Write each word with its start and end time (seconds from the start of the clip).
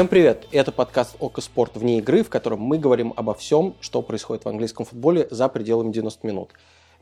Всем 0.00 0.08
привет! 0.08 0.46
Это 0.50 0.72
подкаст 0.72 1.14
«Око 1.18 1.42
Спорт 1.42 1.76
вне 1.76 1.98
игры», 1.98 2.22
в 2.22 2.30
котором 2.30 2.60
мы 2.60 2.78
говорим 2.78 3.12
обо 3.16 3.34
всем, 3.34 3.74
что 3.82 4.00
происходит 4.00 4.46
в 4.46 4.48
английском 4.48 4.86
футболе 4.86 5.28
за 5.30 5.46
пределами 5.50 5.92
90 5.92 6.26
минут. 6.26 6.52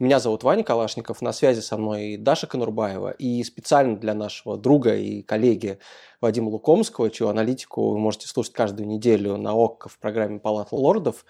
Меня 0.01 0.19
зовут 0.19 0.43
Ваня 0.43 0.65
Калашников, 0.65 1.23
на 1.23 1.33
связи 1.33 1.61
со 1.61 1.77
мной 1.77 2.17
Даша 2.17 2.49
Конурбаева, 2.49 3.11
и 3.11 3.45
специально 3.45 3.97
для 3.97 4.15
нашего 4.15 4.57
друга 4.57 4.97
и 4.97 5.23
коллеги 5.23 5.79
Вадима 6.21 6.49
Лукомского, 6.49 7.09
чью 7.09 7.29
аналитику 7.29 7.91
вы 7.91 7.99
можете 8.01 8.27
слушать 8.27 8.53
каждую 8.53 8.89
неделю 8.89 9.37
на 9.37 9.53
ОККО 9.53 9.91
в 9.91 9.99
программе 10.01 10.41
«Палата 10.41 10.75
лордов», 10.75 11.25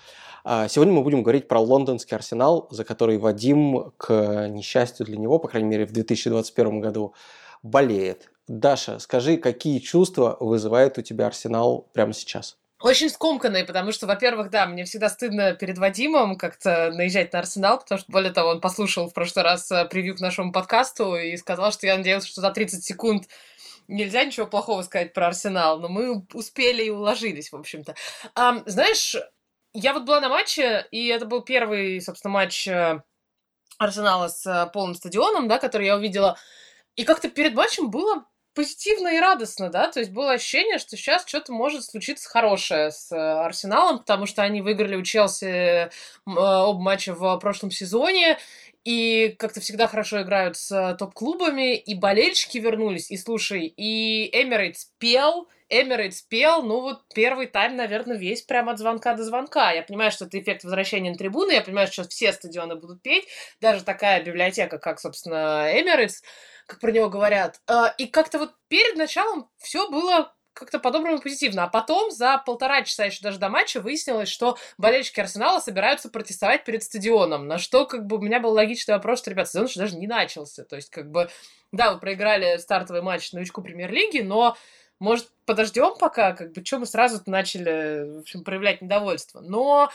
а, 0.45 0.69
сегодня 0.69 0.95
мы 0.95 1.03
будем 1.03 1.23
говорить 1.23 1.49
про 1.49 1.61
лондонский 1.61 2.17
арсенал, 2.17 2.69
за 2.71 2.85
который 2.85 3.19
Вадим, 3.19 3.93
к 3.99 4.49
несчастью 4.49 5.05
для 5.05 5.19
него, 5.19 5.39
по 5.39 5.49
крайней 5.49 5.69
мере 5.69 5.85
в 5.85 5.93
2021 5.93 6.81
году, 6.81 7.13
болеет. 7.63 8.31
Даша, 8.49 8.99
скажи, 8.99 9.37
какие 9.37 9.79
чувства 9.79 10.37
вызывает 10.41 10.99
у 10.99 11.03
тебя 11.03 11.27
арсенал 11.27 11.87
прямо 11.93 12.13
сейчас? 12.13 12.57
Очень 12.81 13.11
скомканные, 13.11 13.65
потому 13.65 13.91
что, 13.91 14.07
во-первых, 14.07 14.51
да, 14.51 14.65
мне 14.67 14.85
всегда 14.85 15.09
стыдно 15.09 15.53
перед 15.53 15.79
Вадимом 15.79 16.37
как-то 16.37 16.93
наезжать 16.93 17.33
на 17.33 17.41
Арсенал, 17.41 17.81
потому 17.81 17.99
что, 17.99 18.13
более 18.13 18.33
того, 18.33 18.51
он 18.51 18.61
послушал 18.61 19.11
в 19.11 19.15
прошлый 19.15 19.45
раз 19.45 19.69
э, 19.73 19.85
превью 19.87 20.17
к 20.17 20.21
нашему 20.21 20.53
подкасту 20.53 21.17
и 21.17 21.37
сказал, 21.37 21.73
что 21.73 21.89
я 21.89 21.97
надеялся, 21.97 22.29
что 22.29 22.41
за 22.41 22.53
30 22.53 22.85
секунд 22.85 23.29
нельзя 23.89 24.23
ничего 24.23 24.47
плохого 24.47 24.83
сказать 24.83 25.13
про 25.13 25.27
Арсенал, 25.27 25.81
но 25.81 25.89
мы 25.89 26.25
успели 26.33 26.85
и 26.85 26.91
уложились, 26.91 27.51
в 27.51 27.57
общем-то. 27.57 27.97
А, 28.37 28.63
знаешь, 28.67 29.17
я 29.73 29.93
вот 29.93 30.05
была 30.05 30.21
на 30.21 30.29
матче, 30.29 30.87
и 30.93 31.09
это 31.09 31.27
был 31.27 31.43
первый, 31.43 32.01
собственно, 32.01 32.33
матч 32.33 32.69
э, 32.69 33.03
Арсенала 33.79 34.29
с 34.29 34.47
э, 34.47 34.71
полным 34.73 34.95
стадионом, 34.95 35.49
да, 35.49 35.59
который 35.59 35.87
я 35.87 35.97
увидела. 35.97 36.39
И 36.95 37.03
как-то 37.03 37.29
перед 37.29 37.55
матчем 37.55 37.91
было 37.91 38.25
позитивно 38.59 39.15
и 39.15 39.21
радостно, 39.21 39.71
да, 39.71 39.89
то 39.89 40.01
есть 40.01 40.11
было 40.11 40.33
ощущение, 40.33 40.79
что 40.79 40.97
сейчас 40.97 41.25
что-то 41.25 41.53
может 41.53 41.85
случиться 41.85 42.29
хорошее 42.29 42.91
с 42.91 43.13
э, 43.13 43.17
Арсеналом, 43.17 44.01
потому 44.01 44.27
что 44.27 44.43
они 44.43 44.63
выиграли 44.63 44.97
у 44.97 45.05
Челси 45.05 45.47
э, 45.47 45.91
оба 46.27 46.81
матча 46.81 47.15
в 47.15 47.39
прошлом 47.39 47.71
сезоне, 47.71 48.37
и 48.83 49.37
как-то 49.39 49.61
всегда 49.61 49.87
хорошо 49.87 50.23
играют 50.23 50.57
с 50.57 50.97
топ-клубами, 50.99 51.77
и 51.77 51.95
болельщики 51.95 52.59
вернулись, 52.59 53.13
и 53.13 53.17
слушай, 53.17 53.73
и 53.77 54.29
Эмирейтс 54.33 54.89
пел, 54.99 55.47
Эмирейтс 55.69 56.23
пел, 56.23 56.65
ну 56.65 56.81
вот 56.81 57.03
первый 57.15 57.47
тайм, 57.47 57.77
наверное, 57.77 58.17
весь 58.17 58.43
прямо 58.43 58.73
от 58.73 58.81
звонка 58.81 59.15
до 59.15 59.23
звонка. 59.23 59.71
Я 59.71 59.83
понимаю, 59.83 60.11
что 60.11 60.25
это 60.25 60.41
эффект 60.41 60.65
возвращения 60.65 61.13
на 61.13 61.17
трибуны, 61.17 61.53
я 61.53 61.61
понимаю, 61.61 61.87
что 61.87 62.09
все 62.09 62.33
стадионы 62.33 62.75
будут 62.75 63.03
петь, 63.03 63.29
даже 63.61 63.85
такая 63.85 64.21
библиотека, 64.21 64.79
как, 64.79 64.99
собственно, 64.99 65.69
Эмирейтс, 65.71 66.23
как 66.69 66.81
про 66.81 66.93
него 66.93 67.09
говорят. 67.09 67.61
А, 67.67 67.95
и 67.99 68.07
как-то 68.07 68.39
вот 68.39 68.55
перед 68.69 68.95
началом 68.97 69.51
все 69.57 69.91
было 69.91 70.33
как-то 70.53 70.79
по-доброму 70.79 71.21
позитивно. 71.21 71.65
А 71.65 71.69
потом 71.69 72.11
за 72.11 72.43
полтора 72.45 72.83
часа 72.83 73.07
еще 73.07 73.23
даже 73.23 73.39
до 73.39 73.49
матча 73.49 73.81
выяснилось, 73.81 74.29
что 74.29 74.59
болельщики 74.77 75.21
Арсенала 75.21 75.61
собираются 75.61 76.11
протестовать 76.11 76.65
перед 76.65 76.83
стадионом. 76.83 77.47
На 77.47 77.59
что 77.59 77.87
как 77.87 78.07
бы 78.07 78.17
у 78.17 78.21
меня 78.21 78.41
был 78.41 78.53
логичный 78.53 78.95
вопрос, 78.95 79.21
что, 79.21 79.31
ребят, 79.31 79.49
стадион 79.49 79.69
еще 79.69 79.81
даже 79.81 79.97
не 79.97 80.07
начался. 80.07 80.65
То 80.65 80.77
есть 80.77 80.91
как 80.91 81.11
бы, 81.11 81.31
да, 81.73 81.93
вы 81.93 82.01
проиграли 82.01 82.59
стартовый 82.59 83.03
матч 83.03 83.33
новичку 83.33 83.63
премьер-лиги, 83.63 84.21
но 84.21 84.57
может, 84.99 85.29
подождем 85.47 85.97
пока, 85.97 86.33
как 86.33 86.53
бы, 86.53 86.65
что 86.65 86.81
мы 86.81 86.87
сразу 86.87 87.23
начали, 87.27 88.17
в 88.17 88.21
общем, 88.21 88.43
проявлять 88.43 88.83
недовольство. 88.83 89.41
Но 89.41 89.91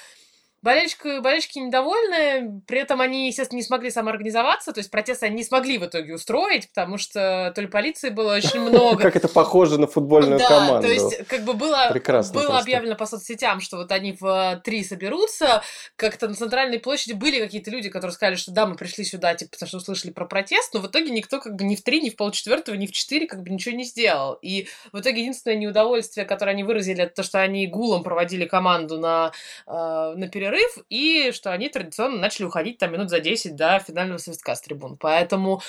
Болельщики, 0.63 1.19
болельщики 1.19 1.59
недовольны, 1.59 2.61
при 2.65 2.79
этом 2.79 3.01
они, 3.01 3.27
естественно, 3.27 3.57
не 3.57 3.63
смогли 3.63 3.91
самоорганизоваться, 3.91 4.71
то 4.71 4.79
есть 4.79 4.89
протесты 4.89 5.25
они 5.25 5.35
не 5.35 5.43
смогли 5.43 5.77
в 5.77 5.85
итоге 5.85 6.15
устроить, 6.15 6.69
потому 6.69 6.97
что 6.97 7.51
то 7.53 7.61
ли 7.61 7.67
полиции 7.67 8.09
было 8.09 8.35
очень 8.35 8.59
много. 8.69 9.01
Как 9.03 9.17
это 9.17 9.27
похоже 9.27 9.77
на 9.77 9.87
футбольную 9.87 10.39
команду. 10.39 10.75
Да, 10.75 10.81
то 10.81 10.87
есть 10.87 11.27
как 11.27 11.41
бы 11.43 11.53
было, 11.53 11.93
было 12.33 12.59
объявлено 12.59 12.95
по 12.95 13.05
соцсетям, 13.05 13.59
что 13.59 13.75
вот 13.75 13.91
они 13.91 14.15
в 14.17 14.61
три 14.63 14.85
соберутся, 14.85 15.63
как-то 15.97 16.29
на 16.29 16.35
центральной 16.35 16.79
площади 16.79 17.11
были 17.11 17.39
какие-то 17.39 17.69
люди, 17.69 17.89
которые 17.89 18.13
сказали, 18.13 18.35
что 18.35 18.53
да, 18.53 18.65
мы 18.65 18.75
пришли 18.75 19.03
сюда, 19.03 19.35
типа, 19.35 19.51
потому 19.51 19.67
что 19.67 19.77
услышали 19.79 20.11
про 20.11 20.25
протест, 20.25 20.73
но 20.73 20.79
в 20.79 20.87
итоге 20.87 21.11
никто 21.11 21.41
как 21.41 21.55
бы 21.55 21.65
ни 21.65 21.75
в 21.75 21.83
три, 21.83 21.99
ни 21.99 22.09
в 22.09 22.15
полчетвертого, 22.15 22.75
ни 22.75 22.87
в 22.87 22.93
четыре 22.93 23.27
как 23.27 23.43
бы 23.43 23.49
ничего 23.49 23.75
не 23.75 23.83
сделал. 23.83 24.35
И 24.41 24.69
в 24.93 24.99
итоге 25.01 25.19
единственное 25.19 25.57
неудовольствие, 25.57 26.25
которое 26.25 26.51
они 26.51 26.63
выразили, 26.63 27.03
это 27.03 27.15
то, 27.15 27.23
что 27.23 27.41
они 27.41 27.67
гулом 27.67 28.03
проводили 28.03 28.45
команду 28.45 28.97
на, 28.97 29.33
э, 29.67 29.71
на 30.15 30.29
перерыв, 30.29 30.52
перерыв, 30.53 30.77
и 30.89 31.31
что 31.31 31.51
они 31.51 31.69
традиционно 31.69 32.19
начали 32.19 32.45
уходить 32.45 32.77
там 32.77 32.91
минут 32.91 33.09
за 33.09 33.19
10 33.19 33.55
до 33.55 33.79
финального 33.79 34.17
свистка 34.17 34.55
с 34.55 34.61
трибун. 34.61 34.97
Поэтому 34.97 35.61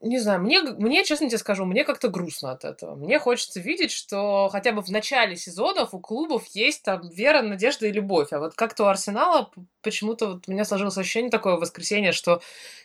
не 0.00 0.20
знаю, 0.20 0.40
мне, 0.40 0.62
мне, 0.62 1.04
честно 1.04 1.28
тебе 1.28 1.38
скажу, 1.38 1.64
мне 1.64 1.82
как-то 1.82 2.06
грустно 2.08 2.52
от 2.52 2.64
этого. 2.64 2.94
Мне 2.94 3.18
хочется 3.18 3.58
видеть, 3.58 3.90
что 3.90 4.48
хотя 4.52 4.70
бы 4.70 4.80
в 4.80 4.88
начале 4.90 5.34
сезонов 5.34 5.92
у 5.92 5.98
клубов 5.98 6.46
есть 6.52 6.84
там 6.84 7.08
вера, 7.08 7.42
надежда 7.42 7.88
и 7.88 7.92
любовь. 7.92 8.32
А 8.32 8.38
вот 8.38 8.54
как-то 8.54 8.84
у 8.84 8.86
Арсенала 8.86 9.50
почему-то 9.82 10.34
вот 10.34 10.44
у 10.46 10.52
меня 10.52 10.64
сложилось 10.64 10.96
ощущение 10.96 11.32
такое 11.32 11.56
в 11.56 11.60
воскресенье, 11.60 12.12
что 12.12 12.40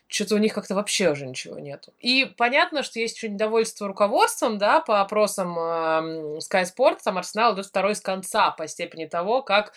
что-то 0.07 0.33
у 0.33 0.39
них 0.39 0.55
как-то 0.55 0.73
вообще 0.73 1.11
уже 1.11 1.27
ничего 1.27 1.59
нету. 1.59 1.93
И 1.99 2.25
понятно, 2.25 2.81
что 2.81 2.99
есть 2.99 3.17
еще 3.17 3.29
недовольство 3.29 3.87
руководством, 3.87 4.57
да, 4.57 4.79
по 4.79 4.99
опросам 4.99 5.55
э, 5.55 6.39
Sky 6.39 6.65
Sports, 6.65 7.01
там 7.03 7.19
Арсенал 7.19 7.53
идет 7.53 7.67
второй 7.67 7.93
с 7.93 8.01
конца 8.01 8.49
по 8.49 8.67
степени 8.67 9.05
того, 9.05 9.43
как 9.43 9.73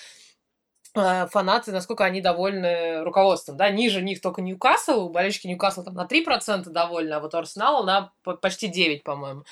фанаты, 0.97 1.73
насколько 1.73 2.05
они 2.05 2.21
довольны 2.21 3.03
руководством. 3.05 3.57
Да, 3.57 3.71
ниже 3.71 4.03
них 4.03 4.21
только 4.21 4.43
Ньюкасл, 4.43 5.09
болельщики 5.11 5.47
Ньюкасла 5.47 5.84
там 5.84 5.95
на 5.95 6.07
3% 6.07 6.69
довольны, 6.71 7.15
а 7.15 7.21
вот 7.21 7.34
у 7.34 7.39
Арсенала 7.39 7.84
на 7.84 8.12
почти 8.41 8.69
9, 8.69 9.05
по-моему. 9.05 9.45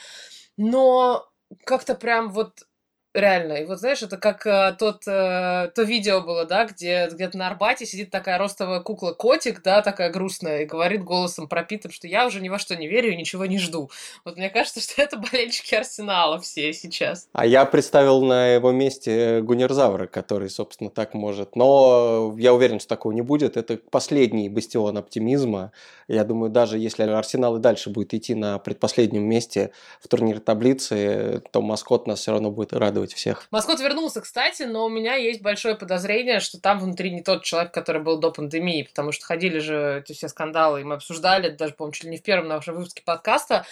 Но 0.56 1.28
как-то 1.64 1.94
прям 1.94 2.30
вот 2.30 2.64
Реально. 3.14 3.52
И 3.52 3.64
вот 3.64 3.78
знаешь, 3.78 4.02
это 4.02 4.16
как 4.16 4.44
э, 4.44 4.74
тот, 4.76 5.06
э, 5.06 5.70
то 5.72 5.82
видео 5.82 6.20
было, 6.20 6.46
да, 6.46 6.64
где 6.64 7.08
где-то 7.08 7.38
на 7.38 7.46
Арбате 7.46 7.86
сидит 7.86 8.10
такая 8.10 8.38
ростовая 8.38 8.80
кукла-котик, 8.80 9.62
да, 9.62 9.82
такая 9.82 10.10
грустная, 10.10 10.62
и 10.62 10.64
говорит 10.66 11.04
голосом 11.04 11.46
пропитым, 11.46 11.92
что 11.92 12.08
я 12.08 12.26
уже 12.26 12.40
ни 12.40 12.48
во 12.48 12.58
что 12.58 12.74
не 12.74 12.88
верю 12.88 13.12
и 13.12 13.16
ничего 13.16 13.46
не 13.46 13.60
жду. 13.60 13.88
Вот 14.24 14.36
мне 14.36 14.50
кажется, 14.50 14.80
что 14.82 15.00
это 15.00 15.16
болельщики 15.16 15.76
Арсенала 15.76 16.40
все 16.40 16.72
сейчас. 16.72 17.28
А 17.32 17.46
я 17.46 17.64
представил 17.66 18.20
на 18.22 18.48
его 18.48 18.72
месте 18.72 19.42
Гунерзавра, 19.42 20.08
который, 20.08 20.50
собственно, 20.50 20.90
так 20.90 21.14
может. 21.14 21.54
Но 21.54 22.34
я 22.36 22.52
уверен, 22.52 22.80
что 22.80 22.88
такого 22.88 23.12
не 23.12 23.22
будет. 23.22 23.56
Это 23.56 23.78
последний 23.92 24.48
бастион 24.48 24.98
оптимизма. 24.98 25.70
Я 26.08 26.24
думаю, 26.24 26.50
даже 26.50 26.78
если 26.78 27.04
Арсенал 27.04 27.58
и 27.58 27.60
дальше 27.60 27.90
будет 27.90 28.12
идти 28.12 28.34
на 28.34 28.58
предпоследнем 28.58 29.22
месте 29.22 29.70
в 30.00 30.08
турнире 30.08 30.40
таблицы, 30.40 31.42
то 31.52 31.62
маскот 31.62 32.08
нас 32.08 32.18
все 32.18 32.32
равно 32.32 32.50
будет 32.50 32.72
радовать 32.72 33.03
обрадовать 33.04 33.14
всех. 33.14 33.46
Маскот 33.50 33.80
вернулся, 33.80 34.20
кстати, 34.20 34.62
но 34.64 34.86
у 34.86 34.88
меня 34.88 35.14
есть 35.14 35.42
большое 35.42 35.74
подозрение, 35.74 36.40
что 36.40 36.60
там 36.60 36.78
внутри 36.78 37.10
не 37.10 37.22
тот 37.22 37.44
человек, 37.44 37.72
который 37.72 38.02
был 38.02 38.18
до 38.18 38.30
пандемии, 38.30 38.82
потому 38.82 39.12
что 39.12 39.26
ходили 39.26 39.58
же 39.58 40.02
эти 40.04 40.16
все 40.16 40.28
скандалы, 40.28 40.80
и 40.80 40.84
мы 40.84 40.94
обсуждали, 40.96 41.50
даже, 41.50 41.74
по-моему, 41.74 41.92
чуть 41.92 42.04
ли 42.04 42.10
не 42.10 42.16
в 42.16 42.22
первом 42.22 42.48
нашем 42.48 42.74
выпуске 42.76 43.02
подкаста, 43.04 43.66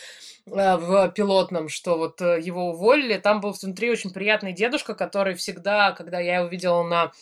э, 0.46 0.76
в 0.76 1.10
пилотном, 1.10 1.68
что 1.68 1.96
вот 1.96 2.20
э, 2.20 2.40
его 2.40 2.70
уволили. 2.70 3.18
Там 3.18 3.40
был 3.40 3.52
внутри 3.52 3.90
очень 3.90 4.12
приятный 4.12 4.52
дедушка, 4.52 4.94
который 4.94 5.34
всегда, 5.34 5.92
когда 5.92 6.20
я 6.20 6.38
его 6.38 6.48
видела 6.48 6.82
на 6.82 7.12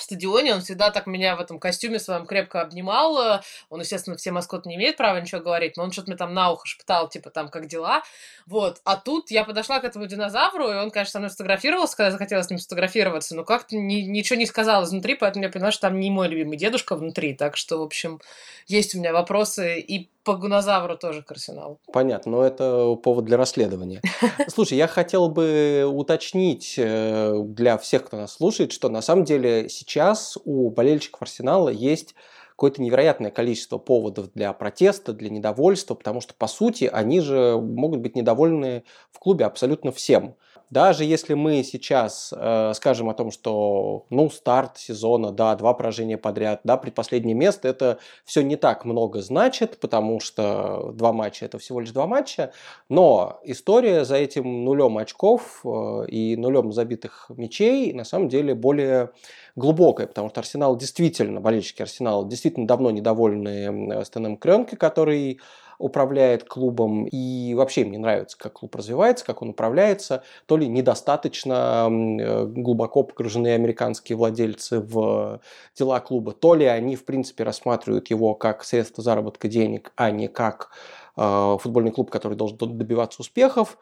стадионе, 0.00 0.54
он 0.54 0.60
всегда 0.62 0.90
так 0.90 1.06
меня 1.06 1.36
в 1.36 1.40
этом 1.40 1.58
костюме 1.58 1.98
своем 1.98 2.26
крепко 2.26 2.60
обнимал. 2.60 3.40
Он, 3.68 3.80
естественно, 3.80 4.16
все 4.16 4.32
маскоты 4.32 4.68
не 4.68 4.76
имеет 4.76 4.96
права 4.96 5.20
ничего 5.20 5.40
говорить, 5.40 5.76
но 5.76 5.84
он 5.84 5.92
что-то 5.92 6.10
мне 6.10 6.16
там 6.16 6.34
на 6.34 6.50
ухо 6.50 6.66
шептал, 6.66 7.08
типа, 7.08 7.30
там, 7.30 7.48
как 7.48 7.66
дела. 7.66 8.02
Вот. 8.46 8.80
А 8.84 8.96
тут 8.96 9.30
я 9.30 9.44
подошла 9.44 9.80
к 9.80 9.84
этому 9.84 10.06
динозавру, 10.06 10.70
и 10.70 10.74
он, 10.74 10.90
конечно, 10.90 11.12
со 11.12 11.18
мной 11.18 11.30
сфотографировался, 11.30 11.96
когда 11.96 12.10
захотела 12.10 12.42
с 12.42 12.50
ним 12.50 12.58
сфотографироваться, 12.58 13.34
но 13.34 13.44
как-то 13.44 13.76
ни, 13.76 14.02
ничего 14.02 14.38
не 14.38 14.46
сказал 14.46 14.84
изнутри, 14.84 15.14
поэтому 15.14 15.44
я 15.44 15.50
поняла, 15.50 15.70
что 15.70 15.82
там 15.82 16.00
не 16.00 16.10
мой 16.10 16.28
любимый 16.28 16.56
дедушка 16.56 16.96
внутри. 16.96 17.34
Так 17.34 17.56
что, 17.56 17.78
в 17.78 17.82
общем, 17.82 18.20
есть 18.66 18.94
у 18.94 18.98
меня 18.98 19.12
вопросы 19.12 19.80
и 19.80 20.08
по 20.24 20.36
гунозавру 20.36 20.96
тоже 20.96 21.22
к 21.22 21.30
Арсеналу. 21.30 21.80
Понятно, 21.92 22.32
но 22.32 22.44
это 22.44 22.94
повод 22.96 23.24
для 23.24 23.36
расследования. 23.36 24.00
Слушай, 24.48 24.78
я 24.78 24.86
хотел 24.86 25.28
бы 25.28 25.84
уточнить 25.86 26.74
э, 26.78 27.34
для 27.44 27.78
всех, 27.78 28.04
кто 28.04 28.16
нас 28.16 28.34
слушает, 28.34 28.72
что 28.72 28.88
на 28.88 29.02
самом 29.02 29.24
деле 29.24 29.68
сейчас 29.68 30.38
у 30.44 30.70
болельщиков 30.70 31.22
Арсенала 31.22 31.68
есть 31.68 32.14
какое-то 32.50 32.82
невероятное 32.82 33.30
количество 33.30 33.78
поводов 33.78 34.32
для 34.34 34.52
протеста, 34.52 35.12
для 35.12 35.30
недовольства, 35.30 35.94
потому 35.94 36.20
что, 36.20 36.34
по 36.34 36.46
сути, 36.46 36.84
они 36.84 37.20
же 37.20 37.58
могут 37.60 38.00
быть 38.00 38.14
недовольны 38.14 38.84
в 39.10 39.18
клубе 39.18 39.46
абсолютно 39.46 39.90
всем. 39.90 40.36
Даже 40.72 41.04
если 41.04 41.34
мы 41.34 41.62
сейчас 41.64 42.32
э, 42.34 42.72
скажем 42.74 43.10
о 43.10 43.14
том, 43.14 43.30
что, 43.30 44.06
ну, 44.08 44.30
старт 44.30 44.78
сезона, 44.78 45.30
да, 45.30 45.54
два 45.54 45.74
поражения 45.74 46.16
подряд, 46.16 46.62
да, 46.64 46.78
предпоследнее 46.78 47.34
место, 47.34 47.68
это 47.68 47.98
все 48.24 48.40
не 48.40 48.56
так 48.56 48.86
много 48.86 49.20
значит, 49.20 49.78
потому 49.80 50.18
что 50.18 50.92
два 50.94 51.12
матча– 51.12 51.44
это 51.46 51.58
всего 51.58 51.80
лишь 51.80 51.90
два 51.90 52.06
матча, 52.06 52.54
но 52.88 53.38
история 53.44 54.06
за 54.06 54.16
этим 54.16 54.64
нулем 54.64 54.96
очков 54.96 55.60
э, 55.62 56.06
и 56.08 56.36
нулем 56.36 56.72
забитых 56.72 57.26
мячей 57.28 57.92
на 57.92 58.04
самом 58.04 58.30
деле 58.30 58.54
более 58.54 59.10
глубокая, 59.56 60.06
потому 60.06 60.30
что 60.30 60.40
Арсенал 60.40 60.76
действительно, 60.76 61.42
болельщики 61.42 61.82
Арсенала 61.82 62.26
действительно 62.26 62.66
давно 62.66 62.90
недовольны 62.90 64.02
Стэном 64.06 64.38
Кренке, 64.38 64.78
который 64.78 65.38
управляет 65.82 66.44
клубом, 66.44 67.06
и 67.06 67.54
вообще 67.54 67.82
им 67.82 67.90
не 67.90 67.98
нравится, 67.98 68.38
как 68.38 68.54
клуб 68.54 68.74
развивается, 68.76 69.24
как 69.24 69.42
он 69.42 69.50
управляется, 69.50 70.22
то 70.46 70.56
ли 70.56 70.68
недостаточно 70.68 71.88
э, 71.90 72.46
глубоко 72.46 73.02
погружены 73.02 73.48
американские 73.48 74.16
владельцы 74.16 74.80
в 74.80 75.40
дела 75.76 76.00
клуба, 76.00 76.32
то 76.32 76.54
ли 76.54 76.66
они, 76.66 76.96
в 76.96 77.04
принципе, 77.04 77.44
рассматривают 77.44 78.10
его 78.10 78.34
как 78.34 78.64
средство 78.64 79.02
заработка 79.02 79.48
денег, 79.48 79.92
а 79.96 80.10
не 80.10 80.28
как 80.28 80.70
э, 81.16 81.56
футбольный 81.60 81.90
клуб, 81.90 82.10
который 82.10 82.36
должен 82.36 82.56
добиваться 82.58 83.20
успехов. 83.20 83.76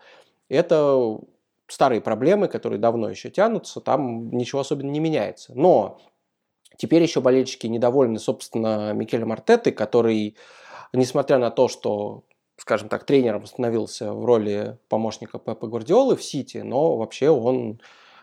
Это 0.48 1.18
старые 1.68 2.00
проблемы, 2.00 2.48
которые 2.48 2.78
давно 2.78 3.10
еще 3.10 3.30
тянутся, 3.30 3.80
там 3.80 4.30
ничего 4.30 4.62
особенно 4.62 4.90
не 4.90 5.00
меняется. 5.00 5.52
Но 5.54 6.00
теперь 6.76 7.02
еще 7.02 7.20
болельщики 7.20 7.66
недовольны, 7.66 8.18
собственно, 8.18 8.92
Микелем 8.92 9.32
Артетой, 9.32 9.72
который, 9.72 10.36
несмотря 10.92 11.38
на 11.38 11.50
то, 11.50 11.68
что 11.68 12.24
скажем 12.60 12.88
так, 12.88 13.04
тренером 13.04 13.46
становился 13.46 14.12
в 14.12 14.24
роли 14.24 14.78
помощника 14.88 15.38
Пепа 15.38 15.66
Гвардиолы 15.66 16.14
в 16.14 16.22
Сити, 16.22 16.58
но 16.58 16.96
вообще 16.96 17.30
он 17.30 17.80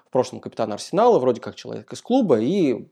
в 0.08 0.12
прошлом 0.12 0.40
капитан 0.40 0.72
Арсенала, 0.72 1.20
вроде 1.20 1.42
как 1.42 1.56
человек 1.56 1.92
из 1.92 2.02
клуба, 2.02 2.40
и 2.40 2.88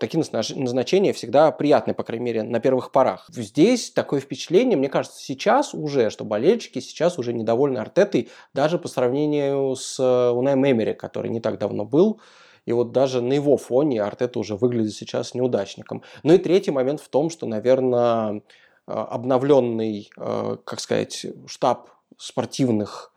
такие 0.00 0.18
назначения 0.20 1.12
всегда 1.12 1.52
приятны, 1.52 1.94
по 1.94 2.02
крайней 2.02 2.24
мере, 2.24 2.42
на 2.42 2.58
первых 2.58 2.90
порах. 2.90 3.26
Здесь 3.28 3.92
такое 3.92 4.20
впечатление, 4.20 4.76
мне 4.76 4.88
кажется, 4.88 5.22
сейчас 5.22 5.74
уже, 5.74 6.10
что 6.10 6.24
болельщики 6.24 6.80
сейчас 6.80 7.18
уже 7.18 7.32
недовольны 7.32 7.78
Артетой, 7.78 8.30
даже 8.52 8.78
по 8.78 8.88
сравнению 8.88 9.76
с 9.76 10.00
э, 10.00 10.30
Унаем 10.30 10.66
Эмери, 10.66 10.92
который 10.92 11.30
не 11.30 11.40
так 11.40 11.58
давно 11.58 11.84
был, 11.84 12.20
и 12.64 12.72
вот 12.72 12.90
даже 12.90 13.20
на 13.20 13.34
его 13.34 13.56
фоне 13.56 14.02
Артета 14.02 14.40
уже 14.40 14.56
выглядит 14.56 14.94
сейчас 14.94 15.34
неудачником. 15.34 16.02
Ну 16.24 16.34
и 16.34 16.38
третий 16.38 16.72
момент 16.72 17.00
в 17.00 17.08
том, 17.08 17.30
что, 17.30 17.46
наверное, 17.46 18.42
обновленный, 18.92 20.10
э, 20.16 20.56
как 20.64 20.80
сказать, 20.80 21.26
штаб 21.46 21.90
спортивных 22.18 23.12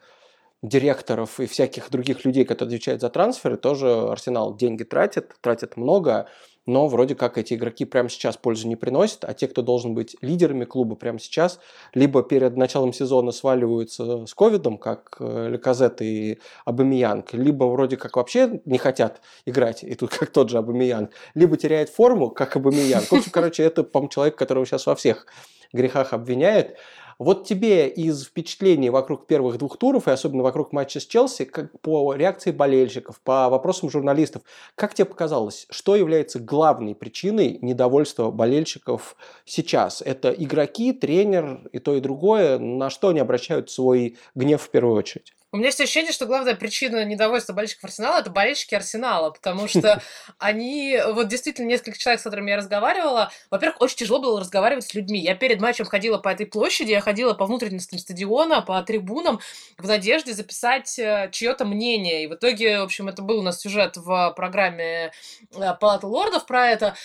директоров 0.62 1.39
и 1.39 1.45
всяких 1.45 1.89
других 1.89 2.25
людей, 2.25 2.44
которые 2.44 2.75
отвечают 2.75 3.01
за 3.01 3.10
трансферы, 3.10 3.57
тоже 3.57 3.89
Арсенал 3.89 4.56
деньги 4.56 4.83
тратит, 4.83 5.36
тратит 5.42 5.77
много, 5.77 6.27
но 6.69 6.88
вроде 6.88 7.16
как 7.16 7.38
эти 7.38 7.56
игроки 7.56 7.83
прямо 7.83 8.10
сейчас 8.10 8.38
пользу 8.38 8.68
не 8.68 8.75
приносят, 8.75 9.25
а 9.25 9.33
те, 9.33 9.48
кто 9.48 9.62
должен 9.62 9.95
быть 9.95 10.16
лидерами 10.21 10.66
клуба 10.66 10.95
прямо 10.95 11.19
сейчас, 11.19 11.60
либо 11.95 12.21
перед 12.21 12.56
началом 12.57 12.94
сезона 12.94 13.31
сваливаются 13.31 14.25
с 14.27 14.33
ковидом, 14.36 14.77
как 14.77 15.18
э, 15.19 15.50
Леказет 15.50 16.01
и 16.01 16.39
Абамиянг, 16.66 17.33
либо 17.33 17.66
вроде 17.66 17.98
как 17.98 18.16
вообще 18.18 18.62
не 18.66 18.77
хотят 18.77 19.21
играть, 19.45 19.83
и 19.83 19.95
тут 19.95 20.12
как 20.18 20.30
тот 20.30 20.50
же 20.50 20.60
Абамиянг, 20.60 21.12
либо 21.33 21.57
теряет 21.57 21.89
форму, 21.89 22.30
как 22.30 22.56
Абамиянг. 22.56 23.06
В 23.06 23.13
общем, 23.13 23.31
короче, 23.33 23.63
это, 23.63 23.83
по 23.83 24.07
человек, 24.07 24.36
которого 24.36 24.66
сейчас 24.66 24.86
во 24.86 24.95
всех 24.95 25.25
грехах 25.74 26.13
обвиняет. 26.13 26.77
Вот 27.19 27.45
тебе 27.45 27.89
из 27.89 28.24
впечатлений 28.24 28.89
вокруг 28.89 29.27
первых 29.27 29.57
двух 29.57 29.77
туров, 29.77 30.07
и 30.07 30.12
особенно 30.12 30.42
вокруг 30.42 30.71
матча 30.71 31.01
с 31.01 31.06
Челси, 31.06 31.44
как 31.44 31.77
по 31.81 32.13
реакции 32.13 32.51
болельщиков, 32.51 33.19
по 33.19 33.50
вопросам 33.50 33.89
журналистов, 33.89 34.44
как 34.75 34.94
тебе 34.94 35.04
показалось, 35.04 35.68
что 35.69 35.98
является 35.98 36.39
главной 36.39 36.95
причиной 36.95 37.60
недовольства 37.62 38.31
болельщиков 38.31 39.18
сейчас? 39.44 40.01
Это 40.01 40.30
игроки, 40.30 40.94
тренер 40.94 41.69
и 41.74 41.80
то 41.80 41.94
и 41.94 42.00
другое? 42.00 42.57
На 42.57 42.89
что 42.89 43.10
они 43.10 43.19
обращают 43.19 43.69
свой 43.69 44.18
гнев 44.33 44.62
в 44.62 44.69
первую 44.69 44.95
очередь? 44.95 45.33
У 45.51 45.57
меня 45.57 45.68
есть 45.68 45.81
ощущение, 45.81 46.12
что 46.12 46.28
главная 46.28 46.54
причина 46.54 47.04
недовольства 47.06 47.54
болельщиков 47.54 47.86
Арсенала– 47.86 48.19
это 48.22 48.30
болельщики 48.30 48.75
Арсенала, 48.75 49.31
потому 49.31 49.68
что 49.68 50.00
они, 50.38 51.00
вот 51.13 51.28
действительно, 51.28 51.66
несколько 51.66 51.98
человек, 51.98 52.19
с 52.19 52.24
которыми 52.24 52.51
я 52.51 52.57
разговаривала, 52.57 53.31
во-первых, 53.50 53.81
очень 53.81 53.98
тяжело 53.98 54.19
было 54.19 54.40
разговаривать 54.40 54.86
с 54.86 54.94
людьми. 54.94 55.19
Я 55.19 55.34
перед 55.34 55.60
матчем 55.60 55.86
ходила 55.86 56.19
по 56.19 56.30
этой 56.30 56.46
площади, 56.46 56.92
я 56.92 57.01
ходила 57.01 57.34
по 57.34 57.48
внутренностям 57.48 57.98
стадиона, 57.98 58.62
по 58.62 58.80
трибунам, 58.84 59.40
в 59.80 59.88
надежде 59.88 60.34
записать 60.34 61.00
э, 61.00 61.30
чье-то 61.31 61.66
мнение. 61.66 62.25
И 62.25 62.28
в 62.28 62.36
итоге, 62.36 62.80
в 62.80 62.84
общем, 62.84 63.07
это 63.07 63.24
был 63.24 63.40
у 63.40 63.42
нас 63.42 63.60
сюжет 63.60 63.98
в 63.98 64.34
программе 64.36 65.12
э, 65.56 65.74
Палаты 65.80 66.06
лордов 66.06 66.45
про 66.45 66.68
это 66.68 66.95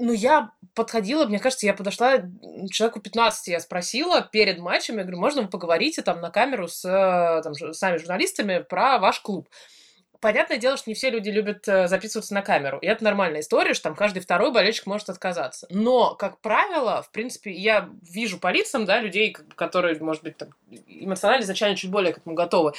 ну, 0.00 0.12
я 0.12 0.50
подходила, 0.74 1.26
мне 1.26 1.38
кажется, 1.38 1.66
я 1.66 1.74
подошла 1.74 2.22
человеку 2.70 3.00
15, 3.00 3.48
я 3.48 3.60
спросила 3.60 4.22
перед 4.22 4.58
матчем, 4.58 4.96
я 4.96 5.02
говорю, 5.02 5.18
можно 5.18 5.42
вы 5.42 5.48
поговорите 5.48 6.02
там 6.02 6.20
на 6.20 6.30
камеру 6.30 6.68
с 6.68 6.84
э, 6.84 7.42
там, 7.42 7.54
сами 7.74 7.98
журналистами 7.98 8.60
про 8.60 8.98
ваш 8.98 9.20
клуб? 9.20 9.48
Понятное 10.20 10.58
дело, 10.58 10.76
что 10.76 10.90
не 10.90 10.94
все 10.94 11.10
люди 11.10 11.30
любят 11.30 11.66
э, 11.68 11.86
записываться 11.86 12.34
на 12.34 12.42
камеру. 12.42 12.78
И 12.78 12.86
это 12.86 13.04
нормальная 13.04 13.40
история, 13.40 13.74
что 13.74 13.84
там 13.84 13.94
каждый 13.94 14.20
второй 14.20 14.52
болельщик 14.52 14.86
может 14.86 15.08
отказаться. 15.08 15.66
Но, 15.70 16.14
как 16.14 16.40
правило, 16.40 17.02
в 17.02 17.10
принципе, 17.10 17.52
я 17.52 17.90
вижу 18.02 18.38
по 18.38 18.50
лицам, 18.50 18.84
да, 18.86 19.00
людей, 19.00 19.36
которые, 19.54 19.98
может 20.00 20.22
быть, 20.22 20.36
там, 20.36 20.50
эмоционально 20.86 21.44
изначально 21.44 21.76
чуть 21.76 21.90
более 21.90 22.12
к 22.12 22.18
этому 22.18 22.34
готовы. 22.34 22.72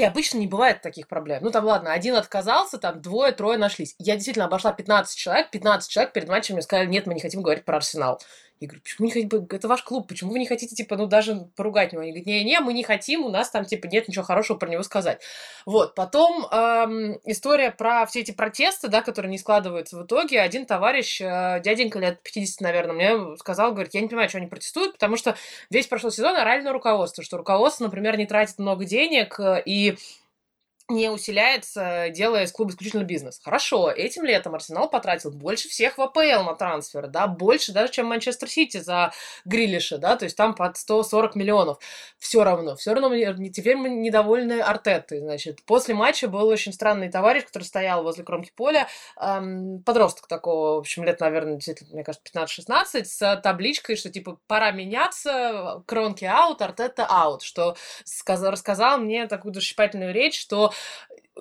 И 0.00 0.02
обычно 0.02 0.38
не 0.38 0.46
бывает 0.46 0.80
таких 0.80 1.08
проблем. 1.08 1.40
Ну, 1.42 1.50
там, 1.50 1.66
ладно, 1.66 1.92
один 1.92 2.14
отказался, 2.14 2.78
там, 2.78 3.02
двое, 3.02 3.32
трое 3.32 3.58
нашлись. 3.58 3.94
Я 3.98 4.14
действительно 4.14 4.46
обошла 4.46 4.72
15 4.72 5.14
человек, 5.14 5.50
15 5.50 5.90
человек 5.90 6.14
перед 6.14 6.26
матчем 6.26 6.54
мне 6.54 6.62
сказали, 6.62 6.88
нет, 6.88 7.04
мы 7.04 7.12
не 7.12 7.20
хотим 7.20 7.42
говорить 7.42 7.66
про 7.66 7.76
Арсенал. 7.76 8.18
Я 8.60 8.66
говорю, 8.66 8.82
почему 8.82 9.06
не 9.06 9.12
хотите, 9.12 9.56
это 9.56 9.68
ваш 9.68 9.82
клуб, 9.82 10.06
почему 10.06 10.32
вы 10.32 10.38
не 10.38 10.46
хотите, 10.46 10.76
типа, 10.76 10.94
ну, 10.98 11.06
даже 11.06 11.48
поругать 11.56 11.92
него? 11.92 12.02
Они 12.02 12.10
говорят, 12.10 12.26
не-не, 12.26 12.60
мы 12.60 12.74
не 12.74 12.82
хотим, 12.82 13.24
у 13.24 13.30
нас 13.30 13.48
там, 13.48 13.64
типа, 13.64 13.86
нет 13.86 14.06
ничего 14.06 14.22
хорошего 14.22 14.58
про 14.58 14.68
него 14.68 14.82
сказать. 14.82 15.22
Вот, 15.64 15.94
потом 15.94 16.44
эм, 16.52 17.18
история 17.24 17.70
про 17.70 18.04
все 18.04 18.20
эти 18.20 18.32
протесты, 18.32 18.88
да, 18.88 19.00
которые 19.00 19.30
не 19.30 19.38
складываются 19.38 19.96
в 19.96 20.04
итоге. 20.04 20.42
Один 20.42 20.66
товарищ, 20.66 21.22
э, 21.22 21.62
дяденька 21.64 21.98
лет 22.00 22.22
50, 22.22 22.60
наверное, 22.60 22.94
мне 22.94 23.36
сказал, 23.38 23.72
говорит, 23.72 23.94
я 23.94 24.02
не 24.02 24.08
понимаю, 24.08 24.28
что 24.28 24.36
они 24.36 24.46
протестуют, 24.46 24.92
потому 24.92 25.16
что 25.16 25.36
весь 25.70 25.86
прошлый 25.86 26.12
сезон 26.12 26.36
орали 26.36 26.60
на 26.60 26.74
руководство, 26.74 27.24
что 27.24 27.38
руководство, 27.38 27.84
например, 27.84 28.18
не 28.18 28.26
тратит 28.26 28.58
много 28.58 28.84
денег, 28.84 29.40
э, 29.40 29.62
и 29.64 29.96
не 30.90 31.08
усиляется, 31.10 32.08
делая 32.10 32.44
из 32.44 32.52
клуба 32.52 32.72
исключительно 32.72 33.04
бизнес. 33.04 33.40
Хорошо, 33.42 33.90
этим 33.90 34.24
летом 34.24 34.54
Арсенал 34.54 34.90
потратил 34.90 35.30
больше 35.30 35.68
всех 35.68 35.98
в 35.98 36.02
АПЛ 36.02 36.44
на 36.44 36.54
трансфер, 36.54 37.06
да, 37.06 37.26
больше 37.26 37.72
даже, 37.72 37.92
чем 37.92 38.06
Манчестер 38.06 38.48
Сити 38.48 38.78
за 38.78 39.12
Грилиша, 39.44 39.98
да, 39.98 40.16
то 40.16 40.24
есть 40.24 40.36
там 40.36 40.54
под 40.54 40.76
140 40.76 41.34
миллионов. 41.36 41.78
Все 42.18 42.44
равно, 42.44 42.76
все 42.76 42.94
равно 42.94 43.10
теперь 43.48 43.76
мы 43.76 43.88
недовольны 43.88 44.60
Артетой, 44.60 45.20
значит. 45.20 45.62
После 45.64 45.94
матча 45.94 46.28
был 46.28 46.46
очень 46.48 46.72
странный 46.72 47.10
товарищ, 47.10 47.44
который 47.46 47.64
стоял 47.64 48.02
возле 48.02 48.24
кромки 48.24 48.52
поля, 48.54 48.88
эм, 49.20 49.82
подросток 49.84 50.26
такого, 50.26 50.76
в 50.76 50.78
общем, 50.78 51.04
лет, 51.04 51.20
наверное, 51.20 51.54
действительно, 51.54 51.94
мне 51.94 52.04
кажется, 52.04 52.24
15-16, 52.24 53.04
с 53.04 53.40
табличкой, 53.42 53.96
что, 53.96 54.10
типа, 54.10 54.38
пора 54.46 54.72
меняться, 54.72 55.82
кронки 55.86 56.24
аут, 56.24 56.60
Артета 56.62 57.06
аут, 57.06 57.42
что 57.42 57.76
сказал, 58.04 58.50
рассказал 58.50 58.98
мне 58.98 59.26
такую 59.26 59.52
душесчипательную 59.52 60.12
речь, 60.12 60.38
что 60.38 60.72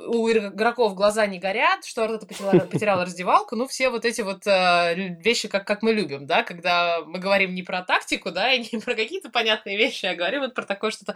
у 0.08 0.30
игроков 0.30 0.96
глаза 0.96 1.26
не 1.26 1.40
горят, 1.40 1.84
что 1.86 2.04
Артета 2.04 2.26
потеряла, 2.26 2.60
потеряла 2.72 3.06
раздевалку, 3.06 3.56
ну, 3.56 3.68
все 3.68 3.90
вот 3.90 4.06
эти 4.06 4.22
вот 4.22 4.46
э, 4.48 5.18
вещи, 5.22 5.48
как, 5.48 5.66
как 5.66 5.82
мы 5.82 5.94
любим, 5.94 6.26
да, 6.26 6.44
когда 6.44 7.00
мы 7.06 7.20
говорим 7.20 7.54
не 7.54 7.64
про 7.64 7.82
тактику, 7.82 8.32
да, 8.32 8.54
и 8.54 8.60
не 8.60 8.80
про 8.80 8.96
какие-то 8.96 9.30
понятные 9.30 9.78
вещи, 9.78 10.06
а 10.06 10.16
говорим 10.16 10.42
вот 10.42 10.54
про 10.54 10.64
такое 10.64 10.92
что-то 10.92 11.16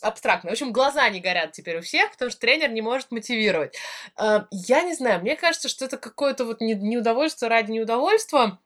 абстрактное. 0.00 0.50
В 0.50 0.54
общем, 0.54 0.72
глаза 0.72 1.08
не 1.08 1.20
горят 1.20 1.52
теперь 1.52 1.78
у 1.78 1.82
всех, 1.82 2.10
потому 2.12 2.30
что 2.30 2.40
тренер 2.40 2.70
не 2.70 2.82
может 2.82 3.10
мотивировать. 3.10 3.76
Э, 4.18 4.44
я 4.50 4.82
не 4.82 4.94
знаю, 4.94 5.20
мне 5.20 5.36
кажется, 5.36 5.68
что 5.68 5.84
это 5.84 5.96
какое-то 5.96 6.44
вот 6.44 6.60
неудовольствие 6.60 7.48
ради 7.48 7.70
неудовольствия, 7.70 8.58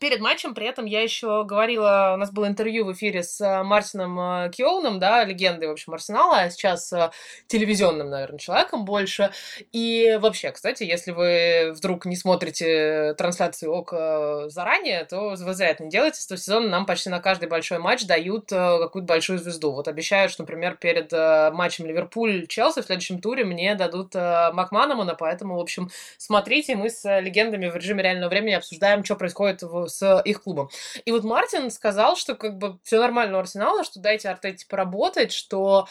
Перед 0.00 0.20
матчем 0.20 0.54
при 0.54 0.66
этом 0.66 0.86
я 0.86 1.02
еще 1.02 1.44
говорила, 1.44 2.12
у 2.14 2.16
нас 2.16 2.32
было 2.32 2.46
интервью 2.46 2.86
в 2.86 2.92
эфире 2.94 3.22
с 3.22 3.38
э, 3.38 3.62
Мартином 3.62 4.18
э, 4.18 4.50
Киоуном, 4.50 4.98
да, 4.98 5.24
легендой, 5.24 5.68
в 5.68 5.72
общем, 5.72 5.92
Арсенала, 5.92 6.38
а 6.38 6.50
сейчас 6.50 6.90
э, 6.94 7.10
телевизионным, 7.48 8.08
наверное, 8.08 8.38
человеком 8.38 8.86
больше. 8.86 9.30
И 9.72 10.16
вообще, 10.18 10.52
кстати, 10.52 10.84
если 10.84 11.10
вы 11.10 11.72
вдруг 11.76 12.06
не 12.06 12.16
смотрите 12.16 13.12
трансляции 13.18 13.66
ОК 13.66 14.50
заранее, 14.50 15.04
то 15.04 15.34
вы 15.38 15.52
зря 15.52 15.68
это 15.68 15.84
не 15.84 15.90
делаете. 15.90 16.18
С 16.18 16.26
того 16.26 16.38
сезона 16.38 16.68
нам 16.68 16.86
почти 16.86 17.10
на 17.10 17.20
каждый 17.20 17.50
большой 17.50 17.78
матч 17.78 18.06
дают 18.06 18.48
какую-то 18.48 19.06
большую 19.06 19.38
звезду. 19.38 19.72
Вот 19.72 19.86
обещают, 19.86 20.32
что, 20.32 20.44
например, 20.44 20.76
перед 20.76 21.12
матчем 21.12 21.84
Ливерпуль-Челси 21.84 22.80
в 22.80 22.86
следующем 22.86 23.20
туре 23.20 23.44
мне 23.44 23.74
дадут 23.74 24.14
Макманамона, 24.14 25.14
поэтому, 25.14 25.58
в 25.58 25.60
общем, 25.60 25.90
смотрите, 26.16 26.74
мы 26.74 26.88
с 26.88 27.20
легендами 27.20 27.68
в 27.68 27.76
режиме 27.76 28.02
реального 28.02 28.30
времени 28.30 28.54
обсуждаем, 28.54 29.04
что 29.04 29.16
происходит 29.16 29.60
в 29.60 29.89
с 29.90 30.22
их 30.24 30.42
клубом. 30.42 30.70
И 31.04 31.12
вот 31.12 31.24
Мартин 31.24 31.70
сказал, 31.70 32.16
что 32.16 32.34
как 32.34 32.56
бы 32.56 32.78
все 32.82 32.98
нормально 32.98 33.36
у 33.36 33.40
Арсенала, 33.40 33.84
что 33.84 34.00
дайте 34.00 34.28
Артете 34.28 34.66
поработать, 34.68 35.32
что 35.32 35.86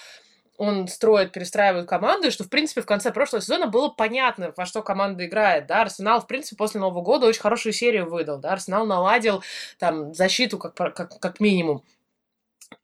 он 0.60 0.90
строит, 0.90 1.32
перестраивает 1.32 1.88
команду, 1.88 2.28
и 2.28 2.32
что, 2.32 2.44
в 2.44 2.50
принципе, 2.50 2.82
в 2.82 2.86
конце 2.86 3.12
прошлого 3.12 3.42
сезона 3.42 3.68
было 3.68 3.88
понятно, 3.88 4.54
во 4.58 4.66
что 4.66 4.84
команда 4.84 5.26
играет, 5.26 5.68
да, 5.68 5.84
Арсенал, 5.84 6.20
в 6.20 6.28
принципе, 6.28 6.58
после 6.58 6.82
Нового 6.82 7.02
года 7.02 7.28
очень 7.28 7.42
хорошую 7.42 7.72
серию 7.72 8.10
выдал, 8.10 8.40
да, 8.40 8.52
Арсенал 8.52 8.86
наладил 8.86 9.42
там 9.78 10.14
защиту 10.14 10.58
как, 10.58 10.74
как, 10.74 11.20
как 11.20 11.40
минимум. 11.40 11.84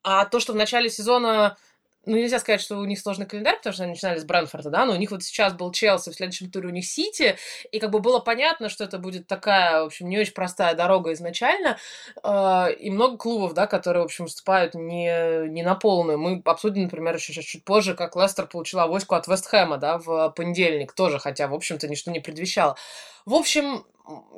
А 0.02 0.24
то, 0.24 0.40
что 0.40 0.54
в 0.54 0.56
начале 0.56 0.88
сезона 0.88 1.58
ну, 2.06 2.16
нельзя 2.16 2.38
сказать, 2.38 2.60
что 2.60 2.78
у 2.78 2.84
них 2.84 2.98
сложный 2.98 3.26
календарь, 3.26 3.56
потому 3.56 3.74
что 3.74 3.82
они 3.82 3.92
начинали 3.92 4.18
с 4.18 4.24
Брэнфорда, 4.24 4.70
да, 4.70 4.84
но 4.84 4.92
у 4.92 4.96
них 4.96 5.10
вот 5.10 5.22
сейчас 5.22 5.52
был 5.52 5.72
Челси, 5.72 6.10
в 6.10 6.14
следующем 6.14 6.50
туре 6.50 6.68
у 6.68 6.72
них 6.72 6.86
Сити, 6.86 7.36
и 7.70 7.78
как 7.78 7.90
бы 7.90 7.98
было 7.98 8.20
понятно, 8.20 8.68
что 8.68 8.84
это 8.84 8.98
будет 8.98 9.26
такая, 9.26 9.82
в 9.82 9.86
общем, 9.86 10.08
не 10.08 10.18
очень 10.18 10.32
простая 10.32 10.74
дорога 10.74 11.12
изначально, 11.12 11.78
э, 12.22 12.72
и 12.78 12.90
много 12.90 13.16
клубов, 13.16 13.54
да, 13.54 13.66
которые, 13.66 14.02
в 14.02 14.06
общем, 14.06 14.24
выступают 14.26 14.74
не, 14.74 15.48
не 15.48 15.62
на 15.62 15.74
полную. 15.74 16.18
Мы 16.18 16.40
обсудим, 16.44 16.84
например, 16.84 17.16
еще 17.16 17.32
чуть 17.42 17.64
позже, 17.64 17.94
как 17.94 18.16
Лестер 18.16 18.46
получила 18.46 18.84
авоську 18.84 19.14
от 19.16 19.26
Вестхэма, 19.26 19.76
да, 19.78 19.98
в 19.98 20.30
понедельник 20.30 20.92
тоже, 20.92 21.18
хотя, 21.18 21.48
в 21.48 21.54
общем-то, 21.54 21.88
ничто 21.88 22.10
не 22.10 22.20
предвещало. 22.20 22.76
В 23.26 23.34
общем, 23.34 23.84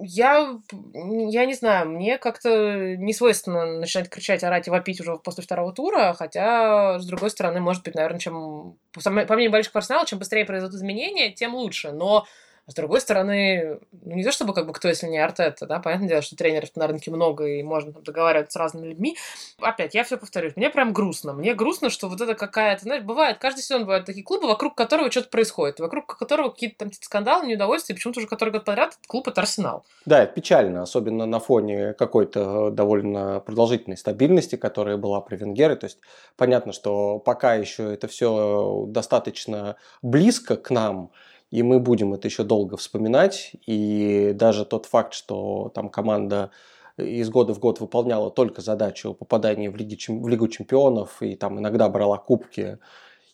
я, 0.00 0.59
я 0.73 1.45
не 1.45 1.54
знаю, 1.54 1.90
мне 1.90 2.16
как-то 2.16 2.97
не 2.97 3.12
свойственно 3.12 3.66
начинать 3.66 4.09
кричать, 4.09 4.42
орать 4.42 4.66
и 4.66 4.71
вопить 4.71 5.00
уже 5.00 5.16
после 5.18 5.45
второго 5.45 5.75
тура, 5.75 6.14
хотя, 6.18 6.99
с 6.99 7.07
другой 7.07 7.28
стороны, 7.28 7.61
может 7.61 7.85
быть, 7.85 7.95
наверное, 7.95 8.18
чем, 8.18 8.78
по 8.92 9.11
мнению 9.11 9.50
болельщиков 9.50 9.76
Арсенала, 9.76 10.07
чем 10.07 10.18
быстрее 10.18 10.47
произойдут 10.47 10.76
изменения, 10.78 11.33
тем 11.33 11.54
лучше. 11.54 11.92
Но 11.92 12.26
с 12.68 12.75
другой 12.75 13.00
стороны, 13.00 13.80
ну, 13.92 14.14
не 14.14 14.22
то 14.22 14.30
чтобы 14.30 14.52
как 14.52 14.66
бы 14.66 14.75
кто, 14.75 14.88
если 14.88 15.06
не 15.06 15.18
Артета, 15.18 15.66
да, 15.66 15.80
понятное 15.80 16.08
дело, 16.08 16.22
что 16.22 16.37
тренеров 16.37 16.70
на 16.76 16.87
рынке 16.87 17.10
много, 17.10 17.46
и 17.46 17.62
можно 17.62 17.94
там 17.94 18.02
договариваться 18.02 18.58
с 18.58 18.60
разными 18.60 18.88
людьми. 18.88 19.16
Опять, 19.58 19.94
я 19.94 20.04
все 20.04 20.18
повторюсь, 20.18 20.54
мне 20.54 20.68
прям 20.68 20.92
грустно. 20.92 21.32
Мне 21.32 21.54
грустно, 21.54 21.88
что 21.88 22.08
вот 22.08 22.20
это 22.20 22.34
какая-то, 22.34 22.82
знаешь, 22.82 23.02
бывает, 23.02 23.38
каждый 23.38 23.62
сезон 23.62 23.82
бывают 23.82 24.04
такие 24.04 24.22
клубы, 24.22 24.46
вокруг 24.46 24.75
которого 24.75 25.10
что-то 25.10 25.30
происходит, 25.30 25.80
вокруг 25.80 26.18
которого 26.18 26.50
какие-то 26.50 26.76
там 26.78 26.92
скандалы, 26.92 27.46
неудовольствия, 27.46 27.94
почему-то 27.94 28.20
уже 28.20 28.28
который 28.28 28.50
год 28.50 28.66
подряд 28.66 28.90
этот 28.90 29.06
клуб 29.06 29.28
это 29.28 29.40
Арсенал. 29.40 29.84
Да, 30.04 30.22
это 30.22 30.34
печально, 30.34 30.82
особенно 30.82 31.25
на 31.25 31.40
фоне 31.40 31.94
какой-то 31.94 32.70
довольно 32.70 33.40
продолжительной 33.40 33.96
стабильности, 33.96 34.56
которая 34.56 34.98
была 34.98 35.22
при 35.22 35.37
Венгере. 35.37 35.76
То 35.76 35.87
есть 35.87 36.00
понятно, 36.37 36.72
что 36.72 37.18
пока 37.18 37.54
еще 37.54 37.94
это 37.94 38.08
все 38.08 38.84
достаточно 38.88 39.76
близко 40.02 40.56
к 40.56 40.70
нам, 40.70 41.10
и 41.50 41.62
мы 41.62 41.81
будем 41.81 42.14
это 42.14 42.28
еще 42.28 42.45
долго 42.45 42.76
вспоминать. 42.76 43.52
И 43.67 44.33
даже 44.35 44.64
тот 44.64 44.87
факт, 44.87 45.14
что 45.14 45.71
там 45.75 45.88
команда 45.88 46.50
из 46.97 47.31
года 47.31 47.55
в 47.55 47.61
год 47.61 47.81
выполняла 47.81 48.31
только 48.31 48.61
задачу 48.61 49.14
попадания 49.14 49.71
в, 49.71 49.76
Лиги, 49.76 49.97
в 50.09 50.28
Лигу 50.28 50.49
чемпионов 50.49 51.23
и 51.23 51.37
там 51.37 51.59
иногда 51.59 51.88
брала 51.88 52.19
кубки 52.19 52.78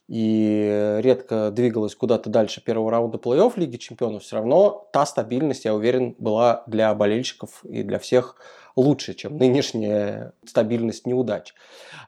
и 0.06 0.99
редко 1.00 1.50
двигалась 1.50 1.94
куда-то 1.94 2.28
дальше 2.28 2.62
первого 2.62 2.90
раунда 2.90 3.16
плей-офф 3.16 3.54
Лиги 3.56 3.78
чемпионов, 3.78 4.23
все 4.23 4.37
равно 4.37 4.87
та 4.92 5.06
стабильность, 5.06 5.64
я 5.64 5.75
уверен, 5.75 6.14
была 6.18 6.62
для 6.66 6.94
болельщиков 6.94 7.64
и 7.64 7.83
для 7.83 7.99
всех 7.99 8.37
лучше, 8.76 9.14
чем 9.14 9.37
нынешняя 9.38 10.33
стабильность 10.45 11.07
неудач. 11.07 11.54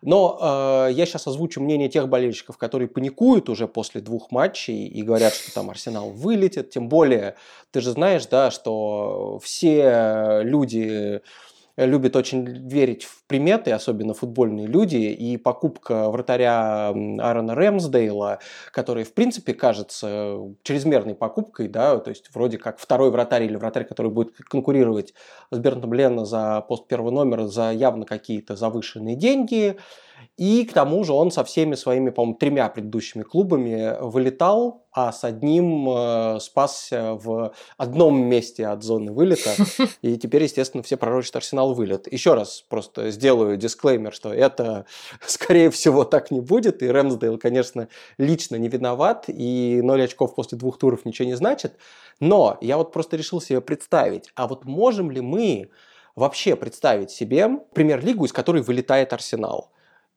Но 0.03 0.39
э, 0.89 0.93
я 0.93 1.07
сейчас 1.07 1.27
озвучу 1.27 1.61
мнение 1.61 1.89
тех 1.89 2.09
болельщиков, 2.09 2.59
которые 2.59 2.89
паникуют 2.89 3.49
уже 3.49 3.69
после 3.69 4.01
двух 4.01 4.31
матчей 4.31 4.87
и 4.87 5.03
говорят, 5.03 5.35
что 5.35 5.55
там 5.55 5.71
Арсенал 5.71 6.11
вылетит. 6.11 6.71
Тем 6.71 6.89
более, 6.89 7.37
ты 7.71 7.81
же 7.81 7.93
знаешь, 7.93 8.27
да, 8.27 8.51
что 8.51 9.39
все 9.43 10.41
люди 10.43 11.23
любит 11.77 12.17
очень 12.17 12.69
верить 12.69 13.05
в 13.05 13.25
приметы, 13.27 13.73
особенно 13.73 14.15
футбольные 14.15 14.67
люди, 14.67 14.97
и 14.97 15.37
покупка 15.37 16.11
вратаря 16.11 16.89
Аарона 16.89 17.55
Рэмсдейла, 17.55 18.39
который, 18.73 19.05
в 19.05 19.13
принципе, 19.13 19.53
кажется 19.53 20.39
чрезмерной 20.63 21.15
покупкой, 21.15 21.69
да, 21.69 21.99
то 21.99 22.11
есть 22.11 22.31
вроде 22.35 22.59
как 22.59 22.79
второй 22.79 23.11
вратарь 23.11 23.45
или 23.45 23.57
вратарь, 23.57 23.85
который 23.85 24.11
будет 24.11 24.37
конкурировать 24.37 25.13
с 25.51 25.59
Бернтом 25.59 25.93
Лена 25.93 26.25
за 26.25 26.63
пост 26.63 26.89
первого 26.89 27.11
номера 27.11 27.47
за 27.47 27.73
явно 27.73 28.07
какие-то 28.07 28.57
завышенные 28.57 29.17
деньги, 29.17 29.77
и 30.37 30.67
к 30.67 30.75
тому 30.75 31.03
же 31.05 31.13
он 31.13 31.31
со 31.31 31.45
всеми 31.45 31.75
своими, 31.75 32.11
по-моему, 32.11 32.37
тремя 32.37 32.69
предыдущими 32.69 33.23
клубами 33.23 33.97
вылетал, 34.01 34.85
а 34.93 35.11
с 35.11 35.25
одним 35.25 35.89
э, 35.89 36.41
спасся 36.41 37.15
в 37.15 37.55
одном 37.79 38.23
месте 38.23 38.67
от 38.67 38.83
зоны 38.83 39.13
вылета. 39.13 39.55
И 40.03 40.17
теперь, 40.19 40.43
естественно, 40.43 40.83
все 40.83 40.99
пророчат 40.99 41.37
Арсенал 41.37 41.73
вылет. 41.73 42.11
Еще 42.13 42.35
раз 42.35 42.63
просто 42.69 43.11
сделаю 43.11 43.57
дисклеймер, 43.57 44.13
что 44.13 44.33
это, 44.33 44.85
скорее 45.27 45.71
всего, 45.71 46.05
так 46.05 46.31
не 46.31 46.41
будет. 46.41 46.83
И 46.83 46.91
Рэмсдейл, 46.91 47.39
конечно, 47.39 47.89
лично 48.19 48.57
не 48.57 48.69
виноват. 48.69 49.25
И 49.29 49.81
0 49.83 50.03
очков 50.03 50.35
после 50.35 50.59
двух 50.59 50.79
туров 50.79 51.07
ничего 51.07 51.29
не 51.29 51.35
значит. 51.35 51.77
Но 52.21 52.59
я 52.61 52.77
вот 52.77 52.93
просто 52.93 53.17
решил 53.17 53.41
себе 53.41 53.63
представить, 53.63 54.31
а 54.35 54.47
вот 54.47 54.65
можем 54.65 55.11
ли 55.11 55.21
мы 55.23 55.71
вообще 56.15 56.57
представить 56.57 57.11
себе 57.11 57.49
премьер-лигу, 57.75 58.25
из 58.27 58.33
которой 58.33 58.63
вылетает 58.63 59.13
Арсенал? 59.13 59.71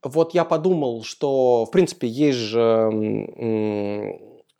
Вот 0.03 0.34
я 0.34 0.46
подумал, 0.46 1.03
что, 1.03 1.65
в 1.65 1.72
принципе, 1.72 2.08
есть 2.08 2.38
же 2.38 2.89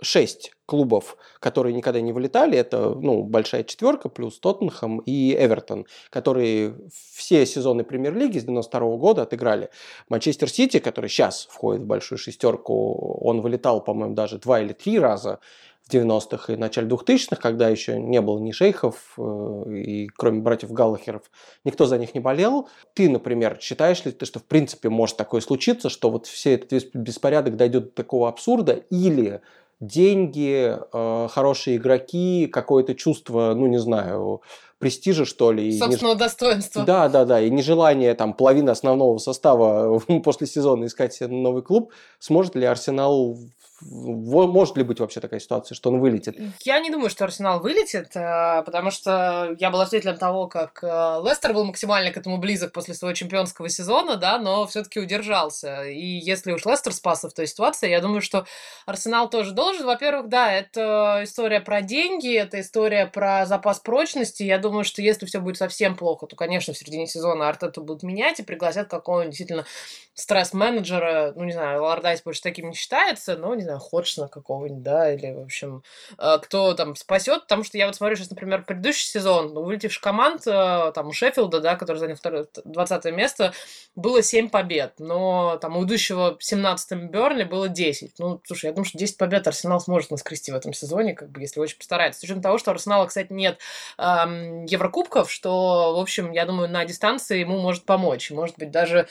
шесть 0.02 0.54
клубов, 0.70 1.18
которые 1.40 1.74
никогда 1.74 2.00
не 2.00 2.14
вылетали. 2.14 2.56
Это 2.56 2.90
ну, 2.90 3.24
большая 3.24 3.64
четверка, 3.64 4.08
плюс 4.08 4.40
Тоттенхэм 4.40 5.00
и 5.00 5.34
Эвертон, 5.34 5.88
которые 6.12 6.76
все 7.16 7.44
сезоны 7.48 7.84
премьер-лиги 7.84 8.38
с 8.38 8.44
92 8.44 8.98
года 8.98 9.24
отыграли. 9.24 9.72
Манчестер 10.10 10.48
Сити, 10.48 10.78
который 10.78 11.10
сейчас 11.10 11.48
входит 11.50 11.82
в 11.82 11.86
большую 11.88 12.20
шестерку, 12.20 13.18
он 13.20 13.42
вылетал, 13.42 13.84
по-моему, 13.84 14.14
даже 14.14 14.38
два 14.38 14.62
или 14.62 14.74
три 14.74 15.00
раза 15.00 15.40
в 15.88 15.92
90-х 15.92 16.54
и 16.54 16.56
начале 16.56 16.88
2000-х, 16.88 17.38
когда 17.38 17.68
еще 17.68 18.00
не 18.00 18.22
было 18.22 18.38
ни 18.38 18.52
шейхов, 18.52 19.16
э, 19.18 19.74
и 19.74 20.08
кроме 20.08 20.42
братьев 20.42 20.72
Галлахеров, 20.72 21.24
никто 21.64 21.86
за 21.86 21.98
них 21.98 22.14
не 22.14 22.20
болел. 22.20 22.70
Ты, 22.94 23.10
например, 23.10 23.58
считаешь 23.60 24.06
ли 24.06 24.12
ты, 24.12 24.28
что 24.28 24.38
в 24.38 24.46
принципе 24.46 24.90
может 24.90 25.18
такое 25.18 25.42
случиться, 25.42 25.90
что 25.90 26.12
вот 26.12 26.28
все 26.28 26.54
этот 26.54 26.94
беспорядок 26.94 27.56
дойдет 27.56 27.86
до 27.86 27.92
такого 27.92 28.30
абсурда, 28.30 28.74
или 28.74 29.42
деньги, 29.80 30.78
э, 30.92 31.28
хорошие 31.30 31.78
игроки, 31.78 32.48
какое-то 32.48 32.96
чувство, 32.96 33.54
ну 33.56 33.68
не 33.68 33.80
знаю, 33.80 34.42
престижа, 34.80 35.26
что 35.26 35.52
ли. 35.52 35.78
Собственного 35.78 36.16
не... 36.16 36.20
достоинства. 36.20 36.84
Да, 36.84 37.10
да, 37.10 37.26
да. 37.26 37.42
И 37.42 37.50
нежелание 37.50 38.14
там 38.16 38.34
половины 38.34 38.70
основного 38.70 39.18
состава 39.18 40.00
после 40.24 40.48
сезона 40.48 40.86
искать 40.86 41.14
себе 41.14 41.30
новый 41.30 41.62
клуб. 41.62 41.92
Сможет 42.20 42.56
ли 42.56 42.66
Арсенал 42.66 43.38
может 43.82 44.78
ли 44.78 44.84
быть 44.84 45.00
вообще 45.00 45.20
такая 45.20 45.40
ситуация, 45.40 45.76
что 45.76 45.90
он 45.90 46.00
вылетит? 46.00 46.36
Я 46.62 46.80
не 46.80 46.90
думаю, 46.90 47.10
что 47.10 47.26
Арсенал 47.26 47.60
вылетит, 47.60 48.16
э, 48.16 48.64
потому 48.66 48.92
что 48.92 49.56
я 49.60 49.70
была 49.70 49.86
свидетелем 49.86 50.18
того, 50.18 50.48
как 50.48 50.80
э, 50.84 50.88
Лестер 51.24 51.54
был 51.54 51.66
максимально 51.66 52.12
к 52.12 52.18
этому 52.18 52.38
близок 52.38 52.74
после 52.74 52.94
своего 52.94 53.16
чемпионского 53.16 53.70
сезона, 53.70 54.18
да, 54.18 54.38
но 54.40 54.68
все-таки 54.68 55.00
удержался. 55.00 55.84
И 55.84 56.06
если 56.06 56.52
уж 56.52 56.66
Лестер 56.66 56.94
спасся 56.94 57.30
в 57.30 57.34
той 57.34 57.48
ситуации, 57.48 57.90
я 57.90 58.02
думаю, 58.02 58.22
что 58.22 58.46
Арсенал 58.86 59.30
тоже 59.30 59.52
должен. 59.52 59.86
Во-первых, 59.86 60.30
да, 60.30 60.52
это 60.52 61.22
история 61.24 61.62
про 61.62 61.82
деньги, 61.82 62.36
это 62.36 62.60
история 62.60 63.06
про 63.06 63.46
запас 63.46 63.80
прочности. 63.80 64.44
Я 64.44 64.58
думаю, 64.58 64.84
что 64.84 65.02
если 65.02 65.26
все 65.26 65.40
будет 65.40 65.58
совсем 65.58 65.96
плохо, 65.96 66.28
то, 66.28 66.36
конечно, 66.36 66.74
в 66.74 66.78
середине 66.78 67.08
сезона 67.08 67.48
Артету 67.48 67.82
будут 67.82 68.04
менять 68.04 68.40
и 68.40 68.44
пригласят 68.44 68.90
какого-нибудь 68.90 69.32
действительно 69.32 69.66
стресс-менеджера. 70.14 71.34
Ну, 71.36 71.44
не 71.46 71.54
знаю, 71.54 71.82
Лордайс 71.82 72.22
больше 72.24 72.42
таким 72.42 72.70
не 72.70 72.76
считается, 72.76 73.38
но, 73.38 73.56
не 73.56 73.64
знаю, 73.64 73.69
Ходжсона 73.78 74.28
какого-нибудь, 74.28 74.82
да, 74.82 75.14
или, 75.14 75.34
в 75.34 75.42
общем, 75.42 75.84
э, 76.18 76.38
кто 76.42 76.74
там 76.74 76.96
спасет, 76.96 77.44
потому 77.44 77.64
что 77.64 77.78
я 77.78 77.86
вот 77.86 77.96
смотрю 77.96 78.16
сейчас, 78.16 78.30
например, 78.30 78.64
предыдущий 78.64 79.08
сезон, 79.08 79.54
ну, 79.54 79.64
вылетевших 79.64 80.02
команд, 80.02 80.48
э, 80.48 80.92
там, 80.96 81.08
у 81.08 81.12
Шеффилда, 81.12 81.60
да, 81.60 81.76
который 81.76 81.98
занял 81.98 82.16
второе, 82.16 82.48
20 82.64 83.06
место, 83.12 83.54
было 83.96 84.24
7 84.24 84.50
побед, 84.50 84.94
но 85.00 85.58
там 85.62 85.78
у 85.78 85.84
идущего 85.84 86.38
17-м 86.42 87.10
Бернли 87.10 87.44
было 87.44 87.68
10. 87.68 88.20
Ну, 88.20 88.42
слушай, 88.46 88.68
я 88.68 88.72
думаю, 88.72 88.86
что 88.86 88.98
10 88.98 89.18
побед 89.18 89.48
Арсенал 89.48 89.80
сможет 89.80 90.12
наскрести 90.12 90.52
в 90.52 90.56
этом 90.56 90.74
сезоне, 90.74 91.14
как 91.14 91.30
бы, 91.30 91.42
если 91.42 91.60
очень 91.60 91.78
постарается. 91.78 92.22
С 92.22 92.24
учетом 92.24 92.42
того, 92.42 92.58
что 92.58 92.72
у 92.72 92.74
Арсенала, 92.74 93.06
кстати, 93.06 93.32
нет 93.32 93.60
эм, 93.98 94.66
Еврокубков, 94.66 95.32
что, 95.32 95.96
в 95.96 96.00
общем, 96.00 96.32
я 96.32 96.46
думаю, 96.46 96.70
на 96.70 96.86
дистанции 96.86 97.40
ему 97.40 97.60
может 97.60 97.86
помочь. 97.86 98.32
Может 98.32 98.58
быть, 98.58 98.72
даже 98.72 99.08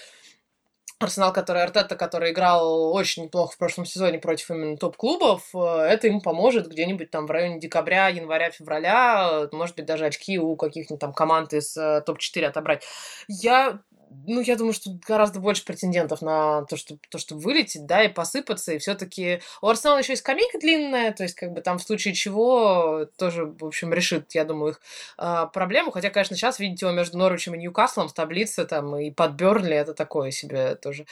Арсенал, 1.01 1.33
который 1.33 1.63
Артета, 1.63 1.95
который 1.95 2.33
играл 2.33 2.93
очень 2.93 3.25
неплохо 3.25 3.55
в 3.55 3.59
прошлом 3.59 3.87
сезоне 3.87 4.19
против 4.19 4.51
именно 4.51 4.77
топ-клубов, 4.77 5.49
э, 5.55 5.59
это 5.59 6.09
ему 6.09 6.21
поможет 6.21 6.69
где-нибудь 6.69 7.11
там 7.11 7.27
в 7.27 7.31
районе 7.31 7.61
декабря, 7.61 8.09
января, 8.09 8.51
февраля, 8.51 9.29
э, 9.45 9.49
может 9.53 9.77
быть, 9.77 9.87
даже 9.87 10.07
очки 10.07 10.39
у 10.41 10.57
каких-нибудь 10.57 11.01
там 11.01 11.13
команд 11.13 11.53
из 11.53 11.77
э, 11.77 12.03
топ-4 12.05 12.47
отобрать. 12.47 12.85
Я 13.29 13.79
ну, 14.27 14.41
я 14.41 14.57
думаю, 14.57 14.73
что 14.73 14.91
гораздо 15.07 15.41
больше 15.41 15.65
претендентов 15.65 16.23
на 16.23 16.65
то, 16.65 16.77
что, 16.77 16.97
то, 17.11 17.19
чтобы 17.19 17.41
вылететь, 17.41 17.87
да, 17.87 18.05
и 18.05 18.09
посыпаться, 18.09 18.73
и 18.73 18.79
все-таки 18.79 19.41
у 19.63 19.67
Арсенала 19.67 19.99
еще 19.99 20.15
и 20.15 20.17
скамейка 20.17 20.59
длинная, 20.59 21.13
то 21.13 21.23
есть, 21.23 21.35
как 21.35 21.53
бы 21.53 21.61
там 21.61 21.79
в 21.79 21.83
случае 21.83 22.15
чего 22.15 23.07
тоже, 23.17 23.47
в 23.47 23.65
общем, 23.65 23.93
решит, 23.93 24.35
я 24.35 24.45
думаю, 24.45 24.73
их 24.73 24.81
э, 25.19 25.47
проблему, 25.53 25.91
хотя, 25.91 26.11
конечно, 26.11 26.37
сейчас 26.37 26.59
видеть 26.59 26.83
его 26.83 26.91
между 26.91 27.19
Норвичем 27.19 27.55
и 27.55 27.59
Ньюкаслом 27.59 28.09
в 28.09 28.13
таблице, 28.13 28.65
там, 28.65 28.97
и 28.97 29.11
под 29.11 29.33
Бернли, 29.33 29.75
это 29.75 29.95
такое 29.95 30.31
себе 30.31 30.75
тоже 30.75 31.07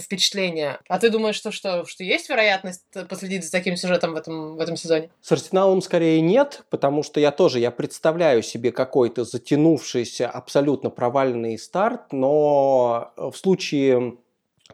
впечатление. 0.00 0.80
А 0.88 0.98
ты 0.98 1.10
думаешь, 1.10 1.36
что, 1.36 1.52
что, 1.52 1.84
что 1.86 2.02
есть 2.02 2.28
вероятность 2.28 2.82
последить 3.08 3.44
за 3.44 3.52
таким 3.52 3.76
сюжетом 3.76 4.14
в 4.14 4.16
этом, 4.16 4.56
в 4.56 4.60
этом 4.60 4.76
сезоне? 4.76 5.10
С 5.20 5.30
Арсеналом 5.30 5.80
скорее 5.80 6.20
нет, 6.20 6.64
потому 6.70 7.02
что 7.02 7.20
я 7.20 7.30
тоже, 7.30 7.60
я 7.60 7.70
представляю 7.70 8.42
себе 8.42 8.72
какой-то 8.72 9.24
затянувшийся, 9.24 10.28
абсолютно 10.28 10.90
провальный 10.90 11.56
старт, 11.58 12.12
но 12.12 12.35
в 13.16 13.32
случае 13.34 14.16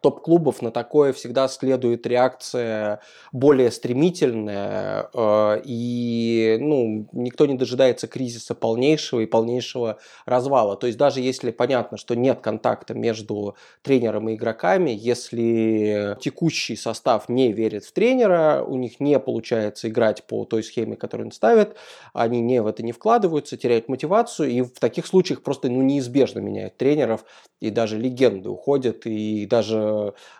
топ-клубов 0.03 0.61
на 0.63 0.71
такое 0.71 1.13
всегда 1.13 1.49
следует 1.49 2.07
реакция 2.07 3.01
более 3.31 3.71
стремительная, 3.71 5.09
э, 5.15 5.63
и 5.65 6.59
ну, 6.61 7.09
никто 7.13 7.47
не 7.47 7.55
дожидается 7.55 8.09
кризиса 8.09 8.55
полнейшего 8.55 9.21
и 9.21 9.27
полнейшего 9.27 9.99
развала. 10.27 10.77
То 10.77 10.87
есть 10.87 10.99
даже 10.99 11.21
если 11.21 11.51
понятно, 11.51 11.97
что 11.97 12.15
нет 12.15 12.41
контакта 12.41 12.95
между 12.95 13.57
тренером 13.83 14.29
и 14.29 14.35
игроками, 14.35 14.91
если 14.91 16.17
текущий 16.21 16.77
состав 16.77 17.29
не 17.29 17.53
верит 17.53 17.85
в 17.85 17.93
тренера, 17.93 18.65
у 18.67 18.77
них 18.77 19.01
не 19.01 19.19
получается 19.19 19.89
играть 19.89 20.25
по 20.27 20.45
той 20.45 20.63
схеме, 20.63 20.97
которую 20.97 21.29
он 21.29 21.33
ставит, 21.33 21.77
они 22.13 22.41
не 22.41 22.61
в 22.61 22.67
это 22.67 22.83
не 22.83 22.93
вкладываются, 22.93 23.57
теряют 23.57 23.89
мотивацию, 23.89 24.51
и 24.51 24.63
в 24.63 24.79
таких 24.81 25.07
случаях 25.07 25.43
просто 25.43 25.69
ну, 25.69 25.83
неизбежно 25.83 26.41
меняют 26.41 26.77
тренеров, 26.77 27.25
и 27.61 27.71
даже 27.71 27.97
легенды 27.97 28.49
уходят, 28.49 29.07
и 29.07 29.47
даже, 29.47 29.79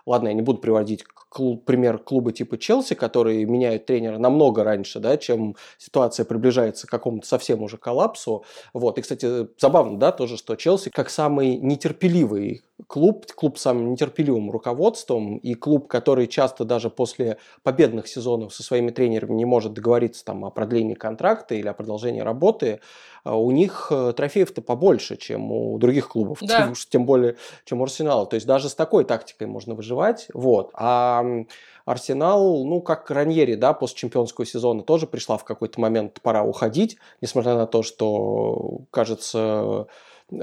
ладно, 0.07 0.29
я 0.29 0.35
не 0.35 0.43
буду 0.43 0.59
приводить 0.59 1.05
клуб, 1.05 1.65
пример 1.65 1.99
клуба 1.99 2.33
типа 2.33 2.59
Челси, 2.59 2.95
которые 2.95 3.45
меняют 3.47 3.87
тренера 3.87 4.19
намного 4.19 4.65
раньше, 4.65 5.01
да, 5.01 5.17
чем 5.17 5.57
ситуация 5.79 6.25
приближается 6.25 6.87
к 6.87 6.91
какому-то 6.91 7.27
совсем 7.27 7.63
уже 7.63 7.79
коллапсу. 7.79 8.45
Вот. 8.75 8.99
И, 8.99 9.03
кстати, 9.03 9.49
забавно, 9.59 9.99
да, 9.99 10.13
тоже, 10.13 10.37
что 10.37 10.57
Челси 10.57 10.91
как 10.91 11.09
самый 11.11 11.57
нетерпеливый 11.57 12.63
клуб, 12.87 13.27
клуб 13.35 13.59
с 13.59 13.63
самым 13.63 13.93
нетерпеливым 13.93 14.51
руководством 14.51 15.37
и 15.39 15.55
клуб, 15.55 15.89
который 15.89 16.27
часто 16.27 16.65
даже 16.65 16.91
после 16.91 17.39
победных 17.63 18.07
сезонов 18.07 18.55
со 18.55 18.63
своими 18.63 18.91
тренерами 18.91 19.35
не 19.35 19.45
может 19.45 19.73
договориться 19.73 20.25
там 20.25 20.45
о 20.45 20.51
продлении 20.51 20.95
контракта 20.95 21.55
или 21.55 21.69
о 21.69 21.75
продолжении 21.75 22.21
работы, 22.21 22.81
а 23.25 23.37
у 23.37 23.51
них 23.51 23.89
э, 23.91 24.13
трофеев-то 24.17 24.63
побольше, 24.63 25.17
чем 25.17 25.53
у 25.53 25.79
других 25.79 26.09
клубов, 26.09 26.39
да. 26.41 26.67
тем, 26.67 26.75
тем 26.75 27.07
более, 27.07 27.37
чем 27.65 27.81
у 27.81 27.85
Арсенала. 27.85 28.27
То 28.27 28.35
есть 28.35 28.47
даже 28.47 28.69
с 28.69 28.75
такой 28.75 29.05
тактикой 29.05 29.47
можно 29.47 29.75
выживать. 29.75 30.29
Вот. 30.35 30.71
А 30.75 31.25
Арсенал, 31.85 32.65
ну, 32.65 32.81
как 32.81 33.11
Раньери, 33.11 33.55
да, 33.55 33.73
после 33.73 33.97
чемпионского 33.97 34.47
сезона 34.47 34.83
тоже 34.83 35.07
пришла 35.07 35.37
в 35.37 35.45
какой-то 35.45 35.81
момент 35.81 36.21
пора 36.23 36.43
уходить, 36.43 36.97
несмотря 37.21 37.55
на 37.55 37.67
то, 37.67 37.83
что, 37.83 38.81
кажется, 38.91 39.87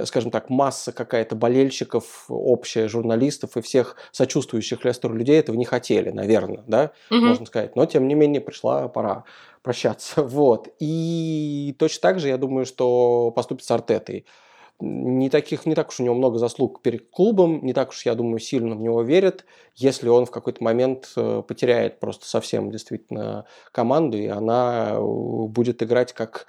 скажем 0.06 0.32
так, 0.32 0.50
масса 0.50 0.92
какая-то 0.92 1.36
болельщиков, 1.36 2.26
общая 2.28 2.88
журналистов 2.88 3.58
и 3.58 3.62
всех 3.62 3.96
сочувствующих 4.12 4.84
Лестеру 4.86 5.16
людей 5.16 5.40
этого 5.40 5.56
не 5.56 5.66
хотели, 5.66 6.10
наверное, 6.10 6.64
да, 6.68 6.92
угу. 7.10 7.22
можно 7.22 7.46
сказать. 7.46 7.76
Но, 7.76 7.86
тем 7.86 8.08
не 8.08 8.16
менее, 8.16 8.42
пришла 8.42 8.88
пора 8.88 9.24
прощаться. 9.62 10.24
Вот. 10.40 10.70
И 10.80 11.76
точно 11.80 12.02
так 12.02 12.20
же, 12.20 12.30
я 12.30 12.38
думаю, 12.38 12.66
что 12.66 13.32
поступит 13.36 13.66
с 13.66 13.72
Артетой. 13.72 14.26
Не, 14.80 15.30
таких, 15.30 15.66
не 15.66 15.76
так 15.76 15.90
уж 15.90 16.00
у 16.00 16.04
него 16.04 16.16
много 16.16 16.38
заслуг 16.38 16.82
перед 16.82 17.10
клубом, 17.10 17.66
не 17.66 17.74
так 17.74 17.90
уж, 17.90 18.06
я 18.06 18.16
думаю, 18.16 18.40
сильно 18.40 18.76
в 18.76 18.80
него 18.80 19.02
верят, 19.02 19.44
если 19.76 20.08
он 20.08 20.26
в 20.26 20.32
какой-то 20.32 20.64
момент 20.64 21.12
э, 21.18 21.44
потеряет 21.46 22.00
просто 22.00 22.26
совсем 22.26 22.72
действительно 22.72 23.46
команду, 23.74 24.18
и 24.18 24.28
она 24.28 24.92
э, 24.94 25.02
будет 25.02 25.84
играть 25.84 26.14
как 26.14 26.48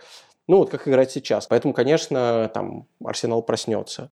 ну, 0.49 0.59
вот 0.59 0.71
как 0.71 0.89
играть 0.89 1.11
сейчас. 1.11 1.47
Поэтому, 1.47 1.75
конечно, 1.75 2.51
там 2.53 2.87
Арсенал 3.05 3.43
проснется. 3.43 4.11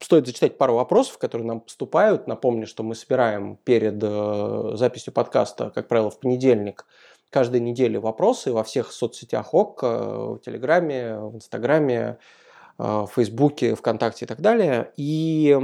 Стоит 0.00 0.26
зачитать 0.26 0.58
пару 0.58 0.74
вопросов, 0.74 1.18
которые 1.18 1.46
нам 1.46 1.60
поступают. 1.60 2.26
Напомню, 2.26 2.66
что 2.66 2.82
мы 2.82 2.94
собираем 2.94 3.56
перед 3.64 3.98
э, 4.02 4.72
записью 4.74 5.12
подкаста, 5.12 5.70
как 5.70 5.88
правило, 5.88 6.10
в 6.10 6.20
понедельник, 6.20 6.86
каждой 7.30 7.60
неделе 7.60 7.98
вопросы 7.98 8.52
во 8.52 8.62
всех 8.62 8.92
соцсетях 8.92 9.54
ОК, 9.54 9.82
в 9.82 10.38
Телеграме, 10.44 11.16
в 11.16 11.36
Инстаграме, 11.36 12.18
э, 12.78 12.82
в 12.82 13.10
Фейсбуке, 13.14 13.74
ВКонтакте 13.74 14.26
и 14.26 14.28
так 14.28 14.40
далее. 14.40 14.92
И 14.96 15.58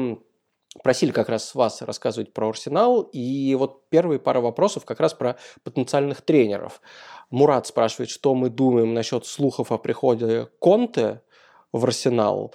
просили 0.83 1.11
как 1.11 1.29
раз 1.29 1.55
вас 1.55 1.83
рассказывать 1.83 2.33
про 2.33 2.49
Арсенал. 2.49 3.03
И 3.03 3.55
вот 3.55 3.89
первые 3.89 4.19
пара 4.19 4.41
вопросов 4.41 4.85
как 4.85 5.01
раз 5.01 5.15
про 5.15 5.37
потенциальных 5.63 6.23
тренеров. 6.23 6.81
Мурат 7.31 7.67
спрашивает, 7.67 8.11
что 8.11 8.35
мы 8.35 8.51
думаем 8.51 8.95
насчет 8.95 9.27
слухов 9.27 9.73
о 9.73 9.79
приходе 9.79 10.49
Конте 10.59 11.23
в 11.73 11.85
Арсенал. 11.85 12.55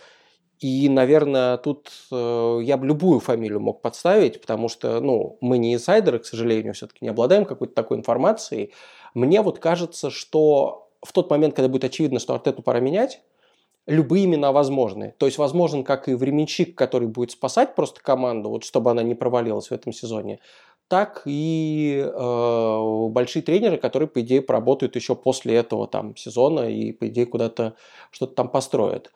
И, 0.60 0.88
наверное, 0.88 1.58
тут 1.58 1.92
э, 2.10 2.60
я 2.64 2.78
бы 2.78 2.88
любую 2.88 3.20
фамилию 3.20 3.60
мог 3.60 3.82
подставить, 3.82 4.40
потому 4.40 4.70
что, 4.70 5.02
ну, 5.02 5.38
мы 5.42 5.58
не 5.58 5.74
инсайдеры, 5.74 6.20
к 6.20 6.26
сожалению, 6.26 6.74
все-таки 6.74 7.00
не 7.02 7.10
обладаем 7.10 7.44
какой-то 7.44 7.74
такой 7.74 7.98
информацией. 7.98 8.74
Мне 9.14 9.42
вот 9.42 9.60
кажется, 9.60 10.10
что 10.10 10.90
в 11.06 11.12
тот 11.12 11.30
момент, 11.30 11.56
когда 11.56 11.68
будет 11.68 11.84
очевидно, 11.84 12.20
что 12.20 12.34
Артету 12.34 12.62
пора 12.62 12.80
менять, 12.80 13.22
любые 13.88 14.26
имена 14.26 14.52
возможны. 14.52 15.14
То 15.18 15.26
есть 15.26 15.38
возможен 15.38 15.84
как 15.84 16.08
и 16.08 16.14
временщик, 16.14 16.76
который 16.78 17.08
будет 17.08 17.32
спасать 17.32 17.76
просто 17.76 18.02
команду, 18.02 18.50
вот 18.50 18.64
чтобы 18.64 18.92
она 18.92 19.04
не 19.04 19.16
провалилась 19.16 19.68
в 19.68 19.72
этом 19.72 19.92
сезоне, 19.92 20.40
так 20.88 21.24
и 21.26 22.04
э, 22.06 23.08
большие 23.10 23.42
тренеры, 23.42 23.78
которые, 23.78 24.08
по 24.08 24.22
идее, 24.22 24.42
поработают 24.42 24.96
еще 24.96 25.16
после 25.16 25.56
этого 25.56 25.88
там, 25.88 26.16
сезона 26.16 26.70
и, 26.70 26.92
по 26.92 27.08
идее, 27.08 27.26
куда-то 27.26 27.76
что-то 28.12 28.36
там 28.36 28.50
построят. 28.50 29.12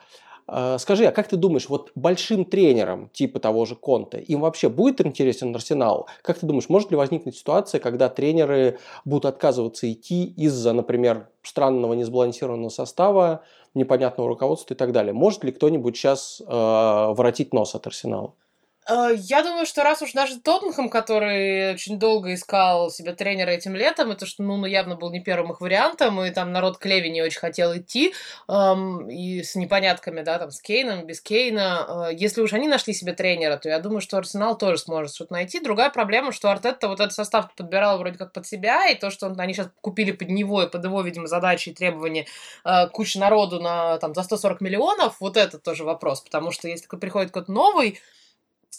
Э, 0.48 0.78
скажи, 0.80 1.06
а 1.06 1.12
как 1.12 1.28
ты 1.28 1.36
думаешь, 1.36 1.70
вот 1.70 1.92
большим 1.96 2.46
тренерам, 2.46 3.10
типа 3.10 3.40
того 3.40 3.66
же 3.66 3.76
Конте, 3.76 4.20
им 4.20 4.42
вообще 4.42 4.70
будет 4.70 5.06
интересен 5.06 5.54
Арсенал? 5.54 6.08
Как 6.22 6.40
ты 6.40 6.46
думаешь, 6.46 6.70
может 6.70 6.90
ли 6.92 6.98
возникнуть 6.98 7.38
ситуация, 7.38 7.80
когда 7.80 8.10
тренеры 8.10 8.80
будут 9.06 9.26
отказываться 9.26 9.92
идти 9.92 10.26
из-за, 10.26 10.74
например, 10.74 11.30
странного 11.44 11.94
несбалансированного 11.94 12.70
состава, 12.70 13.44
непонятного 13.74 14.30
руководства 14.30 14.74
и 14.74 14.78
так 14.78 14.92
далее? 14.92 15.14
Может 15.14 15.44
ли 15.44 15.52
кто-нибудь 15.52 15.96
сейчас 15.96 16.42
э, 16.42 16.46
воротить 16.46 17.54
нос 17.54 17.76
от 17.76 17.88
Арсенала? 17.88 18.34
Э, 18.90 19.10
я 19.16 19.44
думаю, 19.44 19.66
что 19.66 19.84
раз 19.84 20.02
уж 20.02 20.14
даже 20.14 20.40
Тоттенхэм, 20.40 20.90
который 20.90 21.74
очень 21.74 22.00
долго 22.00 22.34
искал 22.34 22.90
себе 22.90 23.14
тренера 23.14 23.50
этим 23.50 23.76
летом, 23.76 24.12
это 24.12 24.26
что, 24.26 24.44
ну, 24.44 24.56
ну, 24.58 24.66
явно 24.66 24.96
был 24.96 25.12
не 25.12 25.20
первым 25.20 25.52
их 25.52 25.62
вариантом, 25.62 26.22
и 26.24 26.30
там 26.32 26.52
народ 26.54 26.78
Клеви 26.78 27.10
не 27.10 27.22
очень 27.22 27.40
хотел 27.40 27.76
идти, 27.76 28.14
эм, 28.48 29.10
и 29.10 29.44
с 29.44 29.56
непонятками, 29.56 30.22
да, 30.22 30.40
там, 30.40 30.52
с 30.52 30.62
Кейном, 30.62 31.06
без 31.06 31.20
Кейна. 31.22 32.08
Э, 32.10 32.16
если 32.16 32.42
уж 32.42 32.54
они 32.54 32.68
нашли 32.68 32.94
себе 32.94 33.14
тренера, 33.14 33.58
то 33.58 33.68
я 33.70 33.80
думаю, 33.80 34.00
что 34.02 34.18
Арсенал 34.18 34.58
тоже 34.58 34.78
сможет 34.78 35.14
что-то 35.14 35.34
найти. 35.34 35.60
Другая 35.60 35.90
проблема, 35.90 36.32
что 36.32 36.50
Артетта 36.50 36.88
вот 36.88 37.00
этот 37.02 37.14
состав 37.14 37.54
подбирал 37.56 37.98
вроде 37.98 38.18
как 38.18 38.32
под 38.32 38.48
себя, 38.48 38.88
и 38.88 38.96
то, 38.96 39.10
что 39.10 39.28
он, 39.28 39.40
они 39.40 39.54
сейчас 39.54 39.70
купили 39.82 40.12
под 40.12 40.30
него 40.30 40.64
и 40.64 40.70
под 40.70 40.84
его, 40.86 41.02
видимо, 41.02 41.28
задачи 41.28 41.70
и 41.70 41.74
требования 41.74 42.26
э, 42.64 42.88
кучу 42.88 43.20
народу 43.20 43.60
на, 43.60 43.98
там, 43.98 44.14
за 44.14 44.24
140 44.24 44.62
миллионов, 44.62 45.18
вот 45.20 45.36
это 45.36 45.60
тоже 45.60 45.84
вопрос, 45.84 46.22
потому 46.22 46.52
что 46.52 46.70
если 46.70 46.88
приходит 46.88 47.32
какой-то 47.32 47.52
новый, 47.52 48.00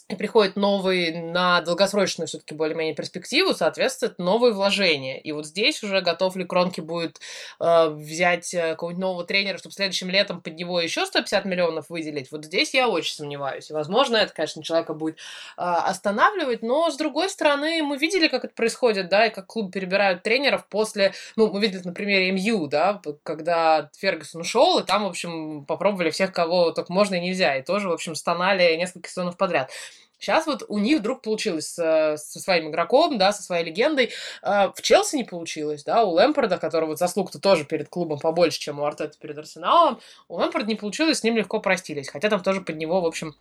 и 0.08 0.14
приходит 0.14 0.56
новый 0.56 1.12
на 1.20 1.60
долгосрочную 1.60 2.28
все-таки 2.28 2.54
более-менее 2.54 2.94
перспективу, 2.94 3.52
соответственно, 3.52 4.10
это 4.10 4.22
новые 4.22 4.54
вложения. 4.54 5.20
И 5.20 5.32
вот 5.32 5.44
здесь 5.46 5.82
уже 5.82 6.00
готов 6.00 6.34
ли 6.36 6.44
Кронки 6.44 6.80
будет 6.80 7.20
э, 7.60 7.88
взять 7.90 8.54
э, 8.54 8.70
какого-нибудь 8.70 9.00
нового 9.02 9.24
тренера, 9.24 9.58
чтобы 9.58 9.74
следующим 9.74 10.08
летом 10.08 10.40
под 10.40 10.54
него 10.54 10.80
еще 10.80 11.04
150 11.04 11.44
миллионов 11.44 11.90
выделить. 11.90 12.32
Вот 12.32 12.46
здесь 12.46 12.72
я 12.72 12.88
очень 12.88 13.14
сомневаюсь. 13.14 13.68
И, 13.68 13.74
возможно, 13.74 14.16
это, 14.16 14.32
конечно, 14.32 14.62
человека 14.62 14.94
будет 14.94 15.16
э, 15.16 15.60
останавливать, 15.60 16.62
но, 16.62 16.90
с 16.90 16.96
другой 16.96 17.28
стороны, 17.28 17.82
мы 17.82 17.98
видели, 17.98 18.28
как 18.28 18.46
это 18.46 18.54
происходит, 18.54 19.10
да, 19.10 19.26
и 19.26 19.30
как 19.30 19.46
клуб 19.46 19.72
перебирают 19.74 20.22
тренеров 20.22 20.66
после, 20.68 21.12
ну, 21.36 21.52
мы 21.52 21.60
видели 21.60 21.82
на 21.84 21.92
примере 21.92 22.32
МЮ, 22.32 22.66
да, 22.68 23.02
когда 23.24 23.90
Фергюсон 23.98 24.40
ушел, 24.40 24.78
и 24.78 24.84
там, 24.84 25.04
в 25.04 25.08
общем, 25.08 25.66
попробовали 25.66 26.08
всех, 26.08 26.32
кого 26.32 26.70
только 26.70 26.94
можно 26.94 27.16
и 27.16 27.20
нельзя, 27.20 27.56
и 27.56 27.62
тоже, 27.62 27.90
в 27.90 27.92
общем, 27.92 28.14
стонали 28.14 28.74
несколько 28.76 29.10
сезонов 29.10 29.36
подряд. 29.36 29.70
Сейчас 30.18 30.46
вот 30.46 30.64
у 30.68 30.78
них 30.78 31.00
вдруг 31.00 31.22
получилось 31.22 31.68
со, 31.68 32.16
со 32.16 32.40
своим 32.40 32.70
игроком, 32.70 33.18
да, 33.18 33.32
со 33.32 33.42
своей 33.42 33.64
легендой. 33.64 34.10
А, 34.42 34.72
в 34.72 34.82
Челси 34.82 35.16
не 35.16 35.24
получилось, 35.24 35.84
да, 35.84 36.04
у 36.04 36.10
Лэмпорда, 36.10 36.58
которого 36.58 36.96
заслуг-то 36.96 37.40
тоже 37.40 37.64
перед 37.64 37.88
клубом 37.88 38.18
побольше, 38.18 38.58
чем 38.58 38.80
у 38.80 38.84
Артета 38.84 39.16
перед 39.18 39.38
Арсеналом, 39.38 40.00
у 40.28 40.36
Лэмпорда 40.36 40.68
не 40.68 40.74
получилось, 40.74 41.18
с 41.18 41.22
ним 41.22 41.36
легко 41.36 41.60
простились. 41.60 42.08
Хотя 42.08 42.28
там 42.30 42.42
тоже 42.42 42.60
под 42.60 42.76
него, 42.76 43.00
в 43.00 43.06
общем, 43.06 43.34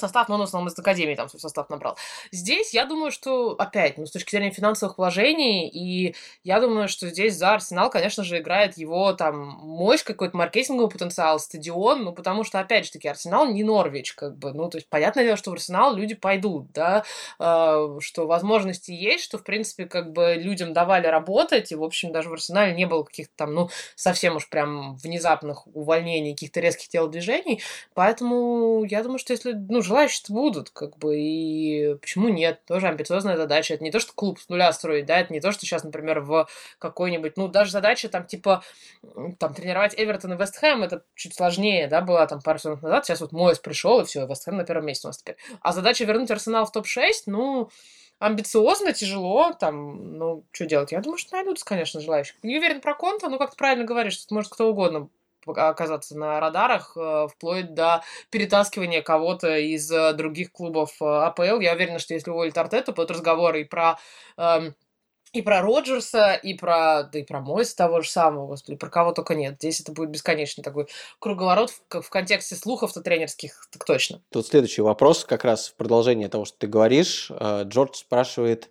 состав, 0.00 0.28
но 0.28 0.34
он 0.34 0.40
в 0.40 0.44
основном 0.44 0.68
из 0.68 0.78
Академии 0.78 1.14
там 1.14 1.28
свой 1.28 1.40
состав 1.40 1.68
набрал. 1.70 1.96
Здесь 2.32 2.74
я 2.74 2.84
думаю, 2.84 3.10
что 3.10 3.54
опять, 3.58 3.98
ну, 3.98 4.06
с 4.06 4.10
точки 4.10 4.30
зрения 4.30 4.50
финансовых 4.50 4.98
вложений, 4.98 5.68
и 5.68 6.14
я 6.44 6.60
думаю, 6.60 6.88
что 6.88 7.08
здесь 7.08 7.36
за 7.36 7.54
Арсенал, 7.54 7.90
конечно 7.90 8.24
же, 8.24 8.38
играет 8.38 8.76
его 8.76 9.12
там 9.12 9.38
мощь, 9.38 10.02
какой-то 10.02 10.36
маркетинговый 10.36 10.90
потенциал, 10.90 11.38
стадион, 11.38 12.04
ну, 12.04 12.12
потому 12.12 12.44
что, 12.44 12.60
опять 12.60 12.86
же 12.86 12.92
таки, 12.92 13.08
Арсенал 13.08 13.46
не 13.46 13.62
Норвич, 13.62 14.14
как 14.14 14.36
бы, 14.36 14.52
ну, 14.52 14.68
то 14.68 14.78
есть, 14.78 14.88
понятное 14.88 15.24
дело, 15.24 15.36
что 15.36 15.50
в 15.50 15.54
Арсенал 15.54 15.94
люди 15.94 16.14
пойдут, 16.14 16.72
да, 16.72 17.04
э, 17.38 17.98
что 18.00 18.26
возможности 18.26 18.90
есть, 18.90 19.24
что, 19.24 19.38
в 19.38 19.44
принципе, 19.44 19.86
как 19.86 20.12
бы 20.12 20.34
людям 20.34 20.72
давали 20.72 21.06
работать, 21.06 21.72
и, 21.72 21.76
в 21.76 21.84
общем, 21.84 22.12
даже 22.12 22.28
в 22.28 22.32
Арсенале 22.32 22.74
не 22.74 22.86
было 22.86 23.02
каких-то 23.02 23.32
там, 23.36 23.54
ну, 23.54 23.70
совсем 23.94 24.36
уж 24.36 24.48
прям 24.48 24.96
внезапных 24.96 25.66
увольнений, 25.74 26.32
каких-то 26.32 26.60
резких 26.60 26.88
телодвижений, 26.88 27.62
поэтому 27.94 28.84
я 28.84 29.02
думаю, 29.02 29.18
что 29.18 29.32
если 29.32 29.52
ну, 29.52 29.82
желающие 29.90 30.24
будут, 30.28 30.70
как 30.70 30.96
бы, 30.98 31.18
и 31.18 31.96
почему 32.00 32.28
нет? 32.28 32.64
Тоже 32.64 32.86
амбициозная 32.86 33.36
задача. 33.36 33.74
Это 33.74 33.82
не 33.82 33.90
то, 33.90 33.98
что 33.98 34.12
клуб 34.12 34.38
с 34.38 34.48
нуля 34.48 34.72
строить, 34.72 35.06
да, 35.06 35.18
это 35.18 35.32
не 35.32 35.40
то, 35.40 35.50
что 35.52 35.62
сейчас, 35.62 35.84
например, 35.84 36.20
в 36.20 36.48
какой-нибудь, 36.78 37.36
ну, 37.36 37.48
даже 37.48 37.72
задача 37.72 38.08
там, 38.08 38.26
типа, 38.26 38.62
там, 39.38 39.54
тренировать 39.54 39.94
Эвертон 39.96 40.34
и 40.34 40.36
Вестхэм, 40.36 40.82
это 40.82 41.04
чуть 41.14 41.34
сложнее, 41.34 41.88
да, 41.88 42.00
была 42.00 42.26
там 42.26 42.40
пару 42.40 42.58
сезонов 42.58 42.82
назад, 42.82 43.04
сейчас 43.04 43.20
вот 43.20 43.32
Моэс 43.32 43.58
пришел, 43.58 44.00
и 44.00 44.04
все, 44.04 44.26
Вестхэм 44.26 44.56
на 44.56 44.64
первом 44.64 44.86
месте 44.86 45.06
у 45.06 45.10
нас 45.10 45.18
теперь. 45.18 45.36
А 45.60 45.72
задача 45.72 46.04
вернуть 46.04 46.30
Арсенал 46.30 46.66
в 46.66 46.72
топ-6, 46.72 47.12
ну, 47.26 47.70
амбициозно, 48.20 48.92
тяжело, 48.92 49.52
там, 49.52 50.18
ну, 50.18 50.44
что 50.52 50.66
делать? 50.66 50.92
Я 50.92 51.00
думаю, 51.00 51.18
что 51.18 51.34
найдутся, 51.34 51.64
конечно, 51.64 52.00
желающие. 52.00 52.36
Не 52.42 52.58
уверен 52.58 52.80
про 52.80 52.94
конта, 52.94 53.28
но, 53.28 53.38
как 53.38 53.50
ты 53.50 53.56
правильно 53.56 53.84
говоришь, 53.84 54.18
тут 54.18 54.30
может 54.30 54.52
кто 54.52 54.70
угодно 54.70 55.08
оказаться 55.46 56.16
на 56.16 56.40
радарах, 56.40 56.96
э, 56.96 57.28
вплоть 57.30 57.74
до 57.74 58.02
перетаскивания 58.30 59.02
кого-то 59.02 59.56
из 59.56 59.90
э, 59.90 60.12
других 60.12 60.52
клубов 60.52 60.96
э, 61.00 61.04
АПЛ. 61.04 61.60
Я 61.60 61.74
уверена, 61.74 61.98
что 61.98 62.14
если 62.14 62.30
уволить 62.30 62.56
Артету, 62.56 62.92
будут 62.92 63.10
разговоры 63.10 63.62
и 63.62 63.64
про 63.64 63.98
эм, 64.36 64.74
и 65.32 65.42
про 65.42 65.62
Роджерса, 65.62 66.32
и 66.32 66.54
про, 66.54 67.04
да 67.04 67.20
и 67.20 67.22
про 67.22 67.40
Мойса 67.40 67.76
того 67.76 68.00
же 68.00 68.10
самого, 68.10 68.48
господи, 68.48 68.76
про 68.76 68.90
кого 68.90 69.12
только 69.12 69.36
нет. 69.36 69.56
Здесь 69.58 69.80
это 69.80 69.92
будет 69.92 70.10
бесконечный 70.10 70.64
такой 70.64 70.88
круговорот 71.20 71.70
в, 71.70 72.00
в 72.02 72.10
контексте 72.10 72.56
слухов-то 72.56 73.00
тренерских, 73.00 73.68
так 73.70 73.84
точно. 73.84 74.20
Тут 74.30 74.48
следующий 74.48 74.82
вопрос, 74.82 75.24
как 75.24 75.44
раз 75.44 75.68
в 75.68 75.74
продолжение 75.76 76.28
того, 76.28 76.44
что 76.44 76.58
ты 76.58 76.66
говоришь. 76.66 77.30
Джордж 77.30 77.94
спрашивает, 77.94 78.70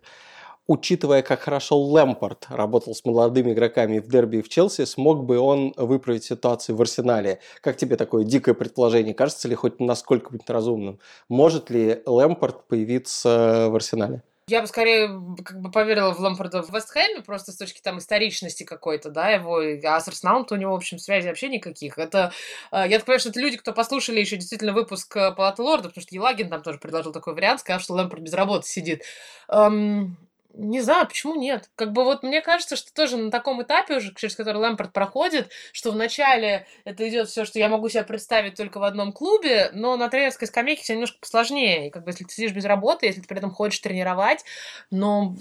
учитывая, 0.70 1.22
как 1.22 1.40
хорошо 1.40 1.80
Лэмпорт 1.80 2.46
работал 2.48 2.94
с 2.94 3.04
молодыми 3.04 3.52
игроками 3.52 3.98
в 3.98 4.08
дерби 4.08 4.36
и 4.36 4.42
в 4.42 4.48
Челси, 4.48 4.84
смог 4.84 5.24
бы 5.24 5.38
он 5.38 5.74
выправить 5.76 6.22
ситуацию 6.22 6.76
в 6.76 6.80
Арсенале? 6.80 7.40
Как 7.60 7.76
тебе 7.76 7.96
такое 7.96 8.24
дикое 8.24 8.54
предположение? 8.54 9.12
Кажется 9.12 9.48
ли 9.48 9.56
хоть 9.56 9.80
насколько-нибудь 9.80 10.48
разумным? 10.48 11.00
Может 11.28 11.70
ли 11.70 12.02
Лэмпорт 12.06 12.68
появиться 12.68 13.66
в 13.68 13.74
Арсенале? 13.74 14.22
Я 14.46 14.60
бы 14.62 14.68
скорее 14.68 15.08
как 15.44 15.60
бы 15.60 15.70
поверила 15.72 16.12
в 16.12 16.20
Лампорда 16.20 16.62
в 16.62 16.72
Вестхэме, 16.72 17.22
просто 17.22 17.52
с 17.52 17.56
точки 17.56 17.80
там 17.80 17.98
историчности 17.98 18.64
какой-то, 18.64 19.10
да, 19.10 19.30
его, 19.30 19.58
а 19.58 20.00
с 20.00 20.08
Арсеналом-то 20.08 20.54
у 20.54 20.58
него, 20.58 20.72
в 20.72 20.76
общем, 20.76 20.98
связи 20.98 21.28
вообще 21.28 21.48
никаких. 21.48 21.98
Это, 21.98 22.32
э, 22.72 22.84
я 22.88 22.98
так 22.98 23.06
понимаю, 23.06 23.20
что 23.20 23.28
это 23.28 23.40
люди, 23.40 23.58
кто 23.58 23.72
послушали 23.72 24.18
еще 24.18 24.36
действительно 24.36 24.72
выпуск 24.72 25.16
э, 25.16 25.32
Палаты 25.32 25.62
Лорда, 25.62 25.88
потому 25.88 26.02
что 26.02 26.14
Елагин 26.14 26.48
там 26.48 26.62
тоже 26.62 26.78
предложил 26.78 27.12
такой 27.12 27.34
вариант, 27.34 27.60
сказал, 27.60 27.80
что 27.80 27.94
Лэмпорд 27.94 28.22
без 28.22 28.32
работы 28.32 28.66
сидит. 28.66 29.02
Эм, 29.48 30.16
не 30.54 30.80
знаю, 30.80 31.06
почему 31.06 31.36
нет. 31.36 31.70
Как 31.76 31.92
бы 31.92 32.04
вот 32.04 32.22
мне 32.22 32.40
кажется, 32.40 32.76
что 32.76 32.92
тоже 32.92 33.16
на 33.16 33.30
таком 33.30 33.62
этапе 33.62 33.96
уже, 33.96 34.14
через 34.14 34.34
который 34.34 34.58
Лэмпорт 34.58 34.92
проходит, 34.92 35.50
что 35.72 35.92
вначале 35.92 36.66
это 36.84 37.08
идет 37.08 37.28
все, 37.28 37.44
что 37.44 37.58
я 37.58 37.68
могу 37.68 37.88
себе 37.88 38.02
представить 38.04 38.56
только 38.56 38.78
в 38.78 38.84
одном 38.84 39.12
клубе, 39.12 39.70
но 39.72 39.96
на 39.96 40.08
тренерской 40.08 40.48
скамейке 40.48 40.82
все 40.82 40.94
немножко 40.94 41.18
посложнее. 41.20 41.90
Как 41.90 42.04
бы 42.04 42.10
если 42.10 42.24
ты 42.24 42.34
сидишь 42.34 42.52
без 42.52 42.64
работы, 42.64 43.06
если 43.06 43.20
ты 43.20 43.28
при 43.28 43.38
этом 43.38 43.50
хочешь 43.50 43.80
тренировать, 43.80 44.44
но 44.90 45.34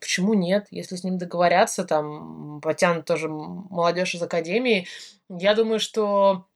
почему 0.00 0.34
нет? 0.34 0.66
Если 0.70 0.96
с 0.96 1.04
ним 1.04 1.18
договорятся, 1.18 1.84
там 1.84 2.60
потянут 2.60 3.04
тоже 3.04 3.28
молодежь 3.28 4.14
из 4.14 4.22
академии, 4.22 4.86
я 5.28 5.54
думаю, 5.54 5.80
что 5.80 6.46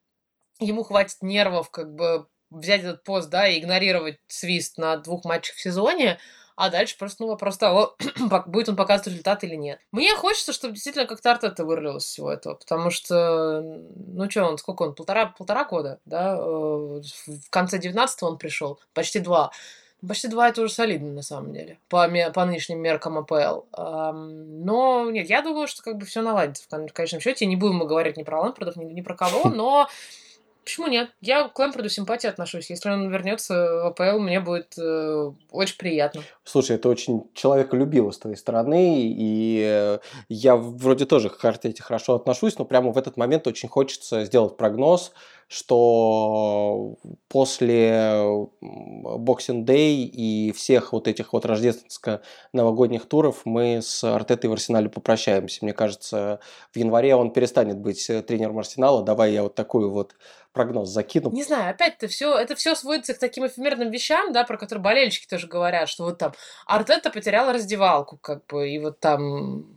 ему 0.59 0.83
хватит 0.83 1.17
нервов 1.21 1.69
как 1.69 1.93
бы 1.93 2.27
взять 2.49 2.81
этот 2.81 3.03
пост, 3.03 3.29
да, 3.29 3.47
и 3.47 3.59
игнорировать 3.59 4.19
свист 4.27 4.77
на 4.77 4.97
двух 4.97 5.25
матчах 5.25 5.55
в 5.55 5.61
сезоне, 5.61 6.17
а 6.57 6.69
дальше 6.69 6.97
просто 6.97 7.23
ну, 7.23 7.29
вопрос 7.29 7.57
того, 7.57 7.95
будет 8.47 8.67
он 8.67 8.75
показывать 8.75 9.07
результат 9.07 9.43
или 9.43 9.55
нет. 9.55 9.79
Мне 9.91 10.15
хочется, 10.15 10.51
чтобы 10.51 10.73
действительно 10.73 11.05
как-то 11.05 11.31
Артета 11.31 11.63
вырвалось 11.63 12.03
всего 12.03 12.31
этого, 12.31 12.55
потому 12.55 12.89
что, 12.89 13.61
ну 13.61 14.29
что, 14.29 14.43
он 14.43 14.57
сколько 14.57 14.81
он, 14.81 14.95
полтора, 14.95 15.27
полтора 15.27 15.65
года, 15.65 15.99
да, 16.05 16.35
э, 16.35 16.39
в 16.39 17.49
конце 17.51 17.77
19 17.77 18.23
он 18.23 18.37
пришел, 18.39 18.79
почти 18.93 19.19
два. 19.19 19.51
Почти 20.07 20.27
два 20.27 20.49
это 20.49 20.61
уже 20.61 20.73
солидно, 20.73 21.11
на 21.11 21.21
самом 21.23 21.53
деле, 21.53 21.79
по, 21.89 22.07
по 22.33 22.45
нынешним 22.45 22.79
меркам 22.79 23.17
АПЛ. 23.17 23.61
Но 23.75 25.09
нет, 25.09 25.27
я 25.27 25.41
думаю, 25.41 25.67
что 25.67 25.81
как 25.81 25.97
бы 25.97 26.05
все 26.05 26.21
наладится 26.21 26.63
в 26.69 26.93
конечном 26.93 27.19
счете. 27.19 27.47
Не 27.47 27.55
будем 27.55 27.77
мы 27.77 27.87
говорить 27.87 28.15
ни 28.15 28.21
про 28.21 28.39
Лампардов, 28.41 28.75
ни, 28.75 28.85
ни 28.85 29.01
про 29.01 29.15
кого, 29.15 29.49
но 29.49 29.87
Почему 30.67 30.87
нет? 30.87 31.11
Я 31.21 31.47
к 31.47 31.57
Лэмпорду 31.57 31.87
симпатии 31.87 32.27
отношусь. 32.27 32.69
Если 32.69 32.89
он 32.89 33.09
вернется 33.09 33.53
в 33.53 33.85
АПЛ, 33.85 34.19
мне 34.19 34.41
будет 34.41 34.77
э, 34.77 35.31
очень 35.49 35.77
приятно. 35.77 36.23
Слушай, 36.43 36.75
это 36.75 36.89
очень 36.89 37.23
человеколюбиво 37.33 38.11
с 38.11 38.17
твоей 38.17 38.35
стороны, 38.35 39.09
и 39.09 39.61
э, 39.65 39.99
я 40.27 40.57
вроде 40.57 41.05
тоже 41.05 41.29
к 41.29 41.45
Артете 41.45 41.81
хорошо 41.81 42.15
отношусь, 42.15 42.57
но 42.57 42.65
прямо 42.65 42.91
в 42.91 42.97
этот 42.97 43.15
момент 43.15 43.47
очень 43.47 43.69
хочется 43.69 44.25
сделать 44.25 44.57
прогноз, 44.57 45.13
что 45.47 46.97
после 47.29 48.17
Boxing 48.61 49.63
Day 49.63 50.03
и 50.03 50.51
всех 50.51 50.91
вот 50.91 51.07
этих 51.07 51.31
вот 51.31 51.45
рождественско-новогодних 51.45 53.05
туров 53.05 53.41
мы 53.45 53.81
с 53.81 54.03
Артетой 54.03 54.49
в 54.49 54.53
Арсенале 54.53 54.89
попрощаемся. 54.89 55.59
Мне 55.61 55.73
кажется, 55.73 56.39
в 56.71 56.77
январе 56.77 57.15
он 57.15 57.31
перестанет 57.31 57.77
быть 57.77 58.09
э, 58.09 58.21
тренером 58.21 58.59
Арсенала. 58.59 59.03
Давай 59.03 59.31
я 59.31 59.43
вот 59.43 59.55
такую 59.55 59.91
вот 59.91 60.15
прогноз 60.51 60.89
закину. 60.89 61.31
Не 61.31 61.43
знаю, 61.43 61.69
опять-то 61.69 62.07
все, 62.07 62.37
это 62.37 62.55
все 62.55 62.75
сводится 62.75 63.13
к 63.13 63.19
таким 63.19 63.45
эфемерным 63.45 63.89
вещам, 63.89 64.33
да, 64.33 64.43
про 64.43 64.57
которые 64.57 64.83
болельщики 64.83 65.27
тоже 65.27 65.47
говорят, 65.47 65.87
что 65.87 66.03
вот 66.03 66.17
там 66.17 66.33
Артета 66.65 67.09
потеряла 67.09 67.53
раздевалку, 67.53 68.17
как 68.17 68.45
бы, 68.47 68.69
и 68.69 68.79
вот 68.79 68.99
там 68.99 69.76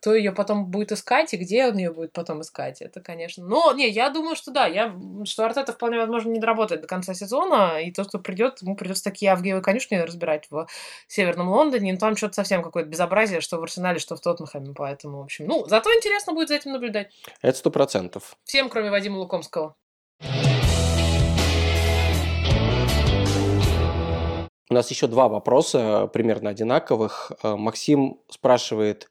кто 0.00 0.14
ее 0.14 0.32
потом 0.32 0.66
будет 0.66 0.92
искать 0.92 1.34
и 1.34 1.36
где 1.36 1.66
он 1.66 1.76
ее 1.76 1.92
будет 1.92 2.12
потом 2.12 2.40
искать, 2.42 2.80
это, 2.80 3.00
конечно. 3.00 3.44
Но, 3.44 3.72
не, 3.72 3.88
я 3.88 4.10
думаю, 4.10 4.36
что 4.36 4.52
да, 4.52 4.66
я, 4.66 4.94
что 5.24 5.44
Артета 5.44 5.72
вполне 5.72 5.98
возможно 5.98 6.30
не 6.30 6.38
доработает 6.38 6.82
до 6.82 6.86
конца 6.86 7.14
сезона, 7.14 7.80
и 7.80 7.90
то, 7.90 8.04
что 8.04 8.18
придет, 8.18 8.62
ему 8.62 8.76
придется 8.76 9.04
такие 9.04 9.32
Авгиевы 9.32 9.60
конюшни 9.60 9.96
разбирать 9.96 10.46
в 10.50 10.66
Северном 11.08 11.48
Лондоне, 11.48 11.92
но 11.92 11.98
там 11.98 12.16
что-то 12.16 12.34
совсем 12.34 12.62
какое-то 12.62 12.88
безобразие, 12.88 13.40
что 13.40 13.58
в 13.58 13.62
Арсенале, 13.62 13.98
что 13.98 14.16
в 14.16 14.20
Тоттенхэме, 14.20 14.72
поэтому, 14.74 15.18
в 15.18 15.22
общем, 15.22 15.46
ну, 15.46 15.66
зато 15.66 15.90
интересно 15.92 16.32
будет 16.32 16.48
за 16.48 16.54
этим 16.54 16.72
наблюдать. 16.72 17.12
Это 17.42 17.58
сто 17.58 17.70
процентов. 17.70 18.36
Всем, 18.44 18.68
кроме 18.68 18.90
Вадима 18.90 19.16
Лукомского. 19.16 19.74
У 24.70 24.74
нас 24.74 24.90
еще 24.90 25.06
два 25.06 25.28
вопроса 25.28 26.08
примерно 26.12 26.50
одинаковых. 26.50 27.32
Э, 27.42 27.56
Максим 27.56 28.20
спрашивает, 28.28 29.08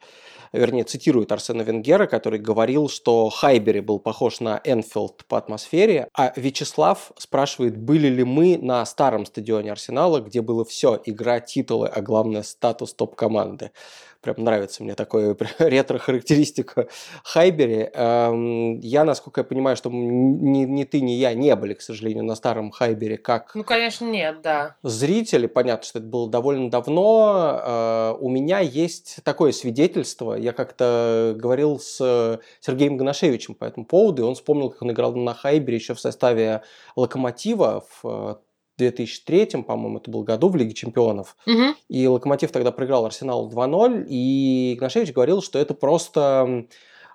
вернее, 0.53 0.83
цитирует 0.83 1.31
Арсена 1.31 1.61
Венгера, 1.61 2.07
который 2.07 2.39
говорил, 2.39 2.89
что 2.89 3.29
Хайбери 3.29 3.79
был 3.79 3.99
похож 3.99 4.39
на 4.39 4.61
Энфилд 4.63 5.25
по 5.25 5.37
атмосфере, 5.37 6.09
а 6.13 6.33
Вячеслав 6.35 7.11
спрашивает, 7.17 7.77
были 7.77 8.07
ли 8.07 8.23
мы 8.23 8.57
на 8.57 8.85
старом 8.85 9.25
стадионе 9.25 9.71
Арсенала, 9.71 10.19
где 10.19 10.41
было 10.41 10.65
все, 10.65 10.99
игра, 11.05 11.39
титулы, 11.39 11.87
а 11.87 12.01
главное 12.01 12.43
статус 12.43 12.93
топ-команды 12.93 13.71
прям 14.21 14.35
нравится 14.37 14.83
мне 14.83 14.95
такое 14.95 15.35
ретро-характеристика 15.59 16.87
Хайбери. 17.23 17.89
Эм, 17.93 18.79
я, 18.79 19.03
насколько 19.03 19.41
я 19.41 19.45
понимаю, 19.45 19.77
что 19.77 19.89
ни, 19.89 20.63
ни 20.63 20.83
ты, 20.83 21.01
ни 21.01 21.11
я 21.11 21.33
не 21.33 21.55
были, 21.55 21.73
к 21.73 21.81
сожалению, 21.81 22.23
на 22.23 22.35
старом 22.35 22.71
Хайбере 22.71 23.17
как... 23.17 23.53
Ну, 23.55 23.63
конечно, 23.63 24.05
нет, 24.05 24.41
да. 24.41 24.75
Зрители, 24.83 25.47
понятно, 25.47 25.85
что 25.85 25.99
это 25.99 26.07
было 26.07 26.29
довольно 26.29 26.69
давно. 26.69 27.61
Э, 27.63 28.13
у 28.19 28.29
меня 28.29 28.59
есть 28.59 29.17
такое 29.23 29.51
свидетельство. 29.51 30.33
Я 30.33 30.53
как-то 30.53 31.33
говорил 31.37 31.79
с 31.79 32.39
Сергеем 32.59 32.97
Гоношевичем 32.97 33.55
по 33.55 33.65
этому 33.65 33.85
поводу, 33.85 34.23
и 34.23 34.25
он 34.25 34.35
вспомнил, 34.35 34.69
как 34.69 34.81
он 34.81 34.91
играл 34.91 35.15
на 35.15 35.33
Хайбере 35.33 35.77
еще 35.77 35.93
в 35.93 35.99
составе 35.99 36.63
Локомотива 36.95 37.83
в 38.01 38.41
2003, 38.77 39.63
по-моему, 39.63 39.97
это 39.97 40.11
был 40.11 40.23
году 40.23 40.49
в 40.49 40.55
Лиге 40.55 40.73
Чемпионов. 40.73 41.35
Угу. 41.45 41.75
И 41.89 42.07
Локомотив 42.07 42.51
тогда 42.51 42.71
проиграл 42.71 43.05
Арсеналу 43.05 43.49
2-0. 43.49 44.05
И 44.07 44.73
Игнашевич 44.75 45.13
говорил, 45.13 45.41
что 45.41 45.59
это 45.59 45.73
просто 45.73 46.67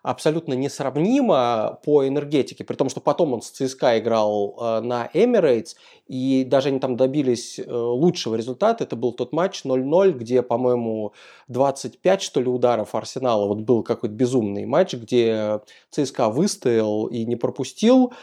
абсолютно 0.03 0.55
несравнимо 0.55 1.79
по 1.85 2.07
энергетике, 2.07 2.65
при 2.65 2.75
том, 2.75 2.89
что 2.89 3.01
потом 3.01 3.35
он 3.35 3.43
с 3.43 3.51
ЦСКА 3.51 4.01
играл 4.01 4.57
э, 4.61 4.81
на 4.81 5.09
Эмирейтс, 5.13 5.77
и 6.09 6.45
даже 6.45 6.69
они 6.69 6.81
там 6.81 6.97
добились 6.97 7.61
э, 7.61 7.73
лучшего 7.73 8.35
результата. 8.35 8.83
Это 8.83 8.97
был 8.97 9.13
тот 9.13 9.33
матч 9.33 9.65
0-0, 9.65 10.13
где, 10.13 10.43
по-моему, 10.43 11.13
25, 11.49 12.21
что 12.21 12.41
ли, 12.41 12.49
ударов 12.49 12.95
Арсенала. 12.95 13.47
Вот 13.47 13.59
был 13.59 13.85
какой-то 13.85 14.15
безумный 14.15 14.67
матч, 14.67 14.95
где 14.95 15.61
ЦСКА 15.91 16.31
выстоял 16.31 17.07
и 17.07 17.25
не 17.25 17.37
пропустил. 17.37 18.13
Э, 18.13 18.15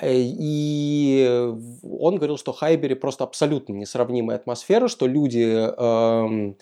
и 0.00 1.54
он 1.82 2.16
говорил, 2.16 2.38
что 2.38 2.52
Хайбери 2.52 2.94
просто 2.94 3.24
абсолютно 3.24 3.74
несравнимая 3.74 4.36
атмосфера, 4.36 4.88
что 4.88 5.06
люди 5.06 5.42
эм, 5.42 6.56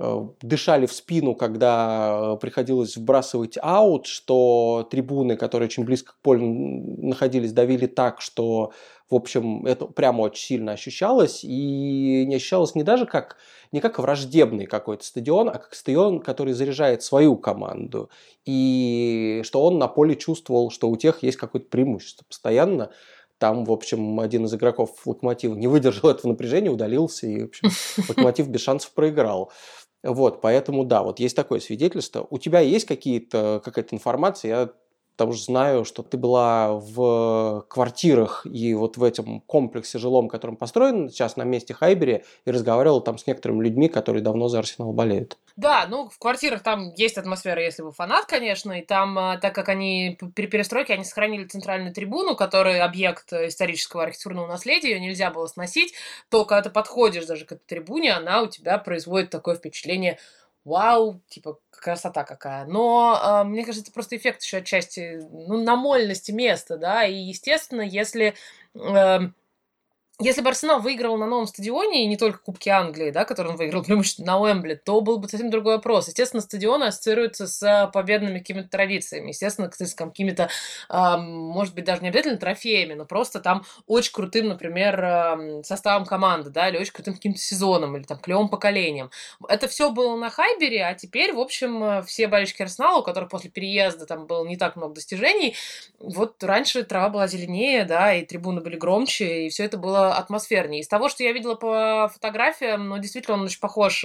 э, 0.00 0.28
дышали 0.42 0.86
в 0.86 0.92
спину, 0.92 1.34
когда 1.36 2.36
приходилось 2.40 2.96
вбрасывать 2.96 3.56
аут, 3.62 4.06
что 4.06 4.86
трибуны, 4.90 5.36
которые 5.36 5.66
очень 5.68 5.84
близко 5.84 6.12
к 6.12 6.22
полю 6.22 6.44
находились, 6.44 7.52
давили 7.52 7.86
так, 7.86 8.20
что 8.20 8.72
в 9.08 9.14
общем, 9.14 9.64
это 9.66 9.86
прямо 9.86 10.22
очень 10.22 10.44
сильно 10.44 10.72
ощущалось, 10.72 11.44
и 11.44 12.24
не 12.26 12.34
ощущалось 12.34 12.74
не 12.74 12.82
даже 12.82 13.06
как, 13.06 13.36
не 13.70 13.80
как 13.80 13.98
враждебный 13.98 14.66
какой-то 14.66 15.04
стадион, 15.04 15.48
а 15.48 15.52
как 15.52 15.74
стадион, 15.74 16.20
который 16.20 16.54
заряжает 16.54 17.02
свою 17.02 17.36
команду, 17.36 18.10
и 18.44 19.42
что 19.44 19.62
он 19.62 19.78
на 19.78 19.86
поле 19.86 20.16
чувствовал, 20.16 20.70
что 20.70 20.88
у 20.88 20.96
тех 20.96 21.22
есть 21.22 21.36
какое-то 21.36 21.68
преимущество 21.68 22.24
постоянно. 22.28 22.90
Там, 23.38 23.64
в 23.64 23.70
общем, 23.70 24.18
один 24.18 24.46
из 24.46 24.54
игроков 24.54 24.90
Локомотива 25.04 25.54
не 25.54 25.68
выдержал 25.68 26.10
этого 26.10 26.32
напряжения, 26.32 26.70
удалился, 26.70 27.26
и, 27.26 27.42
в 27.42 27.46
общем, 27.46 27.68
Локомотив 28.08 28.48
без 28.48 28.62
шансов 28.62 28.92
проиграл. 28.92 29.52
Вот, 30.02 30.40
поэтому, 30.40 30.84
да, 30.84 31.02
вот 31.02 31.20
есть 31.20 31.36
такое 31.36 31.60
свидетельство. 31.60 32.26
У 32.30 32.38
тебя 32.38 32.60
есть 32.60 32.86
какие-то, 32.86 33.60
какая-то 33.64 33.94
информация? 33.94 34.48
Я 34.48 34.70
потому 35.16 35.32
что 35.32 35.44
знаю, 35.44 35.84
что 35.86 36.02
ты 36.02 36.18
была 36.18 36.72
в 36.72 37.64
квартирах 37.68 38.46
и 38.46 38.74
вот 38.74 38.98
в 38.98 39.02
этом 39.02 39.40
комплексе 39.40 39.98
жилом, 39.98 40.28
которым 40.28 40.56
построен 40.56 41.08
сейчас 41.08 41.36
на 41.36 41.42
месте 41.42 41.72
Хайбери, 41.72 42.24
и 42.44 42.50
разговаривала 42.50 43.00
там 43.00 43.16
с 43.16 43.26
некоторыми 43.26 43.64
людьми, 43.64 43.88
которые 43.88 44.22
давно 44.22 44.48
за 44.48 44.58
Арсенал 44.58 44.92
болеют. 44.92 45.38
Да, 45.56 45.86
ну, 45.88 46.10
в 46.10 46.18
квартирах 46.18 46.62
там 46.62 46.92
есть 46.96 47.16
атмосфера, 47.16 47.62
если 47.62 47.80
вы 47.80 47.92
фанат, 47.92 48.26
конечно, 48.26 48.72
и 48.72 48.84
там, 48.84 49.18
а, 49.18 49.38
так 49.38 49.54
как 49.54 49.70
они 49.70 50.18
при 50.34 50.46
перестройке, 50.46 50.92
они 50.92 51.04
сохранили 51.04 51.46
центральную 51.46 51.94
трибуну, 51.94 52.36
который 52.36 52.78
объект 52.80 53.32
исторического 53.32 54.02
архитектурного 54.02 54.46
наследия, 54.46 54.90
ее 54.90 55.00
нельзя 55.00 55.30
было 55.30 55.46
сносить, 55.46 55.94
то, 56.28 56.44
когда 56.44 56.64
ты 56.64 56.70
подходишь 56.70 57.24
даже 57.24 57.46
к 57.46 57.52
этой 57.52 57.64
трибуне, 57.66 58.12
она 58.12 58.42
у 58.42 58.48
тебя 58.48 58.76
производит 58.76 59.30
такое 59.30 59.54
впечатление 59.54 60.18
вау, 60.66 61.20
типа, 61.28 61.58
красота 61.70 62.24
какая. 62.24 62.66
Но 62.66 63.18
э, 63.22 63.44
мне 63.44 63.64
кажется, 63.64 63.84
это 63.84 63.92
просто 63.92 64.16
эффект 64.16 64.42
еще 64.42 64.58
отчасти, 64.58 65.20
ну, 65.30 65.62
намольности 65.62 66.32
места, 66.32 66.76
да, 66.76 67.04
и, 67.04 67.14
естественно, 67.14 67.82
если 67.82 68.34
э, 68.74 69.18
если 70.18 70.40
бы 70.40 70.48
Арсенал 70.48 70.80
выиграл 70.80 71.18
на 71.18 71.26
новом 71.26 71.46
стадионе, 71.46 72.04
и 72.04 72.06
не 72.06 72.16
только 72.16 72.38
Кубки 72.38 72.70
Англии, 72.70 73.10
да, 73.10 73.26
который 73.26 73.48
он 73.48 73.56
выиграл 73.56 73.82
преимущественно 73.84 74.32
на 74.32 74.40
Уэмбли, 74.40 74.80
то 74.82 75.00
был 75.02 75.18
бы 75.18 75.28
совсем 75.28 75.50
другой 75.50 75.76
вопрос. 75.76 76.08
Естественно, 76.08 76.40
стадион 76.40 76.82
ассоциируется 76.84 77.46
с 77.46 77.90
победными 77.92 78.38
какими-то 78.38 78.68
традициями. 78.68 79.28
Естественно, 79.28 79.70
с 79.70 79.94
какими-то, 79.94 80.48
э, 80.88 81.16
может 81.18 81.74
быть, 81.74 81.84
даже 81.84 82.00
не 82.00 82.08
обязательно 82.08 82.38
трофеями, 82.38 82.94
но 82.94 83.04
просто 83.04 83.40
там 83.40 83.64
очень 83.86 84.12
крутым, 84.12 84.48
например, 84.48 84.98
э, 85.04 85.62
составом 85.64 86.06
команды, 86.06 86.48
да, 86.48 86.70
или 86.70 86.78
очень 86.78 86.92
крутым 86.92 87.14
каким-то 87.14 87.38
сезоном, 87.38 87.96
или 87.96 88.04
там 88.04 88.18
клевым 88.18 88.48
поколением. 88.48 89.10
Это 89.48 89.68
все 89.68 89.90
было 89.90 90.16
на 90.16 90.30
Хайбере, 90.30 90.86
а 90.86 90.94
теперь, 90.94 91.34
в 91.34 91.40
общем, 91.40 92.02
все 92.04 92.26
болельщики 92.26 92.62
Арсенала, 92.62 93.00
у 93.00 93.02
которых 93.02 93.28
после 93.28 93.50
переезда 93.50 94.06
там 94.06 94.26
было 94.26 94.46
не 94.46 94.56
так 94.56 94.76
много 94.76 94.94
достижений, 94.94 95.54
вот 95.98 96.42
раньше 96.42 96.84
трава 96.84 97.10
была 97.10 97.26
зеленее, 97.26 97.84
да, 97.84 98.14
и 98.14 98.24
трибуны 98.24 98.62
были 98.62 98.76
громче, 98.76 99.46
и 99.46 99.48
все 99.50 99.64
это 99.64 99.76
было 99.76 100.05
атмосфернее. 100.14 100.80
Из 100.80 100.88
того, 100.88 101.08
что 101.08 101.22
я 101.22 101.32
видела 101.32 101.54
по 101.54 102.10
фотографиям, 102.12 102.88
ну, 102.88 102.98
действительно, 102.98 103.36
он 103.36 103.44
очень 103.44 103.60
похож 103.60 104.04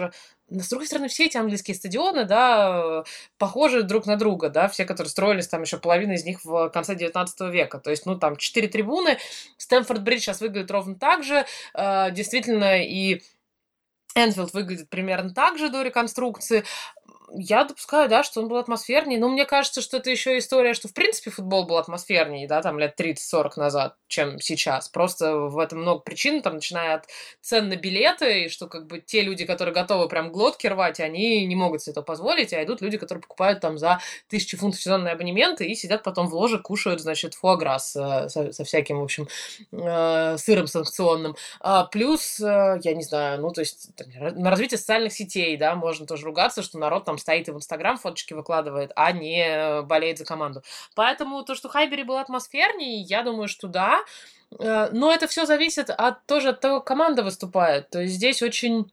с 0.52 0.70
другой 0.70 0.88
стороны, 0.88 1.08
все 1.08 1.26
эти 1.26 1.38
английские 1.38 1.76
стадионы, 1.76 2.26
да, 2.26 3.04
похожи 3.38 3.84
друг 3.84 4.06
на 4.06 4.18
друга, 4.18 4.50
да, 4.50 4.68
все, 4.68 4.86
которые 4.86 5.10
строились, 5.10 5.48
там 5.48 5.62
еще 5.62 5.78
половина 5.78 6.14
из 6.14 6.26
них 6.26 6.44
в 6.44 6.70
конце 6.70 6.96
19 6.96 7.40
века. 7.54 7.80
То 7.80 7.90
есть, 7.90 8.06
ну, 8.06 8.18
там 8.18 8.36
четыре 8.36 8.68
трибуны, 8.68 9.18
Стэнфорд-Бридж 9.58 10.20
сейчас 10.20 10.42
выглядит 10.42 10.70
ровно 10.70 10.96
так 10.96 11.24
же, 11.24 11.46
э, 11.74 12.12
действительно, 12.12 12.84
и 12.84 13.22
Энфилд 14.16 14.54
выглядит 14.54 14.90
примерно 14.90 15.34
так 15.34 15.58
же 15.58 15.70
до 15.70 15.84
реконструкции 15.84 16.66
я 17.34 17.64
допускаю, 17.64 18.10
да, 18.10 18.24
что 18.24 18.42
он 18.42 18.48
был 18.48 18.58
атмосфернее, 18.58 19.20
но 19.20 19.30
мне 19.30 19.46
кажется, 19.46 19.82
что 19.82 19.98
это 19.98 20.10
еще 20.10 20.38
история, 20.38 20.74
что 20.74 20.88
в 20.88 20.94
принципе 20.94 21.32
футбол 21.32 21.66
был 21.66 21.78
атмосфернее, 21.78 22.48
да, 22.48 22.62
там 22.62 22.80
лет 22.80 23.00
30-40 23.00 23.52
назад, 23.56 23.96
чем 24.08 24.40
сейчас. 24.40 24.90
Просто 24.90 25.36
в 25.36 25.58
этом 25.60 25.82
много 25.82 26.02
причин, 26.02 26.42
там, 26.42 26.56
начиная 26.56 26.96
от 26.96 27.06
цен 27.42 27.70
на 27.70 27.76
билеты, 27.76 28.46
и 28.46 28.50
что 28.50 28.68
как 28.68 28.88
бы 28.88 29.00
те 29.00 29.22
люди, 29.22 29.46
которые 29.46 29.74
готовы 29.74 30.08
прям 30.08 30.32
глотки 30.32 30.68
рвать, 30.68 31.00
они 31.00 31.46
не 31.46 31.56
могут 31.56 31.82
себе 31.82 31.92
это 31.92 32.02
позволить, 32.02 32.54
а 32.54 32.64
идут 32.64 32.82
люди, 32.82 32.98
которые 32.98 33.22
покупают 33.22 33.62
там 33.62 33.78
за 33.78 34.02
тысячу 34.28 34.58
фунтов 34.58 34.82
сезонные 34.82 35.14
абонементы 35.14 35.66
и 35.66 35.76
сидят 35.76 36.04
потом 36.04 36.28
в 36.28 36.34
ложе, 36.34 36.60
кушают, 36.60 37.02
значит, 37.02 37.34
фуагра 37.34 37.78
со, 37.80 38.28
со 38.30 38.64
всяким, 38.64 39.00
в 39.00 39.04
общем, 39.04 39.28
э, 39.72 40.38
сыром 40.38 40.68
санкционным. 40.68 41.36
А, 41.60 41.86
плюс, 41.86 42.40
э, 42.40 42.80
я 42.84 42.94
не 42.94 43.04
знаю, 43.04 43.42
ну, 43.42 43.52
то 43.52 43.62
есть 43.62 43.90
там, 43.96 44.08
на 44.36 44.50
развитие 44.50 44.78
социальных 44.78 45.14
сетей, 45.14 45.56
да, 45.58 45.76
можно 45.76 46.06
тоже 46.06 46.26
ругаться, 46.26 46.64
что 46.64 46.78
народ 46.78 47.06
там 47.06 47.18
стоит 47.22 47.48
и 47.48 47.52
в 47.52 47.56
Инстаграм 47.56 47.98
фоточки 47.98 48.34
выкладывает, 48.34 48.92
а 48.96 49.12
не 49.12 49.82
болеет 49.84 50.18
за 50.18 50.26
команду. 50.26 50.62
Поэтому 50.96 51.44
то, 51.44 51.56
что 51.56 51.70
Хайбери 51.70 52.04
был 52.04 52.18
атмосфернее, 52.18 53.02
я 53.02 53.24
думаю, 53.24 53.48
что 53.48 53.68
да. 53.68 54.00
Э, 54.60 54.90
но 54.92 55.14
это 55.14 55.28
все 55.28 55.46
зависит 55.46 55.90
от 55.90 56.26
тоже 56.26 56.50
от 56.50 56.60
того, 56.60 56.80
как 56.80 56.88
команда 56.88 57.24
выступает. 57.24 57.90
То 57.90 58.02
есть 58.02 58.16
здесь 58.16 58.42
очень 58.42 58.92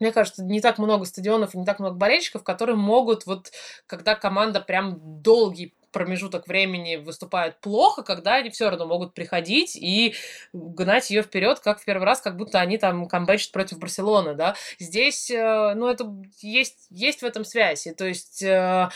мне 0.00 0.12
кажется, 0.12 0.44
не 0.44 0.60
так 0.60 0.78
много 0.78 1.04
стадионов 1.04 1.54
и 1.54 1.58
не 1.58 1.64
так 1.64 1.80
много 1.80 1.96
болельщиков, 1.96 2.44
которые 2.44 2.76
могут, 2.76 3.26
вот 3.26 3.50
когда 3.86 4.14
команда 4.14 4.60
прям 4.60 4.96
долгий 5.22 5.74
промежуток 5.90 6.46
времени 6.46 6.96
выступают 6.96 7.60
плохо, 7.60 8.02
когда 8.02 8.36
они 8.36 8.50
все 8.50 8.68
равно 8.70 8.86
могут 8.86 9.14
приходить 9.14 9.76
и 9.76 10.14
гнать 10.52 11.10
ее 11.10 11.22
вперед, 11.22 11.60
как 11.60 11.80
в 11.80 11.84
первый 11.84 12.04
раз, 12.04 12.20
как 12.20 12.36
будто 12.36 12.60
они 12.60 12.78
там 12.78 13.06
камбэчат 13.06 13.52
против 13.52 13.78
Барселоны, 13.78 14.34
да. 14.34 14.54
Здесь, 14.78 15.30
э, 15.30 15.74
ну, 15.74 15.88
это 15.88 16.12
есть, 16.40 16.86
есть 16.90 17.22
в 17.22 17.24
этом 17.24 17.44
связь. 17.44 17.86
И, 17.86 17.92
то 17.92 18.06
есть 18.06 18.42
э, 18.42 18.88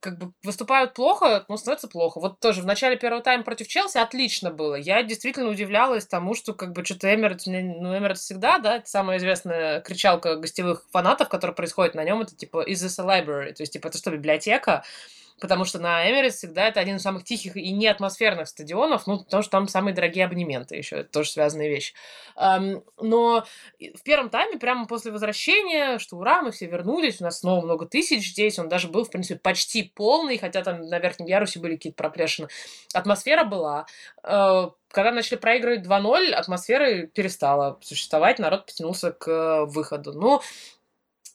как 0.00 0.18
бы 0.18 0.32
выступают 0.42 0.94
плохо, 0.94 1.44
но 1.48 1.56
становится 1.56 1.88
плохо. 1.88 2.20
Вот 2.20 2.40
тоже 2.40 2.62
в 2.62 2.66
начале 2.66 2.96
первого 2.96 3.22
тайма 3.22 3.44
против 3.44 3.68
Челси 3.68 3.98
отлично 3.98 4.50
было. 4.50 4.74
Я 4.74 5.02
действительно 5.02 5.48
удивлялась 5.48 6.06
тому, 6.06 6.34
что 6.34 6.54
как 6.54 6.72
бы 6.72 6.84
что-то 6.84 7.14
Эмиратс, 7.14 7.46
ну, 7.46 7.96
Эмиратс 7.96 8.20
всегда, 8.20 8.58
да, 8.58 8.76
это 8.76 8.88
самая 8.88 9.18
известная 9.18 9.80
кричалка 9.80 10.36
гостевых 10.36 10.86
фанатов, 10.90 11.28
которая 11.28 11.54
происходит 11.54 11.94
на 11.94 12.04
нем, 12.04 12.20
это 12.20 12.34
типа 12.36 12.64
is 12.68 12.84
this 12.84 13.02
a 13.02 13.04
library? 13.04 13.52
То 13.52 13.62
есть, 13.62 13.72
типа, 13.72 13.88
это 13.88 13.98
что, 13.98 14.10
библиотека? 14.10 14.84
Потому 15.40 15.64
что 15.64 15.78
на 15.78 16.08
Эмирис 16.08 16.36
всегда 16.36 16.68
это 16.68 16.80
один 16.80 16.96
из 16.96 17.02
самых 17.02 17.24
тихих 17.24 17.56
и 17.56 17.72
не 17.72 17.86
атмосферных 17.86 18.48
стадионов, 18.48 19.06
ну, 19.06 19.18
потому 19.18 19.42
что 19.42 19.50
там 19.50 19.68
самые 19.68 19.94
дорогие 19.94 20.24
абонементы 20.24 20.76
еще, 20.76 20.96
это 20.96 21.10
тоже 21.10 21.30
связанная 21.30 21.68
вещь. 21.68 21.94
Но 22.36 23.44
в 23.78 24.02
первом 24.02 24.30
тайме, 24.30 24.58
прямо 24.58 24.86
после 24.86 25.12
возвращения, 25.12 25.98
что 25.98 26.16
ура, 26.16 26.42
мы 26.42 26.52
все 26.52 26.66
вернулись, 26.66 27.20
у 27.20 27.24
нас 27.24 27.40
снова 27.40 27.64
много 27.64 27.86
тысяч 27.86 28.30
здесь, 28.30 28.58
он 28.58 28.68
даже 28.68 28.88
был, 28.88 29.04
в 29.04 29.10
принципе, 29.10 29.38
почти 29.38 29.82
полный, 29.82 30.38
хотя 30.38 30.62
там 30.62 30.82
на 30.88 30.98
верхнем 30.98 31.26
ярусе 31.26 31.58
были 31.58 31.76
какие-то 31.76 31.96
проплешины. 31.96 32.48
Атмосфера 32.94 33.44
была. 33.44 33.86
Э, 34.22 34.70
когда 34.88 35.12
начали 35.12 35.36
проигрывать 35.36 35.86
2-0, 35.86 36.30
атмосфера 36.32 37.06
перестала 37.06 37.78
существовать, 37.82 38.38
народ 38.38 38.66
потянулся 38.66 39.12
к 39.12 39.66
выходу. 39.66 40.12
Ну, 40.12 40.40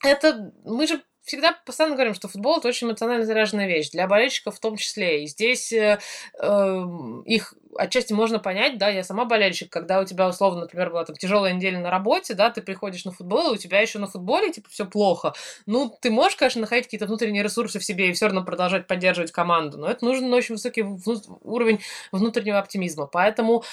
это 0.04 0.52
мы 0.64 0.88
же 0.88 1.02
всегда 1.32 1.58
постоянно 1.66 1.96
говорим, 1.96 2.14
что 2.14 2.28
футбол 2.28 2.58
это 2.58 2.68
очень 2.68 2.88
эмоционально 2.88 3.26
заряженная 3.26 3.66
вещь, 3.66 3.90
для 3.92 4.06
болельщиков 4.06 4.54
в 4.54 4.60
том 4.60 4.76
числе. 4.76 5.24
И 5.24 5.28
здесь 5.28 5.72
э, 5.72 5.98
э, 6.42 6.86
их 7.26 7.54
отчасти 7.78 8.12
можно 8.12 8.40
понять, 8.40 8.78
да, 8.78 8.90
я 8.90 9.02
сама 9.02 9.24
болельщик, 9.24 9.72
когда 9.72 10.02
у 10.02 10.04
тебя, 10.04 10.28
условно, 10.28 10.60
например, 10.60 10.90
была 10.90 11.06
там 11.06 11.16
тяжелая 11.16 11.54
неделя 11.54 11.80
на 11.80 11.90
работе, 11.90 12.34
да, 12.34 12.50
ты 12.50 12.62
приходишь 12.62 13.06
на 13.06 13.14
футбол, 13.14 13.52
и 13.52 13.56
у 13.56 13.58
тебя 13.58 13.80
еще 13.80 13.98
на 13.98 14.08
футболе, 14.08 14.52
типа, 14.52 14.70
все 14.70 14.86
плохо. 14.86 15.34
Ну, 15.68 15.98
ты 16.02 16.12
можешь, 16.12 16.36
конечно, 16.36 16.60
находить 16.60 16.88
какие-то 16.88 17.06
внутренние 17.06 17.44
ресурсы 17.44 17.80
в 17.80 17.86
себе 17.86 18.10
и 18.10 18.12
все 18.12 18.26
равно 18.26 18.44
продолжать 18.44 18.88
поддерживать 18.88 19.32
команду, 19.32 19.78
но 19.78 19.88
это 19.88 20.04
нужен 20.04 20.34
очень 20.34 20.56
высокий 20.56 20.84
уровень 20.84 21.80
внутреннего 22.12 22.60
оптимизма. 22.60 23.08
Поэтому 23.08 23.64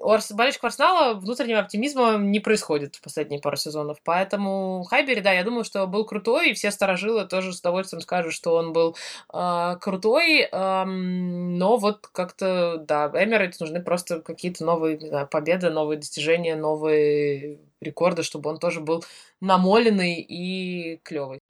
у 0.00 0.34
болельщиков 0.34 0.64
Арсенала 0.64 1.14
внутреннего 1.14 1.60
оптимизма 1.60 2.16
не 2.16 2.40
происходит 2.40 2.96
в 2.96 3.02
последние 3.02 3.40
пару 3.40 3.56
сезонов. 3.56 3.98
Поэтому 4.02 4.82
Хайбери, 4.88 5.20
да, 5.20 5.32
я 5.32 5.44
думаю, 5.44 5.62
что 5.62 5.86
был 5.86 6.06
крутой, 6.06 6.50
и 6.50 6.54
все 6.54 6.70
сторожилы 6.70 7.26
тоже 7.26 7.52
с 7.52 7.60
удовольствием 7.60 8.00
скажут, 8.00 8.32
что 8.32 8.54
он 8.54 8.72
был 8.72 8.96
э, 9.32 9.76
крутой. 9.80 10.48
Э, 10.50 10.84
но 10.84 11.76
вот 11.76 12.06
как-то, 12.06 12.78
да, 12.78 13.08
Эмирейтс 13.08 13.60
нужны 13.60 13.82
просто 13.82 14.22
какие-то 14.22 14.64
новые 14.64 14.96
не 14.96 15.08
знаю, 15.08 15.28
победы, 15.28 15.68
новые 15.68 15.98
достижения, 15.98 16.56
новые 16.56 17.58
рекорды, 17.80 18.22
чтобы 18.22 18.48
он 18.50 18.58
тоже 18.58 18.80
был 18.80 19.04
намоленный 19.40 20.20
и 20.20 20.96
клевый. 21.02 21.40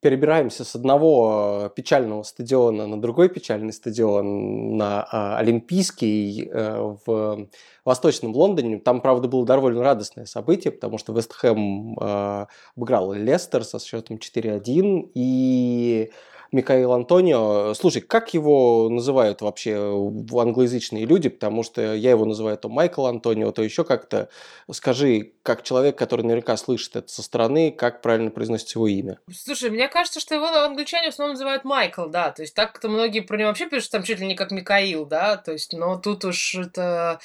Перебираемся 0.00 0.64
с 0.64 0.74
одного 0.74 1.66
э, 1.66 1.70
печального 1.74 2.22
стадиона 2.22 2.86
на 2.86 3.00
другой 3.00 3.28
печальный 3.28 3.72
стадион, 3.72 4.76
на 4.76 5.06
а, 5.10 5.38
Олимпийский 5.38 6.48
э, 6.50 6.96
в 7.04 7.48
Восточном 7.84 8.34
Лондоне. 8.34 8.78
Там, 8.78 9.00
правда, 9.02 9.28
было 9.28 9.44
довольно 9.44 9.82
радостное 9.82 10.24
событие, 10.24 10.72
потому 10.72 10.96
что 10.96 11.12
Вест 11.12 11.32
Хэм 11.34 11.98
э, 11.98 12.46
обыграл 12.76 13.12
Лестер 13.12 13.62
со 13.62 13.78
счетом 13.78 14.16
4-1, 14.16 15.10
и 15.14 16.10
Микаэл 16.52 16.92
Антонио. 16.92 17.74
Слушай, 17.74 18.02
как 18.02 18.34
его 18.34 18.88
называют 18.88 19.40
вообще 19.40 19.74
англоязычные 19.76 21.06
люди? 21.06 21.28
Потому 21.28 21.62
что 21.62 21.94
я 21.94 22.10
его 22.10 22.24
называю 22.24 22.58
то 22.58 22.68
Майкл 22.68 23.06
Антонио, 23.06 23.52
то 23.52 23.62
еще 23.62 23.84
как-то. 23.84 24.28
Скажи, 24.70 25.32
как 25.42 25.62
человек, 25.62 25.96
который 25.96 26.22
наверняка 26.22 26.56
слышит 26.56 26.96
это 26.96 27.08
со 27.08 27.22
стороны, 27.22 27.70
как 27.70 28.02
правильно 28.02 28.30
произносить 28.30 28.74
его 28.74 28.88
имя? 28.88 29.18
Слушай, 29.32 29.70
мне 29.70 29.88
кажется, 29.88 30.20
что 30.20 30.34
его 30.34 30.46
англичане 30.46 31.10
в 31.10 31.14
основном 31.14 31.34
называют 31.34 31.64
Майкл, 31.64 32.06
да. 32.06 32.30
То 32.30 32.42
есть 32.42 32.54
так-то 32.54 32.88
многие 32.88 33.20
про 33.20 33.36
него 33.36 33.48
вообще 33.48 33.68
пишут 33.68 33.90
там 33.90 34.02
чуть 34.02 34.18
ли 34.20 34.26
не 34.26 34.34
как 34.34 34.50
Микаил, 34.50 35.06
да. 35.06 35.36
То 35.36 35.52
есть, 35.52 35.72
но 35.72 35.98
тут 35.98 36.24
уж 36.24 36.54
это 36.54 37.20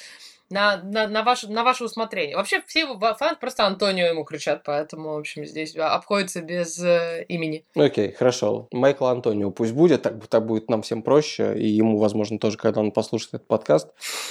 на, 0.50 0.76
на, 0.82 1.08
на, 1.08 1.22
ваше, 1.22 1.48
на 1.50 1.64
ваше 1.64 1.84
усмотрение. 1.84 2.36
Вообще 2.36 2.62
все 2.66 2.80
его 2.80 2.98
фанаты 2.98 3.36
просто 3.40 3.66
Антонио 3.66 4.06
ему 4.06 4.24
кричат, 4.24 4.62
поэтому, 4.64 5.14
в 5.14 5.18
общем, 5.18 5.44
здесь 5.44 5.76
обходится 5.76 6.40
без 6.40 6.78
э, 6.82 7.24
имени. 7.28 7.64
Окей, 7.74 8.08
okay, 8.08 8.12
хорошо. 8.12 8.68
Майкл 8.72 9.06
Антонио 9.06 9.50
пусть 9.50 9.72
будет, 9.72 10.02
так, 10.02 10.24
так 10.28 10.46
будет 10.46 10.70
нам 10.70 10.82
всем 10.82 11.02
проще, 11.02 11.58
и 11.58 11.66
ему, 11.66 11.98
возможно, 11.98 12.38
тоже, 12.38 12.56
когда 12.56 12.80
он 12.80 12.92
послушает 12.92 13.34
этот 13.34 13.48
подкаст, 13.48 13.90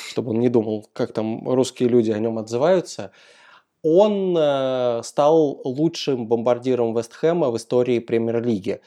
чтобы 0.10 0.32
он 0.32 0.40
не 0.40 0.50
думал, 0.50 0.88
как 0.94 1.14
там 1.14 1.48
русские 1.48 1.90
люди 1.90 2.12
о 2.12 2.20
нем 2.20 2.38
отзываются. 2.38 3.12
Он 3.84 4.36
э, 4.38 5.02
стал 5.04 5.62
лучшим 5.64 6.28
бомбардиром 6.28 6.96
Вестхэма 6.96 7.52
в 7.52 7.58
истории 7.58 8.00
премьер-лиги. 8.00 8.82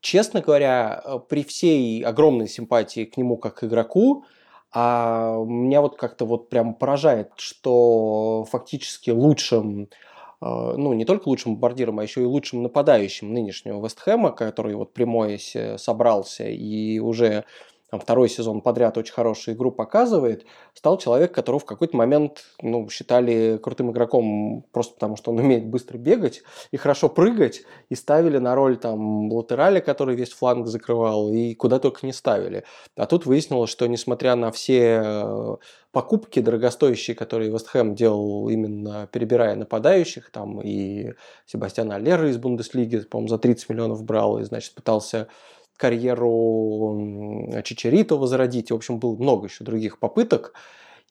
Честно 0.00 0.42
говоря, 0.42 1.02
э, 1.02 1.18
при 1.28 1.42
всей 1.42 2.04
огромной 2.04 2.46
симпатии 2.46 3.04
к 3.04 3.16
нему 3.16 3.38
как 3.38 3.64
игроку, 3.64 4.26
а 4.74 5.36
меня 5.46 5.80
вот 5.80 5.96
как-то 5.96 6.26
вот 6.26 6.48
прям 6.50 6.74
поражает, 6.74 7.30
что 7.36 8.44
фактически 8.50 9.10
лучшим, 9.10 9.84
э, 9.84 10.46
ну 10.76 10.92
не 10.94 11.04
только 11.04 11.28
лучшим 11.28 11.54
бомбардиром, 11.54 12.00
а 12.00 12.02
еще 12.02 12.22
и 12.22 12.26
лучшим 12.26 12.62
нападающим 12.62 13.32
нынешнего 13.32 13.82
Вестхэма, 13.84 14.32
который 14.32 14.74
вот 14.74 14.92
прямой 14.92 15.38
собрался 15.78 16.44
и 16.48 16.98
уже 16.98 17.44
там, 17.94 18.00
второй 18.00 18.28
сезон 18.28 18.60
подряд 18.60 18.98
очень 18.98 19.14
хорошую 19.14 19.54
игру 19.54 19.70
показывает, 19.70 20.44
стал 20.74 20.98
человек, 20.98 21.32
которого 21.32 21.60
в 21.60 21.64
какой-то 21.64 21.96
момент 21.96 22.44
ну, 22.60 22.88
считали 22.88 23.56
крутым 23.62 23.92
игроком 23.92 24.64
просто 24.72 24.94
потому, 24.94 25.14
что 25.14 25.30
он 25.30 25.38
умеет 25.38 25.68
быстро 25.68 25.96
бегать 25.96 26.42
и 26.72 26.76
хорошо 26.76 27.08
прыгать, 27.08 27.62
и 27.90 27.94
ставили 27.94 28.38
на 28.38 28.56
роль 28.56 28.78
там 28.78 29.32
латерали, 29.32 29.78
который 29.78 30.16
весь 30.16 30.32
фланг 30.32 30.66
закрывал, 30.66 31.30
и 31.30 31.54
куда 31.54 31.78
только 31.78 32.04
не 32.04 32.12
ставили. 32.12 32.64
А 32.96 33.06
тут 33.06 33.26
выяснилось, 33.26 33.70
что 33.70 33.86
несмотря 33.86 34.34
на 34.34 34.50
все 34.50 35.00
э, 35.04 35.56
покупки 35.92 36.40
дорогостоящие, 36.40 37.14
которые 37.14 37.52
Вестхэм 37.52 37.94
делал 37.94 38.48
именно 38.48 39.06
перебирая 39.12 39.54
нападающих, 39.54 40.30
там 40.30 40.60
и 40.60 41.12
Себастьяна 41.46 41.94
Аллера 41.94 42.28
из 42.28 42.38
Бундеслиги, 42.38 42.98
по-моему, 42.98 43.28
за 43.28 43.38
30 43.38 43.68
миллионов 43.68 44.02
брал, 44.02 44.40
и, 44.40 44.42
значит, 44.42 44.74
пытался 44.74 45.28
карьеру 45.76 47.50
Чичерито 47.64 48.16
возродить. 48.16 48.70
В 48.70 48.74
общем, 48.74 48.98
было 48.98 49.16
много 49.16 49.46
еще 49.46 49.64
других 49.64 49.98
попыток. 49.98 50.54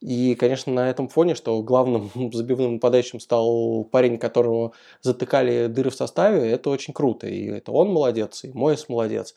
И, 0.02 0.36
конечно, 0.36 0.74
на 0.74 0.90
этом 0.90 1.08
фоне, 1.08 1.34
что 1.34 1.62
главным 1.64 2.12
забивным 2.34 2.74
нападающим 2.74 3.20
стал 3.22 3.86
парень, 3.86 4.18
которого 4.18 4.74
затыкали 5.02 5.68
дыры 5.68 5.92
в 5.92 5.96
составе, 5.96 6.50
это 6.52 6.70
очень 6.70 6.94
круто. 6.94 7.28
И 7.28 7.46
это 7.46 7.72
он 7.72 7.90
молодец, 7.90 8.44
и 8.44 8.52
Моис 8.54 8.90
молодец. 8.90 9.34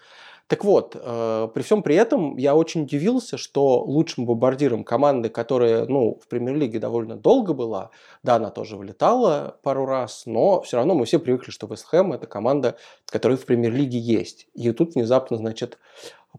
Так 0.49 0.65
вот, 0.65 0.95
э, 0.95 1.49
при 1.53 1.63
всем 1.63 1.83
при 1.83 1.97
этом 1.97 2.37
я 2.37 2.55
очень 2.55 2.83
удивился, 2.83 3.37
что 3.37 3.83
лучшим 3.83 4.27
бомбардиром 4.27 4.85
команды, 4.85 5.29
которая 5.29 5.87
ну, 5.87 6.21
в 6.23 6.29
премьер-лиге 6.29 6.79
довольно 6.79 7.17
долго 7.17 7.53
была, 7.53 7.91
да, 8.23 8.37
она 8.37 8.51
тоже 8.51 8.77
вылетала 8.77 9.59
пару 9.65 9.87
раз, 9.87 10.23
но 10.25 10.61
все 10.61 10.77
равно 10.77 10.95
мы 10.95 11.05
все 11.05 11.19
привыкли, 11.19 11.51
что 11.51 11.67
Вест 11.67 11.87
Хэм– 11.87 12.13
это 12.15 12.29
команда, 12.29 12.77
которая 13.07 13.37
в 13.37 13.45
премьер-лиге 13.45 13.99
есть. 13.99 14.47
И 14.55 14.71
тут 14.71 14.95
внезапно, 14.95 15.37
значит, 15.37 15.79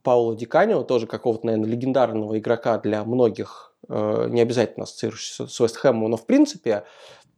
Пауло 0.04 0.38
Диканио, 0.38 0.84
тоже 0.84 1.06
какого-то, 1.06 1.46
наверное, 1.46 1.70
легендарного 1.70 2.40
игрока 2.40 2.78
для 2.78 3.04
многих, 3.04 3.74
э, 3.90 4.28
не 4.30 4.40
обязательно 4.40 4.84
ассоциирующегося 4.84 5.54
с 5.54 5.60
Вест 5.60 5.76
Хэмом, 5.76 6.12
но 6.12 6.16
в 6.16 6.26
принципе 6.26 6.86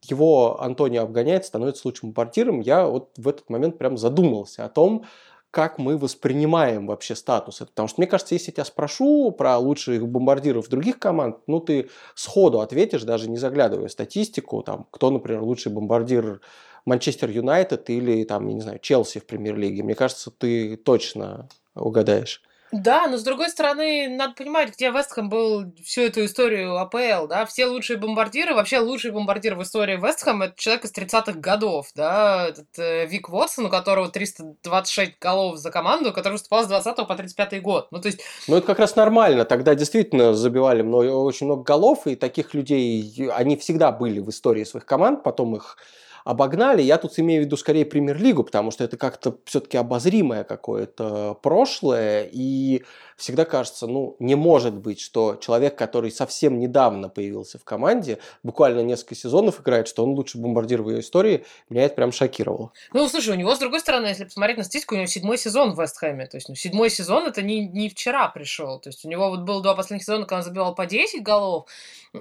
его 0.04 0.62
Антонио 0.62 1.04
обгоняет, 1.04 1.46
становится 1.46 1.88
лучшим 1.88 2.10
бомбардиром. 2.10 2.62
Я 2.62 2.86
вот 2.88 3.12
в 3.18 3.28
этот 3.28 3.50
момент 3.50 3.78
прям 3.78 3.98
задумался 3.98 4.66
о 4.66 4.70
том, 4.70 5.06
как 5.52 5.80
мы 5.80 5.98
воспринимаем 5.98 6.88
вообще 6.88 7.16
статус. 7.16 7.60
Потому 7.60 7.88
что, 7.88 8.00
мне 8.02 8.08
кажется, 8.08 8.36
если 8.36 8.52
я 8.52 8.54
тебя 8.54 8.66
спрошу 8.66 9.32
про 9.32 9.58
лучших 9.58 10.08
бомбардиров 10.08 10.70
других 10.70 11.00
команд, 11.00 11.38
ну, 11.48 11.60
ты 11.60 11.90
сходу 12.16 12.62
ответишь, 12.62 13.04
даже 13.04 13.30
не 13.30 13.38
заглядывая 13.38 13.88
в 13.88 13.92
статистику, 13.92 14.62
там, 14.62 14.86
кто, 14.92 15.10
например, 15.10 15.42
лучший 15.42 15.72
бомбардир 15.72 16.42
Манчестер 16.86 17.30
Юнайтед 17.30 17.90
или, 17.90 18.24
там, 18.24 18.48
я 18.48 18.54
не 18.54 18.62
знаю, 18.62 18.80
Челси 18.80 19.20
в 19.20 19.26
премьер-лиге. 19.26 19.84
Мне 19.84 19.96
кажется, 19.96 20.32
ты 20.32 20.78
точно 20.78 21.50
угадаешь. 21.76 22.42
Да, 22.72 23.08
но 23.08 23.18
с 23.18 23.24
другой 23.24 23.50
стороны, 23.50 24.08
надо 24.10 24.34
понимать, 24.36 24.74
где 24.76 24.92
Вестхэм 24.92 25.28
был 25.30 25.74
всю 25.84 26.02
эту 26.02 26.26
историю 26.26 26.78
АПЛ, 26.78 27.28
да, 27.28 27.46
все 27.46 27.66
лучшие 27.66 27.98
бомбардиры, 27.98 28.54
вообще 28.54 28.78
лучший 28.78 29.12
бомбардир 29.12 29.56
в 29.56 29.64
истории 29.64 29.96
Вестхэм 29.96 30.44
это 30.44 30.54
человек 30.56 30.86
из 30.86 30.94
30-х 30.94 31.40
годов, 31.40 31.88
да, 31.96 32.48
этот 32.50 32.68
э, 32.78 33.08
Вик 33.08 33.30
Вотсон, 33.30 33.66
у 33.66 33.70
которого 33.70 34.10
326 34.10 35.14
голов 35.20 35.58
за 35.58 35.72
команду, 35.72 36.14
который 36.14 36.34
выступал 36.34 36.64
с 36.64 36.68
20 36.68 36.96
по 36.96 37.16
35 37.16 37.62
год, 37.62 37.88
ну 37.92 38.00
то 38.00 38.08
есть... 38.08 38.22
Ну 38.48 38.58
это 38.58 38.68
как 38.68 38.80
раз 38.80 38.96
нормально, 38.96 39.46
тогда 39.46 39.74
действительно 39.74 40.36
забивали 40.36 40.84
много, 40.84 41.08
очень 41.08 41.48
много 41.48 41.64
голов, 41.64 42.06
и 42.06 42.16
таких 42.16 42.54
людей, 42.54 43.30
они 43.36 43.58
всегда 43.58 43.92
были 43.92 44.20
в 44.20 44.30
истории 44.30 44.64
своих 44.64 44.86
команд, 44.86 45.24
потом 45.24 45.56
их 45.56 45.78
обогнали. 46.26 46.82
Я 46.82 46.98
тут 46.98 47.18
имею 47.20 47.44
в 47.44 47.46
виду 47.46 47.58
скорее 47.58 47.86
премьер-лигу, 47.86 48.44
потому 48.44 48.72
что 48.72 48.84
это 48.84 48.98
как-то 48.98 49.38
все-таки 49.46 49.78
обозримое 49.78 50.44
какое-то 50.44 51.38
прошлое, 51.42 52.28
и 52.32 52.84
всегда 53.20 53.46
кажется, 53.46 53.86
ну, 53.86 54.16
не 54.20 54.36
может 54.36 54.74
быть, 54.74 55.00
что 55.00 55.36
человек, 55.36 55.78
который 55.78 56.10
совсем 56.10 56.58
недавно 56.58 57.10
появился 57.10 57.60
в 57.60 57.64
команде, 57.64 58.18
буквально 58.44 58.80
несколько 58.80 59.16
сезонов 59.16 59.60
играет, 59.60 59.88
что 59.88 60.04
он 60.04 60.12
лучший 60.12 60.42
бомбардир 60.42 60.82
в 60.82 60.90
ее 60.90 61.02
истории, 61.02 61.46
меня 61.70 61.84
это 61.84 61.96
прям 61.96 62.12
шокировало. 62.12 62.72
Ну, 62.94 63.08
слушай, 63.10 63.32
у 63.32 63.38
него, 63.38 63.54
с 63.54 63.60
другой 63.60 63.82
стороны, 63.82 64.08
если 64.08 64.24
посмотреть 64.24 64.58
на 64.58 64.64
статистику, 64.64 64.96
у 64.96 64.98
него 64.98 65.08
седьмой 65.08 65.38
сезон 65.38 65.74
в 65.74 65.82
Вестхэме, 65.82 66.26
то 66.26 66.38
есть, 66.38 66.50
ну, 66.50 66.56
седьмой 66.56 66.90
сезон 66.90 67.28
это 67.28 67.42
не, 67.42 67.68
не 67.68 67.90
вчера 67.90 68.30
пришел, 68.30 68.80
то 68.80 68.90
есть, 68.90 69.04
у 69.06 69.10
него 69.10 69.30
вот 69.30 69.42
было 69.42 69.62
два 69.62 69.76
последних 69.76 70.06
сезона, 70.06 70.24
когда 70.24 70.38
он 70.38 70.44
забивал 70.44 70.74
по 70.74 70.86
10 70.86 71.22
голов, 71.22 71.68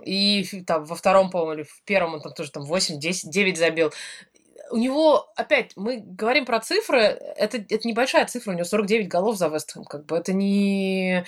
и 0.05 0.45
там 0.67 0.85
во 0.85 0.97
втором, 0.97 1.31
по-моему, 1.31 1.55
или 1.55 1.63
в 1.63 1.83
первом 1.85 2.15
он 2.15 2.21
там 2.21 2.33
тоже 2.33 2.51
там 2.51 2.65
8, 2.65 2.99
10, 2.99 3.31
9 3.31 3.57
забил 3.57 3.93
у 4.71 4.77
него, 4.77 5.31
опять, 5.37 5.73
мы 5.77 5.99
говорим 5.99 6.45
про 6.45 6.61
цифры, 6.61 7.01
это, 7.01 7.59
это 7.59 7.87
небольшая 7.87 8.27
цифра, 8.27 8.53
у 8.53 8.55
него 8.55 8.65
49 8.65 9.09
голов 9.09 9.37
за 9.37 9.49
Вестхэм, 9.49 9.85
как 9.85 10.07
бы 10.07 10.17
это 10.17 10.33
не... 10.33 11.25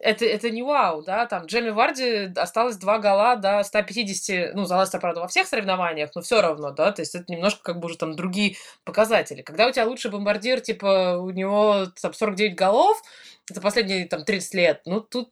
Это, 0.00 0.26
это 0.26 0.50
не 0.50 0.62
вау, 0.62 1.02
да, 1.02 1.24
там 1.24 1.46
Джейми 1.46 1.70
Варди 1.70 2.30
осталось 2.36 2.76
два 2.76 2.98
гола 2.98 3.36
до 3.36 3.62
150, 3.62 4.54
ну, 4.54 4.66
за 4.66 4.78
Лестер, 4.78 5.00
правда, 5.00 5.22
во 5.22 5.28
всех 5.28 5.46
соревнованиях, 5.46 6.10
но 6.14 6.20
все 6.20 6.42
равно, 6.42 6.72
да, 6.72 6.92
то 6.92 7.00
есть 7.00 7.14
это 7.14 7.32
немножко 7.32 7.62
как 7.62 7.80
бы 7.80 7.86
уже 7.86 7.96
там 7.96 8.14
другие 8.14 8.56
показатели. 8.84 9.40
Когда 9.40 9.66
у 9.66 9.72
тебя 9.72 9.86
лучший 9.86 10.10
бомбардир, 10.10 10.60
типа, 10.60 11.16
у 11.16 11.30
него 11.30 11.86
там 12.02 12.12
49 12.12 12.54
голов 12.54 13.00
за 13.48 13.62
последние 13.62 14.06
там 14.06 14.24
30 14.24 14.54
лет, 14.54 14.82
ну, 14.84 15.00
тут 15.00 15.30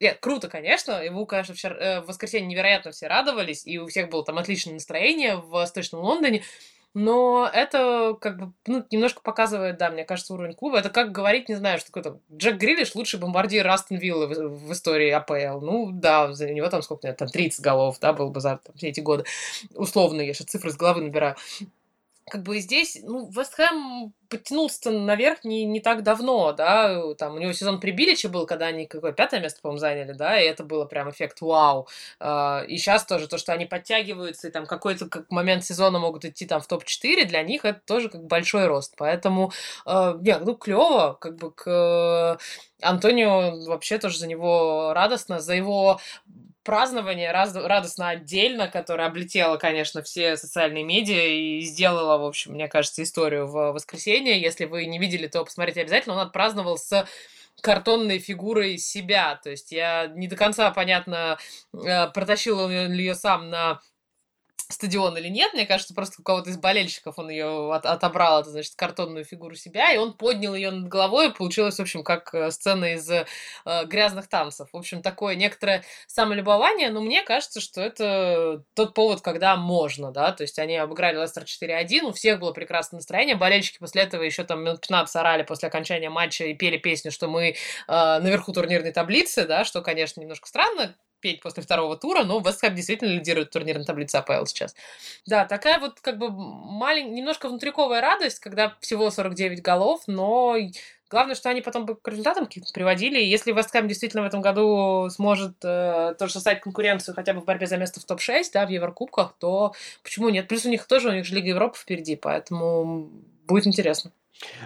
нет, 0.00 0.18
круто, 0.20 0.48
конечно. 0.48 1.02
Ему, 1.02 1.26
конечно, 1.26 1.54
вчера, 1.54 1.76
э, 1.76 2.00
в 2.00 2.06
воскресенье 2.06 2.48
невероятно 2.48 2.92
все 2.92 3.06
радовались, 3.06 3.66
и 3.66 3.78
у 3.78 3.86
всех 3.86 4.10
было 4.10 4.24
там 4.24 4.38
отличное 4.38 4.74
настроение 4.74 5.36
в 5.36 5.48
Восточном 5.48 6.02
Лондоне. 6.02 6.42
Но 6.94 7.50
это 7.52 8.16
как 8.20 8.38
бы 8.38 8.52
ну, 8.66 8.84
немножко 8.92 9.20
показывает, 9.20 9.78
да, 9.78 9.90
мне 9.90 10.04
кажется, 10.04 10.32
уровень 10.32 10.54
клуба. 10.54 10.78
Это 10.78 10.90
как 10.90 11.10
говорить, 11.10 11.48
не 11.48 11.56
знаю, 11.56 11.80
что 11.80 11.90
такое 11.90 12.20
Джек 12.32 12.56
Грилиш 12.56 12.94
лучший 12.94 13.18
бомбардир 13.18 13.66
Астон 13.66 13.98
Виллы 13.98 14.28
в, 14.28 14.68
в 14.68 14.72
истории 14.72 15.10
АПЛ. 15.10 15.60
Ну, 15.60 15.90
да, 15.92 16.32
за 16.32 16.48
него 16.50 16.68
там 16.68 16.82
сколько, 16.82 17.12
там 17.12 17.26
30 17.26 17.60
голов, 17.60 17.98
да, 17.98 18.12
был 18.12 18.30
бы 18.30 18.40
за 18.40 18.60
там, 18.64 18.76
все 18.76 18.88
эти 18.90 19.00
годы. 19.00 19.24
Условно, 19.74 20.20
я 20.20 20.32
сейчас 20.32 20.46
цифры 20.46 20.70
с 20.70 20.76
головы 20.76 21.02
набираю 21.02 21.34
как 22.30 22.42
бы 22.42 22.58
здесь, 22.60 22.98
ну, 23.02 23.30
Вест 23.30 23.54
Хэм 23.54 24.14
подтянулся 24.28 24.90
наверх 24.90 25.44
не, 25.44 25.64
не 25.64 25.80
так 25.80 26.02
давно, 26.02 26.52
да, 26.52 27.14
там 27.14 27.34
у 27.34 27.38
него 27.38 27.52
сезон 27.52 27.80
при 27.80 27.90
Биличе 27.90 28.28
был, 28.28 28.46
когда 28.46 28.66
они 28.66 28.86
какое 28.86 29.12
пятое 29.12 29.40
место, 29.40 29.60
по-моему, 29.60 29.78
заняли, 29.78 30.12
да, 30.12 30.40
и 30.40 30.46
это 30.46 30.64
было 30.64 30.86
прям 30.86 31.10
эффект 31.10 31.40
вау. 31.42 31.86
А, 32.20 32.64
и 32.66 32.78
сейчас 32.78 33.04
тоже 33.04 33.28
то, 33.28 33.38
что 33.38 33.52
они 33.52 33.66
подтягиваются, 33.66 34.48
и 34.48 34.50
там 34.50 34.66
какой-то 34.66 35.08
как 35.08 35.30
момент 35.30 35.64
сезона 35.64 35.98
могут 35.98 36.24
идти 36.24 36.46
там 36.46 36.60
в 36.60 36.66
топ-4, 36.66 37.26
для 37.26 37.42
них 37.42 37.64
это 37.64 37.80
тоже 37.86 38.08
как 38.08 38.24
большой 38.24 38.66
рост. 38.66 38.94
Поэтому, 38.96 39.52
э, 39.86 40.14
нет, 40.20 40.42
ну, 40.44 40.54
клево, 40.54 41.16
как 41.20 41.36
бы 41.36 41.52
к 41.52 42.38
Антонио 42.80 43.66
вообще 43.66 43.98
тоже 43.98 44.18
за 44.18 44.26
него 44.26 44.92
радостно, 44.94 45.40
за 45.40 45.54
его 45.54 46.00
празднование 46.64 47.30
раз, 47.30 47.54
радостно 47.54 48.08
отдельно, 48.08 48.68
которое 48.68 49.06
облетело, 49.06 49.56
конечно, 49.56 50.02
все 50.02 50.36
социальные 50.36 50.82
медиа 50.82 51.26
и 51.26 51.60
сделало, 51.60 52.18
в 52.18 52.24
общем, 52.24 52.52
мне 52.52 52.68
кажется, 52.68 53.02
историю 53.02 53.46
в 53.46 53.72
воскресенье. 53.72 54.40
Если 54.40 54.64
вы 54.64 54.86
не 54.86 54.98
видели, 54.98 55.26
то 55.26 55.44
посмотрите 55.44 55.82
обязательно. 55.82 56.16
Он 56.16 56.20
отпраздновал 56.22 56.78
с 56.78 57.06
картонной 57.60 58.18
фигурой 58.18 58.78
себя. 58.78 59.38
То 59.42 59.50
есть 59.50 59.72
я 59.72 60.06
не 60.06 60.26
до 60.26 60.36
конца, 60.36 60.70
понятно, 60.70 61.38
э, 61.72 62.08
протащил 62.08 62.60
он 62.60 62.92
ее 62.92 63.14
сам 63.14 63.50
на 63.50 63.80
стадион 64.70 65.16
или 65.16 65.28
нет. 65.28 65.52
Мне 65.54 65.66
кажется, 65.66 65.94
просто 65.94 66.16
у 66.20 66.22
кого-то 66.22 66.50
из 66.50 66.56
болельщиков 66.56 67.18
он 67.18 67.30
ее 67.30 67.72
от, 67.72 67.86
отобрал, 67.86 68.40
это 68.40 68.50
значит, 68.50 68.74
картонную 68.76 69.24
фигуру 69.24 69.54
себя, 69.54 69.92
и 69.92 69.98
он 69.98 70.14
поднял 70.14 70.54
ее 70.54 70.70
над 70.70 70.88
головой, 70.88 71.28
и 71.28 71.32
получилось, 71.32 71.76
в 71.76 71.82
общем, 71.82 72.02
как 72.02 72.34
э, 72.34 72.50
сцена 72.50 72.94
из 72.94 73.10
э, 73.10 73.26
грязных 73.86 74.28
танцев. 74.28 74.68
В 74.72 74.76
общем, 74.76 75.02
такое 75.02 75.34
некоторое 75.34 75.84
самолюбование, 76.06 76.90
но 76.90 77.00
мне 77.00 77.22
кажется, 77.22 77.60
что 77.60 77.80
это 77.80 78.62
тот 78.74 78.94
повод, 78.94 79.20
когда 79.20 79.56
можно, 79.56 80.10
да, 80.10 80.32
то 80.32 80.42
есть 80.42 80.58
они 80.58 80.76
обыграли 80.76 81.20
Лестер 81.20 81.44
4-1, 81.44 82.02
у 82.02 82.12
всех 82.12 82.40
было 82.40 82.52
прекрасное 82.52 82.98
настроение, 82.98 83.36
болельщики 83.36 83.78
после 83.78 84.02
этого 84.02 84.22
еще 84.22 84.44
там 84.44 84.62
минут 84.62 84.80
15 84.80 85.16
орали 85.16 85.42
после 85.42 85.68
окончания 85.68 86.10
матча 86.10 86.44
и 86.44 86.54
пели 86.54 86.78
песню, 86.78 87.10
что 87.10 87.28
мы 87.28 87.50
э, 87.50 87.54
наверху 87.86 88.52
турнирной 88.52 88.92
таблицы, 88.92 89.46
да, 89.46 89.64
что, 89.64 89.82
конечно, 89.82 90.20
немножко 90.20 90.48
странно, 90.48 90.94
петь 91.24 91.40
после 91.40 91.62
второго 91.62 91.96
тура, 91.96 92.22
но 92.22 92.38
Вест 92.38 92.60
Хэм 92.60 92.74
действительно 92.74 93.08
лидирует 93.08 93.50
турнирной 93.50 93.86
таблице 93.86 94.16
АПЛ 94.16 94.44
сейчас. 94.44 94.74
Да, 95.24 95.46
такая 95.46 95.80
вот 95.80 95.98
как 96.00 96.18
бы 96.18 96.28
маленькая, 96.30 97.14
немножко 97.14 97.48
внутриковая 97.48 98.02
радость, 98.02 98.40
когда 98.40 98.76
всего 98.80 99.10
49 99.10 99.62
голов, 99.62 100.02
но 100.06 100.56
Главное, 101.10 101.36
что 101.36 101.48
они 101.48 101.60
потом 101.60 101.86
к 101.86 102.08
результатам 102.08 102.48
приводили. 102.72 103.20
Если 103.22 103.52
Вест 103.52 103.70
Хэм 103.70 103.86
действительно 103.86 104.24
в 104.24 104.26
этом 104.26 104.40
году 104.40 105.08
сможет 105.10 105.54
э, 105.62 106.14
тоже 106.18 106.32
составить 106.32 106.60
конкуренцию 106.60 107.14
хотя 107.14 107.34
бы 107.34 107.40
в 107.40 107.44
борьбе 107.44 107.66
за 107.66 107.76
место 107.76 108.00
в 108.00 108.04
топ-6, 108.04 108.46
да, 108.52 108.66
в 108.66 108.70
Еврокубках, 108.70 109.36
то 109.38 109.74
почему 110.02 110.30
нет? 110.30 110.48
Плюс 110.48 110.64
у 110.64 110.70
них 110.70 110.86
тоже, 110.86 111.10
у 111.10 111.12
них 111.12 111.24
же 111.24 111.34
Лига 111.36 111.48
Европы 111.48 111.78
впереди, 111.78 112.16
поэтому 112.16 113.10
будет 113.46 113.66
интересно. 113.66 114.10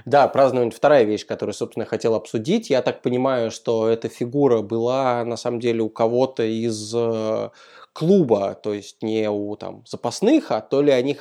Да, 0.04 0.28
празднование 0.28 0.72
вторая 0.72 1.04
вещь, 1.04 1.26
которую, 1.26 1.54
собственно, 1.54 1.82
я 1.82 1.88
хотел 1.88 2.14
обсудить. 2.14 2.70
Я 2.70 2.82
так 2.82 3.02
понимаю, 3.02 3.50
что 3.50 3.88
эта 3.88 4.08
фигура 4.08 4.62
была 4.62 5.24
на 5.24 5.36
самом 5.36 5.60
деле 5.60 5.82
у 5.82 5.88
кого-то 5.88 6.42
из 6.42 6.92
э, 6.94 7.50
клуба, 7.92 8.54
то 8.54 8.74
есть 8.74 9.02
не 9.02 9.28
у 9.28 9.56
там 9.56 9.84
запасных, 9.86 10.50
а 10.52 10.60
то 10.60 10.82
ли 10.82 10.92
они 10.92 11.16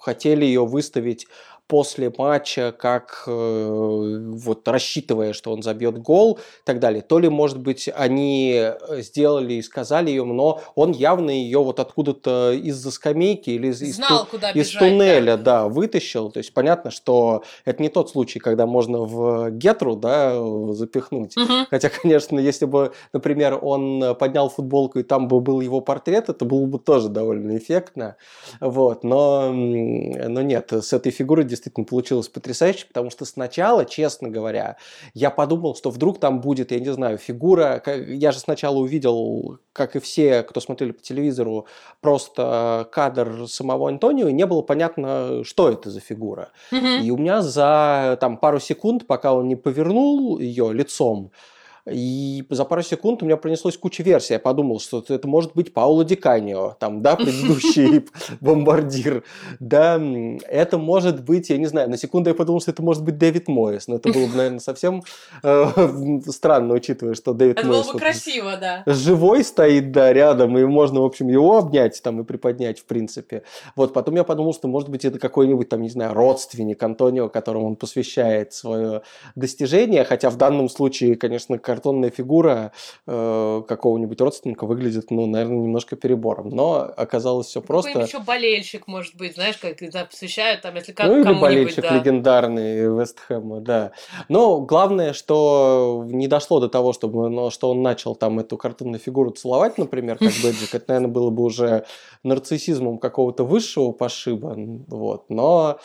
хотели 0.00 0.44
ее 0.44 0.66
выставить 0.66 1.26
после 1.68 2.10
матча, 2.16 2.74
как 2.76 3.24
э, 3.26 4.30
вот 4.32 4.66
рассчитывая, 4.66 5.34
что 5.34 5.52
он 5.52 5.62
забьет 5.62 5.98
гол 5.98 6.38
и 6.38 6.64
так 6.64 6.80
далее. 6.80 7.02
То 7.02 7.18
ли, 7.18 7.28
может 7.28 7.60
быть, 7.60 7.90
они 7.94 8.54
э, 8.56 9.02
сделали 9.02 9.54
и 9.54 9.62
сказали 9.62 10.08
ее, 10.08 10.24
но 10.24 10.62
он 10.74 10.92
явно 10.92 11.30
ее 11.30 11.62
вот 11.62 11.78
откуда-то 11.78 12.52
из-за 12.52 12.90
скамейки 12.90 13.50
или 13.50 13.68
из, 13.68 13.96
Знал, 13.96 14.24
из, 14.24 14.28
куда 14.30 14.50
из 14.50 14.70
туннеля 14.70 15.36
да. 15.36 15.42
Да, 15.42 15.68
вытащил. 15.68 16.30
То 16.30 16.38
есть 16.38 16.54
понятно, 16.54 16.90
что 16.90 17.42
это 17.66 17.82
не 17.82 17.90
тот 17.90 18.10
случай, 18.10 18.38
когда 18.38 18.66
можно 18.66 19.00
в 19.00 19.50
гетру 19.50 19.94
да, 19.94 20.34
запихнуть. 20.72 21.36
Угу. 21.36 21.66
Хотя, 21.70 21.90
конечно, 21.90 22.38
если 22.38 22.64
бы, 22.64 22.92
например, 23.12 23.58
он 23.60 24.16
поднял 24.18 24.48
футболку 24.48 25.00
и 25.00 25.02
там 25.02 25.28
бы 25.28 25.40
был 25.40 25.60
его 25.60 25.82
портрет, 25.82 26.30
это 26.30 26.46
было 26.46 26.64
бы 26.64 26.78
тоже 26.78 27.10
довольно 27.10 27.58
эффектно. 27.58 28.16
Вот. 28.60 29.04
Но, 29.04 29.52
но 29.52 30.40
нет, 30.40 30.72
с 30.72 30.94
этой 30.94 31.12
фигурой 31.12 31.44
действительно 31.58 31.84
получилось 31.84 32.28
потрясающе, 32.28 32.86
потому 32.86 33.10
что 33.10 33.24
сначала, 33.24 33.84
честно 33.84 34.28
говоря, 34.28 34.76
я 35.14 35.30
подумал, 35.30 35.74
что 35.74 35.90
вдруг 35.90 36.18
там 36.20 36.40
будет, 36.40 36.72
я 36.72 36.78
не 36.78 36.92
знаю, 36.92 37.18
фигура. 37.18 37.82
Я 37.86 38.32
же 38.32 38.38
сначала 38.38 38.78
увидел, 38.78 39.58
как 39.72 39.96
и 39.96 40.00
все, 40.00 40.42
кто 40.42 40.60
смотрели 40.60 40.92
по 40.92 41.02
телевизору, 41.02 41.66
просто 42.00 42.88
кадр 42.92 43.48
самого 43.48 43.88
Антонио, 43.88 44.28
и 44.28 44.32
не 44.32 44.46
было 44.46 44.62
понятно, 44.62 45.44
что 45.44 45.68
это 45.68 45.90
за 45.90 46.00
фигура. 46.00 46.50
Mm-hmm. 46.72 47.02
И 47.02 47.10
у 47.10 47.16
меня 47.16 47.42
за 47.42 48.16
там, 48.20 48.38
пару 48.38 48.60
секунд, 48.60 49.06
пока 49.06 49.34
он 49.34 49.48
не 49.48 49.56
повернул 49.56 50.38
ее 50.38 50.72
лицом, 50.72 51.32
и 51.90 52.44
за 52.50 52.64
пару 52.64 52.82
секунд 52.82 53.22
у 53.22 53.26
меня 53.26 53.36
пронеслась 53.36 53.76
куча 53.76 54.02
версий. 54.02 54.34
Я 54.34 54.38
подумал, 54.38 54.80
что 54.80 55.04
это 55.08 55.28
может 55.28 55.54
быть 55.54 55.72
Пауло 55.72 56.04
Диканио, 56.04 56.76
там, 56.78 57.02
да, 57.02 57.16
предыдущий 57.16 58.06
бомбардир. 58.40 59.24
Да, 59.60 60.00
это 60.48 60.78
может 60.78 61.24
быть, 61.24 61.50
я 61.50 61.58
не 61.58 61.66
знаю, 61.66 61.90
на 61.90 61.96
секунду 61.96 62.30
я 62.30 62.34
подумал, 62.34 62.60
что 62.60 62.70
это 62.70 62.82
может 62.82 63.04
быть 63.04 63.18
Дэвид 63.18 63.48
Мойс. 63.48 63.88
Но 63.88 63.96
это 63.96 64.12
было 64.12 64.26
бы, 64.26 64.36
наверное, 64.36 64.60
совсем 64.60 65.02
э, 65.42 66.20
странно, 66.28 66.74
учитывая, 66.74 67.14
что 67.14 67.32
Дэвид 67.32 67.56
Мойс... 67.64 67.66
Это 67.66 67.84
было 67.84 67.92
бы 67.92 67.98
красиво, 67.98 68.56
да. 68.56 68.82
Живой 68.86 69.44
стоит, 69.44 69.92
да, 69.92 70.12
рядом, 70.12 70.56
и 70.58 70.64
можно, 70.64 71.00
в 71.00 71.04
общем, 71.04 71.28
его 71.28 71.58
обнять 71.58 72.00
там 72.02 72.20
и 72.20 72.24
приподнять, 72.24 72.80
в 72.80 72.84
принципе. 72.84 73.42
Вот, 73.76 73.92
потом 73.92 74.16
я 74.16 74.24
подумал, 74.24 74.52
что, 74.54 74.68
может 74.68 74.88
быть, 74.88 75.04
это 75.04 75.18
какой-нибудь, 75.18 75.68
там, 75.68 75.82
не 75.82 75.90
знаю, 75.90 76.14
родственник 76.14 76.82
Антонио, 76.82 77.28
которому 77.28 77.68
он 77.68 77.76
посвящает 77.76 78.52
свое 78.52 79.02
достижение, 79.34 80.04
хотя 80.04 80.30
в 80.30 80.36
данном 80.36 80.68
случае, 80.68 81.16
конечно, 81.16 81.58
картонная 81.78 82.10
фигура 82.10 82.72
э, 83.06 83.62
какого-нибудь 83.68 84.20
родственника 84.20 84.66
выглядит, 84.66 85.10
ну, 85.10 85.26
наверное, 85.26 85.58
немножко 85.58 85.94
перебором. 85.94 86.48
Но 86.48 86.90
оказалось 86.96 87.46
все 87.46 87.62
просто. 87.62 87.92
Какой 87.92 88.06
еще 88.06 88.18
болельщик, 88.18 88.88
может 88.88 89.14
быть, 89.14 89.34
знаешь, 89.34 89.56
как 89.58 89.76
да, 89.92 90.04
посвящают, 90.04 90.62
там, 90.62 90.74
если 90.74 90.92
как 90.92 91.06
Ну, 91.06 91.20
или 91.20 91.40
болельщик 91.40 91.82
да. 91.82 91.96
легендарный 91.96 92.98
Вестхэма, 92.98 93.60
да. 93.60 93.92
Но 94.28 94.60
главное, 94.60 95.12
что 95.12 96.04
не 96.08 96.26
дошло 96.26 96.58
до 96.58 96.68
того, 96.68 96.92
чтобы, 96.92 97.30
но, 97.30 97.50
что 97.50 97.70
он 97.70 97.82
начал 97.82 98.16
там 98.16 98.40
эту 98.40 98.56
картонную 98.56 98.98
фигуру 98.98 99.30
целовать, 99.30 99.78
например, 99.78 100.18
как 100.18 100.32
Бэджик. 100.42 100.74
Это, 100.74 100.84
наверное, 100.88 101.12
было 101.12 101.30
бы 101.30 101.44
уже 101.44 101.84
нарциссизмом 102.24 102.98
какого-то 102.98 103.44
высшего 103.44 103.92
пошиба. 103.92 104.56
Вот. 104.88 105.30
Но 105.30 105.78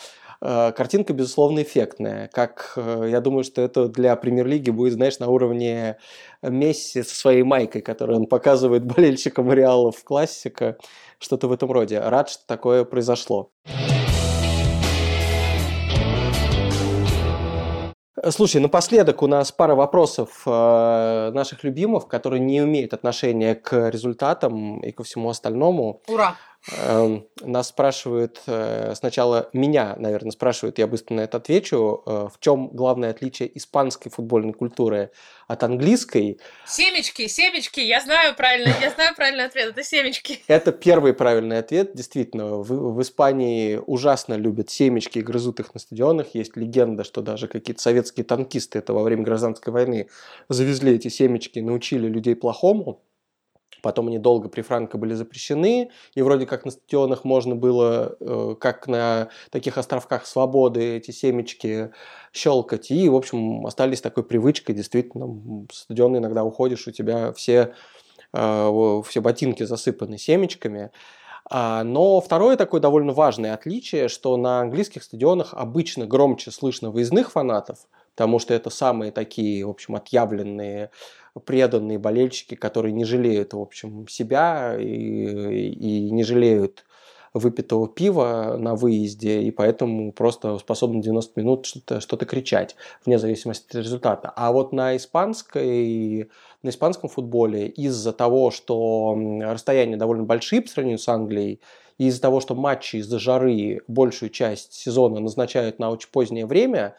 картинка, 0.43 1.13
безусловно, 1.13 1.61
эффектная. 1.61 2.27
Как 2.33 2.73
э, 2.75 3.07
я 3.09 3.21
думаю, 3.21 3.43
что 3.43 3.61
это 3.61 3.87
для 3.87 4.15
премьер-лиги 4.15 4.71
будет, 4.71 4.93
знаешь, 4.93 5.19
на 5.19 5.29
уровне 5.29 5.97
Месси 6.41 7.01
со 7.03 7.15
своей 7.15 7.43
майкой, 7.43 7.81
которую 7.81 8.19
он 8.19 8.25
показывает 8.27 8.83
болельщикам 8.95 9.51
Реала 9.53 9.91
в 9.91 10.03
классика, 10.03 10.77
что-то 11.19 11.47
в 11.47 11.53
этом 11.53 11.71
роде. 11.71 11.99
Рад, 11.99 12.29
что 12.29 12.45
такое 12.45 12.83
произошло. 12.83 13.51
Слушай, 18.29 18.61
напоследок 18.61 19.21
у 19.21 19.27
нас 19.27 19.51
пара 19.51 19.75
вопросов 19.75 20.43
э, 20.45 21.31
наших 21.33 21.63
любимых, 21.63 22.07
которые 22.07 22.39
не 22.39 22.59
имеют 22.59 22.93
отношения 22.93 23.53
к 23.55 23.89
результатам 23.89 24.79
и 24.79 24.91
ко 24.91 25.03
всему 25.03 25.29
остальному. 25.29 26.01
Ура! 26.07 26.35
Эм, 26.71 27.27
нас 27.41 27.67
спрашивают, 27.67 28.41
э, 28.47 28.93
сначала 28.95 29.49
меня, 29.51 29.95
наверное, 29.97 30.31
спрашивают, 30.31 30.79
я 30.79 30.87
быстро 30.87 31.15
на 31.15 31.21
это 31.21 31.35
отвечу, 31.37 32.03
э, 32.05 32.27
в 32.33 32.39
чем 32.39 32.69
главное 32.69 33.09
отличие 33.09 33.57
испанской 33.57 34.09
футбольной 34.09 34.53
культуры 34.53 35.11
от 35.47 35.61
английской? 35.63 36.39
Семечки, 36.65 37.27
семечки, 37.27 37.81
я 37.81 37.99
знаю 37.99 38.33
правильно, 38.35 38.73
я 38.81 38.91
знаю 38.91 39.13
правильный 39.13 39.43
ответ, 39.45 39.71
это 39.71 39.83
семечки. 39.83 40.39
Это 40.47 40.71
первый 40.71 41.13
правильный 41.13 41.57
ответ, 41.57 41.95
действительно. 41.95 42.57
В, 42.57 42.93
в 42.93 43.01
Испании 43.01 43.81
ужасно 43.85 44.35
любят 44.35 44.69
семечки 44.69 45.19
и 45.19 45.21
грызут 45.21 45.59
их 45.59 45.73
на 45.73 45.81
стадионах. 45.81 46.27
Есть 46.33 46.55
легенда, 46.55 47.03
что 47.03 47.21
даже 47.21 47.49
какие-то 47.49 47.81
советские 47.81 48.23
танкисты 48.23 48.79
это 48.79 48.93
во 48.93 49.03
время 49.03 49.23
гражданской 49.23 49.73
войны 49.73 50.07
завезли 50.47 50.95
эти 50.95 51.09
семечки, 51.09 51.59
научили 51.59 52.07
людей 52.07 52.37
плохому. 52.37 53.01
Потом 53.81 54.07
они 54.07 54.19
долго 54.19 54.49
при 54.49 54.61
Франко 54.61 54.97
были 54.97 55.13
запрещены, 55.13 55.91
и 56.15 56.21
вроде 56.21 56.45
как 56.45 56.65
на 56.65 56.71
стадионах 56.71 57.23
можно 57.23 57.55
было, 57.55 58.15
э, 58.19 58.55
как 58.59 58.87
на 58.87 59.29
таких 59.49 59.77
островках 59.77 60.25
свободы, 60.25 60.97
эти 60.97 61.11
семечки 61.11 61.91
щелкать. 62.31 62.91
И, 62.91 63.09
в 63.09 63.15
общем, 63.15 63.65
остались 63.65 64.01
такой 64.01 64.23
привычкой, 64.23 64.75
действительно, 64.75 65.65
стадион 65.71 66.17
иногда 66.17 66.43
уходишь, 66.43 66.87
у 66.87 66.91
тебя 66.91 67.33
все, 67.33 67.73
э, 68.33 69.01
все 69.05 69.21
ботинки 69.21 69.63
засыпаны 69.63 70.17
семечками. 70.17 70.91
А, 71.49 71.83
но 71.83 72.21
второе 72.21 72.55
такое 72.55 72.79
довольно 72.79 73.13
важное 73.13 73.53
отличие, 73.53 74.07
что 74.07 74.37
на 74.37 74.61
английских 74.61 75.03
стадионах 75.03 75.53
обычно 75.53 76.05
громче 76.05 76.51
слышно 76.51 76.89
выездных 76.89 77.31
фанатов, 77.31 77.79
потому 78.15 78.39
что 78.39 78.53
это 78.53 78.69
самые 78.69 79.11
такие, 79.11 79.65
в 79.65 79.69
общем, 79.69 79.95
отъявленные 79.95 80.91
преданные 81.45 81.97
болельщики, 81.97 82.55
которые 82.55 82.93
не 82.93 83.05
жалеют, 83.05 83.53
в 83.53 83.59
общем, 83.59 84.07
себя 84.07 84.77
и, 84.79 84.85
и 84.85 86.11
не 86.11 86.23
жалеют 86.23 86.85
выпитого 87.33 87.87
пива 87.87 88.57
на 88.59 88.75
выезде, 88.75 89.41
и 89.41 89.49
поэтому 89.49 90.11
просто 90.11 90.57
способны 90.59 91.01
90 91.01 91.39
минут 91.39 91.65
что-то 91.65 91.99
что 91.99 92.15
кричать, 92.17 92.75
вне 93.05 93.17
зависимости 93.17 93.65
от 93.69 93.75
результата. 93.75 94.31
А 94.35 94.51
вот 94.51 94.71
на 94.71 94.95
испанской 94.95 96.29
на 96.61 96.69
испанском 96.69 97.09
футболе 97.09 97.67
из-за 97.67 98.13
того, 98.13 98.51
что 98.51 99.17
расстояния 99.41 99.97
довольно 99.97 100.23
большие 100.23 100.61
по 100.61 100.69
сравнению 100.69 100.99
с 100.99 101.07
Англией, 101.09 101.59
и 101.97 102.07
из-за 102.07 102.21
того, 102.21 102.39
что 102.39 102.55
матчи 102.55 102.97
из-за 102.97 103.19
жары 103.19 103.81
большую 103.87 104.29
часть 104.29 104.73
сезона 104.73 105.19
назначают 105.19 105.79
на 105.79 105.89
очень 105.89 106.09
позднее 106.11 106.45
время, 106.45 106.95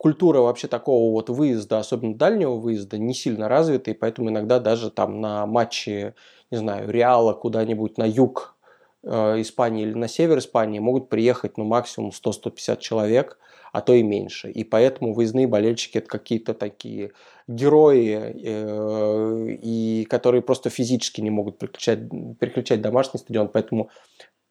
культура 0.00 0.38
вообще 0.38 0.66
такого 0.66 1.12
вот 1.12 1.28
выезда, 1.28 1.78
особенно 1.78 2.14
дальнего 2.14 2.54
выезда, 2.54 2.96
не 2.96 3.12
сильно 3.12 3.50
развита, 3.50 3.90
и 3.90 3.94
поэтому 3.94 4.30
иногда 4.30 4.58
даже 4.58 4.90
там 4.90 5.20
на 5.20 5.44
матче, 5.44 6.14
не 6.50 6.56
знаю, 6.56 6.90
Реала 6.90 7.34
куда-нибудь 7.34 7.98
на 7.98 8.04
юг 8.04 8.56
э, 9.02 9.42
Испании 9.42 9.82
или 9.82 9.92
на 9.92 10.08
север 10.08 10.38
Испании 10.38 10.78
могут 10.78 11.10
приехать 11.10 11.58
ну, 11.58 11.64
максимум 11.64 12.12
100-150 12.12 12.78
человек, 12.78 13.38
а 13.72 13.82
то 13.82 13.92
и 13.92 14.02
меньше. 14.02 14.50
И 14.50 14.64
поэтому 14.64 15.12
выездные 15.12 15.46
болельщики 15.46 15.98
это 15.98 16.08
какие-то 16.08 16.54
такие 16.54 17.12
герои, 17.46 18.36
э, 18.42 19.58
и 19.62 20.06
которые 20.08 20.40
просто 20.40 20.70
физически 20.70 21.20
не 21.20 21.28
могут 21.28 21.58
переключать, 21.58 22.08
переключать 22.38 22.80
домашний 22.80 23.20
стадион. 23.20 23.48
Поэтому 23.48 23.90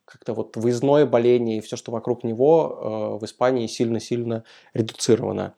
как-то 0.10 0.34
вот 0.34 0.58
выездное 0.58 1.06
боление 1.06 1.58
и 1.58 1.62
все, 1.62 1.78
что 1.78 1.92
вокруг 1.92 2.24
него 2.24 3.18
э, 3.20 3.22
в 3.22 3.26
Испании 3.26 3.68
сильно-сильно 3.68 4.44
редуцировано. 4.74 5.54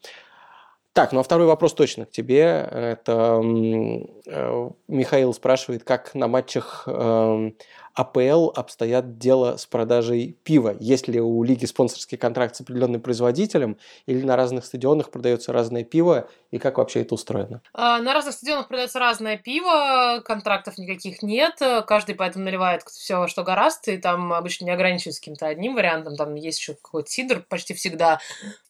Так, 0.93 1.13
ну 1.13 1.21
а 1.21 1.23
второй 1.23 1.47
вопрос 1.47 1.73
точно 1.73 2.05
к 2.05 2.11
тебе. 2.11 2.67
Это 2.69 3.41
э, 3.41 4.69
Михаил 4.89 5.33
спрашивает, 5.33 5.85
как 5.85 6.13
на 6.15 6.27
матчах 6.27 6.83
э, 6.85 7.51
АПЛ 7.93 8.49
обстоят 8.55 9.17
дело 9.17 9.57
с 9.57 9.65
продажей 9.65 10.37
пива? 10.43 10.75
Есть 10.79 11.07
ли 11.07 11.19
у 11.19 11.43
лиги 11.43 11.65
спонсорский 11.65 12.17
контракт 12.17 12.55
с 12.55 12.61
определенным 12.61 13.01
производителем 13.01 13.77
или 14.05 14.23
на 14.23 14.35
разных 14.35 14.65
стадионах 14.65 15.11
продается 15.11 15.53
разное 15.53 15.83
пиво? 15.83 16.27
И 16.51 16.57
как 16.57 16.77
вообще 16.77 17.01
это 17.01 17.15
устроено? 17.15 17.61
А, 17.73 17.99
на 17.99 18.13
разных 18.13 18.33
стадионах 18.35 18.67
продается 18.67 18.99
разное 18.99 19.37
пиво, 19.37 20.21
контрактов 20.25 20.77
никаких 20.77 21.23
нет. 21.23 21.59
Каждый 21.87 22.15
поэтому 22.15 22.45
наливает 22.45 22.83
все, 22.83 23.27
что 23.27 23.43
гораст, 23.43 23.87
и 23.87 23.97
там 23.97 24.33
обычно 24.33 24.65
не 24.65 24.71
ограничивается 24.71 25.21
каким-то 25.21 25.47
одним 25.47 25.75
вариантом. 25.75 26.15
Там 26.15 26.35
есть 26.35 26.59
еще 26.59 26.73
какой-то 26.73 27.09
сидр 27.09 27.45
почти 27.47 27.73
всегда. 27.73 28.19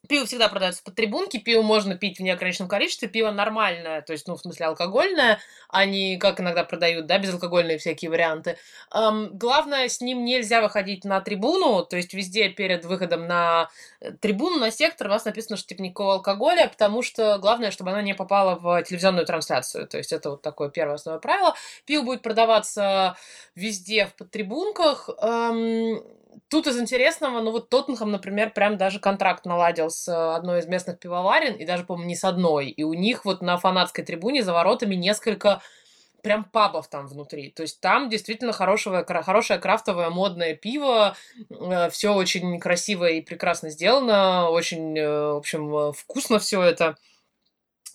Пиво 0.07 0.25
всегда 0.25 0.49
продается 0.49 0.83
под 0.83 0.95
трибунки, 0.95 1.37
пиво 1.37 1.61
можно 1.61 1.95
пить 1.95 2.19
в 2.19 2.23
неограниченном 2.23 2.67
количестве, 2.67 3.07
пиво 3.07 3.31
нормальное, 3.31 4.01
то 4.01 4.13
есть, 4.13 4.27
ну, 4.27 4.35
в 4.35 4.41
смысле, 4.41 4.65
алкогольное, 4.65 5.39
а 5.69 5.85
не, 5.85 6.17
как 6.17 6.41
иногда 6.41 6.63
продают, 6.63 7.05
да, 7.05 7.17
безалкогольные 7.17 7.77
всякие 7.77 8.09
варианты. 8.11 8.57
Главное, 9.31 9.87
с 9.87 10.01
ним 10.01 10.25
нельзя 10.25 10.61
выходить 10.61 11.05
на 11.05 11.21
трибуну, 11.21 11.83
то 11.85 11.97
есть 11.97 12.13
везде 12.13 12.49
перед 12.49 12.85
выходом 12.85 13.27
на 13.27 13.69
э, 13.99 14.11
трибуну, 14.11 14.57
на 14.57 14.71
сектор 14.71 15.07
у 15.07 15.09
вас 15.11 15.25
написано, 15.25 15.57
что 15.57 15.67
типа 15.67 15.81
никакого 15.81 16.13
алкоголя, 16.13 16.67
потому 16.67 17.01
что 17.01 17.37
главное, 17.39 17.71
чтобы 17.71 17.91
она 17.91 18.01
не 18.01 18.13
попала 18.13 18.55
в 18.55 18.83
телевизионную 18.83 19.25
трансляцию. 19.25 19.87
То 19.87 19.97
есть 19.97 20.11
это 20.11 20.31
вот 20.31 20.41
такое 20.41 20.69
первое 20.69 20.95
основное 20.95 21.19
правило. 21.21 21.55
Пиво 21.85 22.03
будет 22.03 22.21
продаваться 22.21 23.15
везде 23.55 24.05
в 24.05 24.15
подтрибунках. 24.15 25.09
Тут 26.47 26.67
из 26.67 26.79
интересного, 26.79 27.41
ну 27.41 27.51
вот 27.51 27.69
Тоттенхэм, 27.69 28.11
например, 28.11 28.51
прям 28.51 28.77
даже 28.77 28.99
контракт 28.99 29.45
наладил 29.45 29.89
с 29.89 30.35
одной 30.35 30.59
из 30.59 30.65
местных 30.65 30.99
пивоварен, 30.99 31.55
и 31.55 31.65
даже, 31.65 31.83
по-моему, 31.83 32.09
не 32.09 32.15
с 32.15 32.23
одной. 32.23 32.69
И 32.69 32.83
у 32.83 32.93
них 32.93 33.25
вот 33.25 33.41
на 33.41 33.57
фанатской 33.57 34.03
трибуне 34.03 34.43
за 34.43 34.53
воротами 34.53 34.95
несколько 34.95 35.61
прям 36.21 36.43
пабов 36.43 36.87
там 36.87 37.07
внутри. 37.07 37.51
То 37.51 37.63
есть 37.63 37.79
там 37.81 38.09
действительно 38.09 38.53
хорошее, 38.53 39.05
хорошее 39.05 39.59
крафтовое 39.59 40.09
модное 40.09 40.55
пиво, 40.55 41.15
э, 41.49 41.89
все 41.89 42.13
очень 42.13 42.59
красиво 42.59 43.05
и 43.05 43.21
прекрасно 43.21 43.69
сделано, 43.69 44.49
очень, 44.49 44.97
э, 44.97 45.33
в 45.33 45.37
общем, 45.37 45.75
э, 45.75 45.91
вкусно 45.93 46.39
все 46.39 46.61
это. 46.61 46.97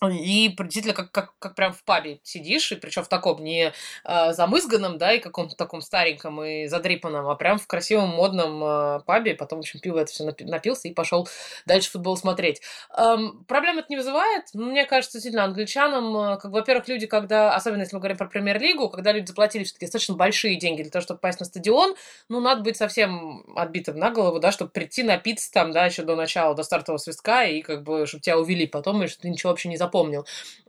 И 0.05 0.49
действительно, 0.49 0.93
как, 0.93 1.11
как, 1.11 1.33
как 1.39 1.55
прям 1.55 1.73
в 1.73 1.83
пабе 1.83 2.19
сидишь, 2.23 2.71
и 2.71 2.75
причем 2.75 3.03
в 3.03 3.07
таком 3.07 3.43
не 3.43 3.73
э, 4.03 4.33
замызганном, 4.33 4.97
да, 4.97 5.13
и 5.13 5.19
каком-то 5.19 5.55
таком 5.55 5.81
стареньком 5.81 6.43
и 6.43 6.67
задрипанном, 6.67 7.27
а 7.27 7.35
прям 7.35 7.57
в 7.57 7.65
красивом 7.65 8.09
модном 8.09 8.63
э, 8.63 8.99
пабе. 9.05 9.33
Потом, 9.33 9.59
в 9.59 9.61
общем, 9.61 9.79
пиво 9.79 9.97
это 9.99 10.11
все 10.11 10.23
напился 10.41 10.87
и 10.87 10.93
пошел 10.93 11.27
дальше 11.65 11.89
футбол 11.89 12.15
смотреть. 12.15 12.61
Эм, 12.95 13.43
проблем 13.45 13.79
это 13.79 13.87
не 13.89 13.97
вызывает. 13.97 14.45
Мне 14.53 14.85
кажется, 14.85 15.17
действительно, 15.17 15.45
англичанам, 15.45 16.15
э, 16.15 16.37
как, 16.37 16.51
во-первых, 16.51 16.87
люди, 16.87 17.07
когда, 17.07 17.55
особенно 17.55 17.81
если 17.81 17.95
мы 17.95 17.99
говорим 17.99 18.17
про 18.17 18.27
премьер-лигу, 18.27 18.89
когда 18.89 19.11
люди 19.11 19.25
заплатили 19.27 19.63
все-таки 19.63 19.87
достаточно 19.87 20.15
большие 20.15 20.57
деньги 20.57 20.83
для 20.83 20.91
того, 20.91 21.01
чтобы 21.01 21.19
попасть 21.19 21.39
на 21.39 21.47
стадион, 21.47 21.95
ну, 22.29 22.39
надо 22.39 22.61
быть 22.61 22.77
совсем 22.77 23.43
отбитым 23.55 23.97
на 23.97 24.11
голову, 24.11 24.39
да, 24.39 24.51
чтобы 24.51 24.69
прийти 24.69 25.01
напиться 25.01 25.51
там, 25.51 25.71
да, 25.71 25.85
еще 25.85 26.03
до 26.03 26.15
начала, 26.15 26.53
до 26.53 26.61
стартового 26.61 26.99
свистка, 26.99 27.45
и 27.45 27.61
как 27.61 27.83
бы, 27.83 28.05
чтобы 28.05 28.21
тебя 28.21 28.37
увели 28.37 28.67
потом, 28.67 29.03
и 29.03 29.07
что 29.07 29.21
ты 29.21 29.29
ничего 29.29 29.51
вообще 29.51 29.69
не 29.69 29.77
запомнил. 29.87 30.25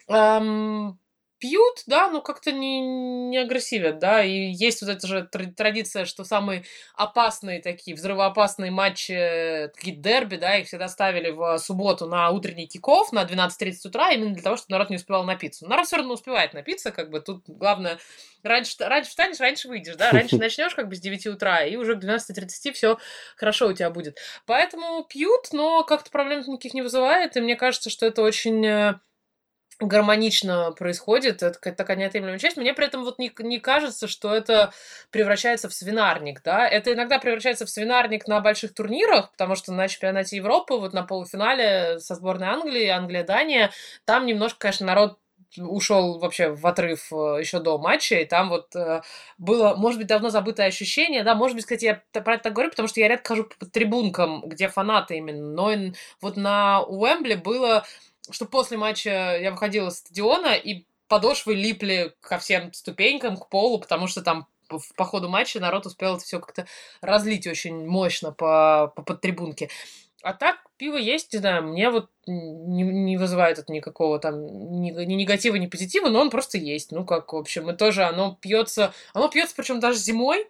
Эм, 0.08 0.98
пьют, 1.38 1.84
да, 1.86 2.10
но 2.10 2.20
как-то 2.20 2.50
не, 2.50 2.80
не 2.80 3.38
агрессивят, 3.38 3.98
да, 3.98 4.24
и 4.24 4.50
есть 4.50 4.82
вот 4.82 4.90
эта 4.90 5.06
же 5.06 5.28
традиция, 5.56 6.04
что 6.04 6.24
самые 6.24 6.64
опасные 6.94 7.62
такие, 7.62 7.96
взрывоопасные 7.96 8.70
матчи, 8.70 9.70
такие 9.74 9.96
дерби, 9.96 10.36
да, 10.36 10.56
их 10.56 10.66
всегда 10.66 10.88
ставили 10.88 11.30
в 11.30 11.58
субботу 11.58 12.06
на 12.06 12.30
утренний 12.30 12.66
киков 12.66 13.12
на 13.12 13.24
12.30 13.24 13.74
утра, 13.84 14.10
именно 14.10 14.34
для 14.34 14.42
того, 14.42 14.56
чтобы 14.56 14.72
народ 14.72 14.90
не 14.90 14.96
успевал 14.96 15.24
напиться. 15.24 15.68
народ 15.68 15.86
все 15.86 15.96
равно 15.96 16.14
успевает 16.14 16.54
напиться, 16.54 16.90
как 16.90 17.10
бы 17.10 17.20
тут 17.20 17.44
главное, 17.46 17.98
раньше, 18.42 18.74
раньше 18.80 19.10
встанешь, 19.10 19.38
раньше 19.38 19.68
выйдешь, 19.68 19.96
да, 19.96 20.10
раньше 20.10 20.36
начнешь 20.38 20.74
как 20.74 20.88
бы 20.88 20.96
с 20.96 21.00
9 21.00 21.26
утра, 21.28 21.62
и 21.62 21.76
уже 21.76 21.94
к 21.94 22.02
12.30 22.02 22.72
все 22.72 22.98
хорошо 23.36 23.68
у 23.68 23.72
тебя 23.72 23.90
будет. 23.90 24.18
Поэтому 24.46 25.04
пьют, 25.04 25.52
но 25.52 25.84
как-то 25.84 26.10
проблем 26.10 26.40
никаких 26.40 26.74
не 26.74 26.82
вызывает, 26.82 27.36
и 27.36 27.40
мне 27.40 27.54
кажется, 27.54 27.90
что 27.90 28.06
это 28.06 28.22
очень 28.22 28.66
э, 28.66 28.94
гармонично 29.80 30.72
происходит, 30.72 31.42
это 31.42 31.72
такая 31.72 31.96
неотъемлемая 31.96 32.38
часть. 32.38 32.56
Мне 32.56 32.74
при 32.74 32.86
этом 32.86 33.04
вот 33.04 33.18
не, 33.18 33.32
не 33.38 33.60
кажется, 33.60 34.08
что 34.08 34.34
это 34.34 34.72
превращается 35.10 35.68
в 35.68 35.74
свинарник, 35.74 36.42
да. 36.42 36.68
Это 36.68 36.92
иногда 36.92 37.18
превращается 37.18 37.66
в 37.66 37.70
свинарник 37.70 38.26
на 38.26 38.40
больших 38.40 38.74
турнирах, 38.74 39.30
потому 39.30 39.54
что 39.54 39.72
на 39.72 39.88
чемпионате 39.88 40.36
Европы, 40.36 40.74
вот 40.74 40.92
на 40.92 41.02
полуфинале 41.02 42.00
со 42.00 42.14
сборной 42.16 42.48
Англии, 42.48 42.86
Англия-Дания, 42.86 43.70
там 44.04 44.26
немножко, 44.26 44.58
конечно, 44.58 44.86
народ 44.86 45.18
ушел 45.56 46.18
вообще 46.18 46.50
в 46.50 46.66
отрыв 46.66 47.12
э, 47.12 47.38
еще 47.40 47.58
до 47.58 47.78
матча, 47.78 48.16
и 48.16 48.24
там 48.26 48.50
вот 48.50 48.74
э, 48.76 49.00
было, 49.38 49.74
может 49.76 49.98
быть, 49.98 50.06
давно 50.06 50.28
забытое 50.28 50.66
ощущение, 50.66 51.24
да, 51.24 51.34
может 51.34 51.56
быть, 51.56 51.64
кстати, 51.64 51.86
я 51.86 52.20
про 52.20 52.34
это 52.34 52.44
так 52.44 52.52
говорю, 52.52 52.70
потому 52.70 52.88
что 52.88 53.00
я 53.00 53.08
редко 53.08 53.28
хожу 53.28 53.48
по 53.58 53.66
трибункам, 53.66 54.42
где 54.46 54.68
фанаты 54.68 55.16
именно, 55.16 55.46
но 55.46 55.92
вот 56.20 56.36
на 56.36 56.82
Уэмбли 56.82 57.36
было 57.36 57.84
что 58.30 58.46
после 58.46 58.76
матча 58.76 59.38
я 59.38 59.50
выходила 59.50 59.90
с 59.90 59.98
стадиона, 59.98 60.54
и 60.54 60.86
подошвы 61.08 61.54
липли 61.54 62.14
ко 62.20 62.38
всем 62.38 62.72
ступенькам, 62.72 63.36
к 63.36 63.48
полу, 63.48 63.78
потому 63.78 64.06
что 64.06 64.22
там 64.22 64.46
по 64.96 65.04
ходу 65.04 65.28
матча 65.28 65.60
народ 65.60 65.86
успел 65.86 66.16
это 66.16 66.24
все 66.24 66.38
как-то 66.38 66.66
разлить 67.00 67.46
очень 67.46 67.86
мощно 67.86 68.32
по, 68.32 68.92
по 68.94 69.02
подтрибунке. 69.02 69.70
А 70.22 70.34
так, 70.34 70.56
пиво 70.76 70.96
есть, 70.96 71.32
не 71.32 71.38
знаю, 71.38 71.62
мне 71.62 71.90
вот 71.90 72.10
не, 72.26 72.82
не 72.82 73.16
вызывает 73.16 73.58
это 73.58 73.72
никакого 73.72 74.18
там 74.18 74.46
ни, 74.80 74.90
ни 74.90 75.14
негатива, 75.14 75.54
ни 75.56 75.68
позитива, 75.68 76.08
но 76.08 76.20
он 76.20 76.30
просто 76.30 76.58
есть. 76.58 76.90
Ну, 76.90 77.04
как, 77.04 77.32
в 77.32 77.36
общем, 77.36 77.70
и 77.70 77.76
тоже 77.76 78.02
оно 78.04 78.36
пьется, 78.40 78.92
оно 79.14 79.28
пьется, 79.28 79.54
причем 79.56 79.78
даже 79.80 79.98
зимой, 79.98 80.48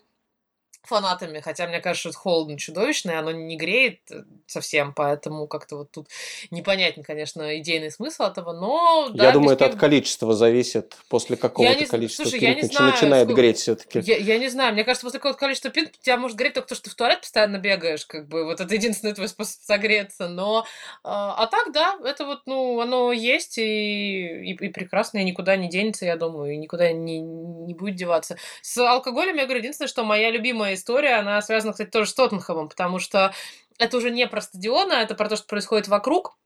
фанатами, 0.89 1.41
хотя 1.41 1.66
мне 1.66 1.80
кажется, 1.80 2.01
что 2.01 2.09
это 2.11 2.18
холодно 2.18 2.59
чудовищно, 2.59 3.12
и 3.12 3.14
оно 3.14 3.30
не 3.30 3.57
греет 3.57 4.01
э, 4.11 4.22
совсем, 4.47 4.93
поэтому 4.95 5.47
как-то 5.47 5.76
вот 5.76 5.91
тут 5.91 6.09
непонятен, 6.51 7.03
конечно, 7.03 7.59
идейный 7.59 7.91
смысл 7.91 8.24
этого, 8.24 8.53
но... 8.53 9.11
Да, 9.12 9.26
я 9.26 9.32
думаю, 9.32 9.55
это 9.55 9.66
от 9.66 9.76
количества 9.76 10.34
зависит, 10.34 10.97
после 11.09 11.36
какого-то 11.36 11.86
количества 11.86 12.24
Слушай, 12.24 12.41
пинт 12.41 12.62
нач... 12.62 12.72
знаю, 12.72 12.93
начинает 12.93 13.24
сколько... 13.24 13.41
греть 13.41 13.59
все-таки. 13.59 14.01
Я, 14.01 14.16
я 14.16 14.39
не 14.39 14.49
знаю, 14.49 14.72
мне 14.72 14.84
кажется, 14.84 15.07
после 15.07 15.18
какого-то 15.18 15.39
количества 15.39 15.70
пинт 15.70 15.93
тебя 16.01 16.16
может 16.16 16.36
греть 16.36 16.55
только 16.55 16.68
то, 16.68 16.74
что 16.74 16.84
ты 16.84 16.91
в 16.91 16.95
туалет 16.95 17.20
постоянно 17.20 17.59
бегаешь, 17.59 18.07
как 18.07 18.26
бы, 18.28 18.45
вот 18.45 18.61
это 18.61 18.74
единственный 18.74 19.14
твой 19.14 19.28
способ 19.28 19.61
согреться, 19.62 20.28
но... 20.28 20.64
А, 21.05 21.34
а 21.34 21.47
так, 21.47 21.72
да, 21.72 21.99
это 22.05 22.24
вот, 22.24 22.43
ну, 22.47 22.80
оно 22.80 23.12
есть, 23.12 23.59
и, 23.59 24.53
и, 24.53 24.53
и 24.53 24.68
прекрасно, 24.68 25.18
и 25.18 25.24
никуда 25.24 25.57
не 25.57 25.68
денется, 25.68 26.07
я 26.07 26.16
думаю, 26.16 26.55
и 26.55 26.57
никуда 26.57 26.93
не, 26.93 27.20
не 27.20 27.74
будет 27.74 27.97
деваться. 27.97 28.36
С 28.62 28.78
алкоголем, 28.78 29.36
я 29.36 29.45
говорю, 29.45 29.61
единственное, 29.61 29.89
что 29.89 30.05
моя 30.05 30.30
любимая 30.30 30.74
история, 30.79 31.16
она 31.16 31.41
связана, 31.43 31.72
кстати, 31.72 31.91
тоже 31.91 32.11
с 32.11 32.14
Тоттенхэмом, 32.14 32.68
потому 32.68 32.99
что 32.99 33.35
это 33.79 33.97
уже 33.97 34.11
не 34.11 34.26
про 34.26 34.41
стадион, 34.41 34.91
а 34.93 35.03
это 35.03 35.14
про 35.14 35.29
то, 35.29 35.37
что 35.37 35.47
происходит 35.47 35.89
вокруг. 35.89 36.37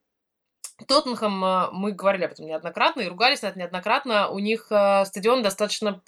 Тоттенхэм, 0.93 1.45
э, 1.45 1.69
мы 1.73 1.93
говорили 1.93 2.25
об 2.25 2.33
этом 2.33 2.45
неоднократно 2.45 3.01
и 3.01 3.09
ругались 3.09 3.41
на 3.41 3.47
это 3.47 3.59
неоднократно, 3.59 4.29
у 4.29 4.39
них 4.39 4.67
э, 4.69 5.07
стадион 5.07 5.43
достаточно 5.43 6.03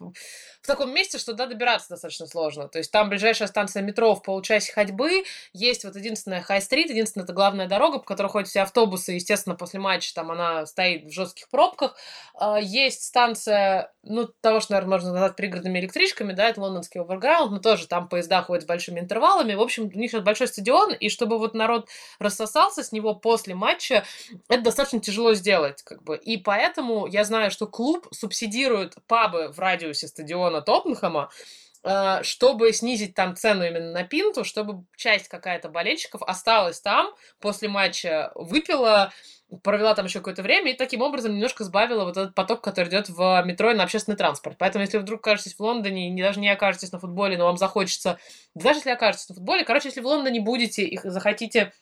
в 0.65 0.67
таком 0.67 0.95
месте, 0.95 1.19
что 1.19 1.33
туда 1.33 1.47
добираться 1.47 1.91
достаточно 1.91 2.27
сложно. 2.27 2.69
То 2.69 2.79
есть 2.79 2.91
там 2.91 3.11
ближайшая 3.11 3.49
станция 3.49 3.83
метро 3.83 4.15
в 4.15 4.23
получасе 4.23 4.73
ходьбы, 4.73 5.25
есть 5.53 5.85
вот 5.85 5.95
единственная 5.95 6.41
Хай-стрит, 6.41 6.89
единственная 6.89 7.25
это 7.25 7.35
главная 7.35 7.69
дорога, 7.69 7.99
по 7.99 8.05
которой 8.07 8.29
ходят 8.29 8.49
все 8.49 8.63
автобусы, 8.63 9.13
естественно, 9.13 9.57
после 9.57 9.79
матча 9.79 10.15
там 10.15 10.31
она 10.31 10.65
стоит 10.65 11.05
в 11.05 11.13
жестких 11.13 11.51
пробках. 11.51 11.97
А, 12.35 12.59
есть 12.59 13.05
станция, 13.05 13.93
ну, 14.03 14.27
того, 14.41 14.61
что, 14.61 14.73
наверное, 14.73 14.93
можно 14.93 15.13
назвать 15.13 15.37
пригородными 15.37 15.81
электричками, 15.81 16.33
да, 16.33 16.49
это 16.49 16.63
лондонский 16.63 17.03
оверграунд, 17.03 17.53
но 17.53 17.59
тоже 17.59 17.87
там 17.87 18.09
поезда 18.09 18.43
ходят 18.43 18.65
с 18.65 18.67
большими 18.67 19.01
интервалами. 19.01 19.53
В 19.53 19.61
общем, 19.61 19.91
у 19.95 19.99
них 19.99 20.13
большой 20.23 20.49
стадион, 20.49 20.95
и 20.95 21.11
чтобы 21.11 21.39
вот 21.39 21.53
народ 21.53 21.91
рассосался 22.19 22.83
с 22.83 22.91
него 22.91 23.15
после 23.15 23.55
матча, 23.55 24.05
это 24.49 24.63
достаточно 24.75 25.01
тяжело 25.01 25.35
сделать, 25.35 25.83
как 25.83 26.03
бы. 26.03 26.17
И 26.17 26.37
поэтому 26.37 27.07
я 27.07 27.25
знаю, 27.25 27.51
что 27.51 27.67
клуб 27.67 28.09
субсидирует 28.13 28.97
пабы 29.07 29.49
в 29.49 29.59
радиусе 29.59 30.09
стадиона 30.09 30.61
Тоттенхэма, 30.61 31.31
э, 31.85 32.23
чтобы 32.23 32.73
снизить 32.73 33.15
там 33.15 33.37
цену 33.37 33.65
именно 33.65 33.93
на 33.93 34.03
пинту, 34.03 34.45
чтобы 34.45 34.85
часть 34.97 35.29
какая-то 35.29 35.69
болельщиков 35.69 36.23
осталась 36.23 36.81
там, 36.81 37.15
после 37.39 37.69
матча 37.69 38.33
выпила, 38.35 39.13
провела 39.63 39.95
там 39.95 40.07
еще 40.07 40.19
какое-то 40.19 40.43
время 40.43 40.73
и 40.73 40.77
таким 40.77 41.03
образом 41.03 41.33
немножко 41.35 41.63
сбавила 41.63 42.05
вот 42.05 42.17
этот 42.17 42.35
поток, 42.35 42.61
который 42.61 42.89
идет 42.89 43.09
в 43.09 43.43
метро 43.45 43.71
и 43.71 43.75
на 43.75 43.85
общественный 43.85 44.17
транспорт. 44.17 44.57
Поэтому, 44.59 44.83
если 44.83 44.99
вдруг 44.99 45.21
окажетесь 45.21 45.55
в 45.55 45.61
Лондоне, 45.61 46.11
не, 46.11 46.23
даже 46.23 46.41
не 46.41 46.49
окажетесь 46.49 46.91
на 46.91 46.99
футболе, 46.99 47.39
но 47.39 47.45
вам 47.45 47.57
захочется, 47.57 48.19
даже 48.55 48.81
если 48.81 48.91
окажетесь 48.91 49.29
на 49.29 49.37
футболе, 49.37 49.65
короче, 49.65 49.89
если 49.89 50.01
в 50.01 50.07
Лондоне 50.07 50.41
будете 50.41 50.85
и 50.85 50.99
захотите 51.03 51.73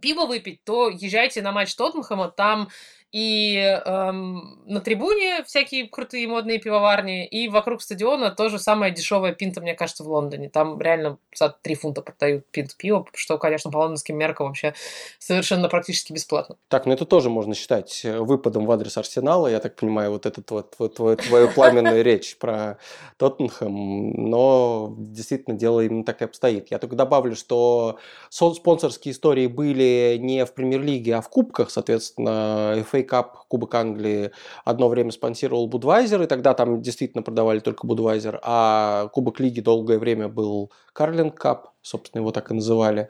пиво 0.00 0.26
выпить, 0.26 0.62
то 0.64 0.88
езжайте 0.88 1.42
на 1.42 1.52
матч 1.52 1.74
Тоттенхэма, 1.74 2.28
там 2.28 2.68
и 3.10 3.56
эм, 3.56 4.62
на 4.66 4.80
трибуне 4.80 5.42
всякие 5.44 5.88
крутые 5.88 6.28
модные 6.28 6.58
пивоварни, 6.58 7.26
и 7.26 7.48
вокруг 7.48 7.80
стадиона 7.80 8.30
тоже 8.30 8.58
самая 8.58 8.90
дешевая 8.90 9.32
пинта, 9.32 9.62
мне 9.62 9.74
кажется, 9.74 10.04
в 10.04 10.08
Лондоне. 10.08 10.50
Там 10.50 10.78
реально 10.80 11.18
за 11.34 11.48
3 11.48 11.74
фунта 11.74 12.02
продают 12.02 12.46
пинт 12.50 12.76
пива, 12.76 13.06
что, 13.14 13.38
конечно, 13.38 13.70
по 13.70 13.78
лондонским 13.78 14.16
меркам 14.16 14.48
вообще 14.48 14.74
совершенно 15.18 15.68
практически 15.68 16.12
бесплатно. 16.12 16.56
Так, 16.68 16.84
ну 16.84 16.92
это 16.92 17.06
тоже 17.06 17.30
можно 17.30 17.54
считать 17.54 18.04
э, 18.04 18.18
выпадом 18.18 18.66
в 18.66 18.70
адрес 18.70 18.98
Арсенала, 18.98 19.48
я 19.48 19.60
так 19.60 19.76
понимаю, 19.76 20.10
вот 20.10 20.26
этот 20.26 20.50
вот, 20.50 20.74
вот, 20.78 20.98
вот 20.98 21.22
твою 21.22 21.48
пламенную 21.48 22.04
речь 22.04 22.36
про 22.36 22.78
Тоттенхэм, 23.16 24.28
но 24.28 24.94
действительно 24.98 25.56
дело 25.56 25.80
именно 25.80 26.04
так 26.04 26.20
и 26.20 26.26
обстоит. 26.26 26.70
Я 26.70 26.78
только 26.78 26.94
добавлю, 26.94 27.34
что 27.34 27.98
спонсорские 28.28 29.12
истории 29.12 29.46
были 29.46 30.18
не 30.20 30.44
в 30.44 30.52
премьер-лиге, 30.52 31.16
а 31.16 31.20
в 31.22 31.30
кубках, 31.30 31.70
соответственно, 31.70 32.84
FA 32.92 32.97
Cup, 33.06 33.26
Кубок 33.48 33.74
Англии 33.74 34.30
одно 34.64 34.88
время 34.88 35.10
спонсировал 35.10 35.68
Budweiser, 35.68 36.24
и 36.24 36.26
тогда 36.26 36.54
там 36.54 36.80
действительно 36.82 37.22
продавали 37.22 37.60
только 37.60 37.86
Budweiser, 37.86 38.38
а 38.42 39.08
Кубок 39.08 39.40
Лиги 39.40 39.60
долгое 39.60 39.98
время 39.98 40.28
был 40.28 40.72
Carling 40.94 41.36
Cup, 41.36 41.64
собственно, 41.82 42.22
его 42.22 42.32
так 42.32 42.50
и 42.50 42.54
называли. 42.54 43.08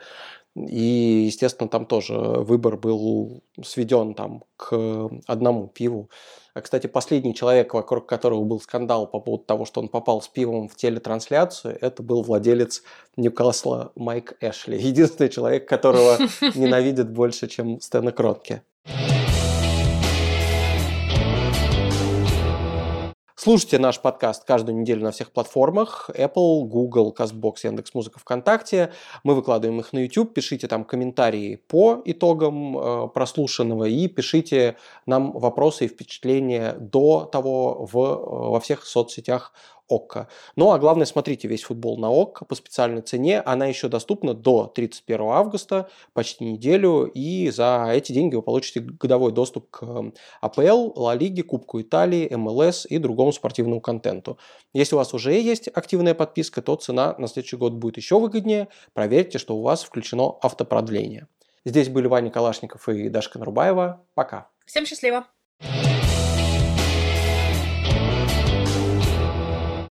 И, 0.66 1.24
естественно, 1.26 1.68
там 1.68 1.86
тоже 1.86 2.14
выбор 2.14 2.76
был 2.76 3.42
сведен 3.62 4.14
там, 4.14 4.42
к 4.56 5.08
одному 5.26 5.68
пиву. 5.68 6.10
А, 6.54 6.60
кстати, 6.60 6.88
последний 6.88 7.34
человек, 7.34 7.74
вокруг 7.74 8.06
которого 8.06 8.42
был 8.42 8.60
скандал 8.60 9.06
по 9.06 9.20
поводу 9.20 9.44
того, 9.44 9.64
что 9.64 9.80
он 9.80 9.88
попал 9.88 10.20
с 10.20 10.28
пивом 10.28 10.68
в 10.68 10.74
телетрансляцию, 10.74 11.78
это 11.80 12.02
был 12.02 12.22
владелец 12.22 12.82
Ньюкасла 13.16 13.92
Майк 13.94 14.36
Эшли. 14.40 14.78
Единственный 14.80 15.28
человек, 15.28 15.68
которого 15.68 16.18
ненавидят 16.54 17.12
больше, 17.12 17.46
чем 17.46 17.80
Стэна 17.80 18.10
Кронке. 18.10 18.62
Слушайте 23.48 23.78
наш 23.78 23.98
подкаст 23.98 24.44
каждую 24.44 24.76
неделю 24.76 25.04
на 25.04 25.10
всех 25.10 25.32
платформах 25.32 26.10
Apple, 26.12 26.64
Google, 26.64 27.14
CastBox, 27.18 27.54
Яндекс.Музыка, 27.62 28.18
ВКонтакте. 28.18 28.92
Мы 29.24 29.34
выкладываем 29.34 29.80
их 29.80 29.94
на 29.94 30.00
YouTube. 30.00 30.34
Пишите 30.34 30.68
там 30.68 30.84
комментарии 30.84 31.56
по 31.56 32.02
итогам 32.04 32.76
э, 32.76 33.08
прослушанного 33.08 33.84
и 33.86 34.06
пишите 34.06 34.76
нам 35.06 35.32
вопросы 35.32 35.86
и 35.86 35.88
впечатления 35.88 36.76
до 36.78 37.24
того 37.24 37.86
в, 37.90 37.96
э, 37.96 38.50
во 38.50 38.60
всех 38.60 38.84
соцсетях 38.84 39.54
ОККО. 39.88 40.28
Ну 40.56 40.72
а 40.72 40.78
главное, 40.78 41.06
смотрите 41.06 41.48
весь 41.48 41.62
футбол 41.62 41.98
на 41.98 42.10
ОККО 42.10 42.44
по 42.44 42.54
специальной 42.54 43.02
цене. 43.02 43.40
Она 43.40 43.66
еще 43.66 43.88
доступна 43.88 44.34
до 44.34 44.66
31 44.66 45.20
августа, 45.22 45.88
почти 46.12 46.44
неделю. 46.44 47.04
И 47.14 47.50
за 47.50 47.88
эти 47.92 48.12
деньги 48.12 48.34
вы 48.34 48.42
получите 48.42 48.80
годовой 48.80 49.32
доступ 49.32 49.70
к 49.70 49.82
эм, 49.82 50.14
АПЛ, 50.40 50.92
Ла 51.00 51.14
Лиге, 51.14 51.42
Кубку 51.42 51.80
Италии, 51.80 52.28
МЛС 52.34 52.86
и 52.86 52.98
другому 52.98 53.32
спортивному 53.32 53.80
контенту. 53.80 54.38
Если 54.72 54.94
у 54.94 54.98
вас 54.98 55.14
уже 55.14 55.32
есть 55.32 55.68
активная 55.68 56.14
подписка, 56.14 56.62
то 56.62 56.76
цена 56.76 57.14
на 57.18 57.26
следующий 57.28 57.56
год 57.56 57.74
будет 57.74 57.96
еще 57.96 58.18
выгоднее. 58.18 58.68
Проверьте, 58.92 59.38
что 59.38 59.56
у 59.56 59.62
вас 59.62 59.82
включено 59.82 60.38
автопродление. 60.42 61.26
Здесь 61.64 61.88
были 61.88 62.06
Ваня 62.06 62.30
Калашников 62.30 62.88
и 62.88 63.08
Дашка 63.08 63.38
Нарубаева. 63.38 64.04
Пока. 64.14 64.48
Всем 64.64 64.86
счастливо! 64.86 65.26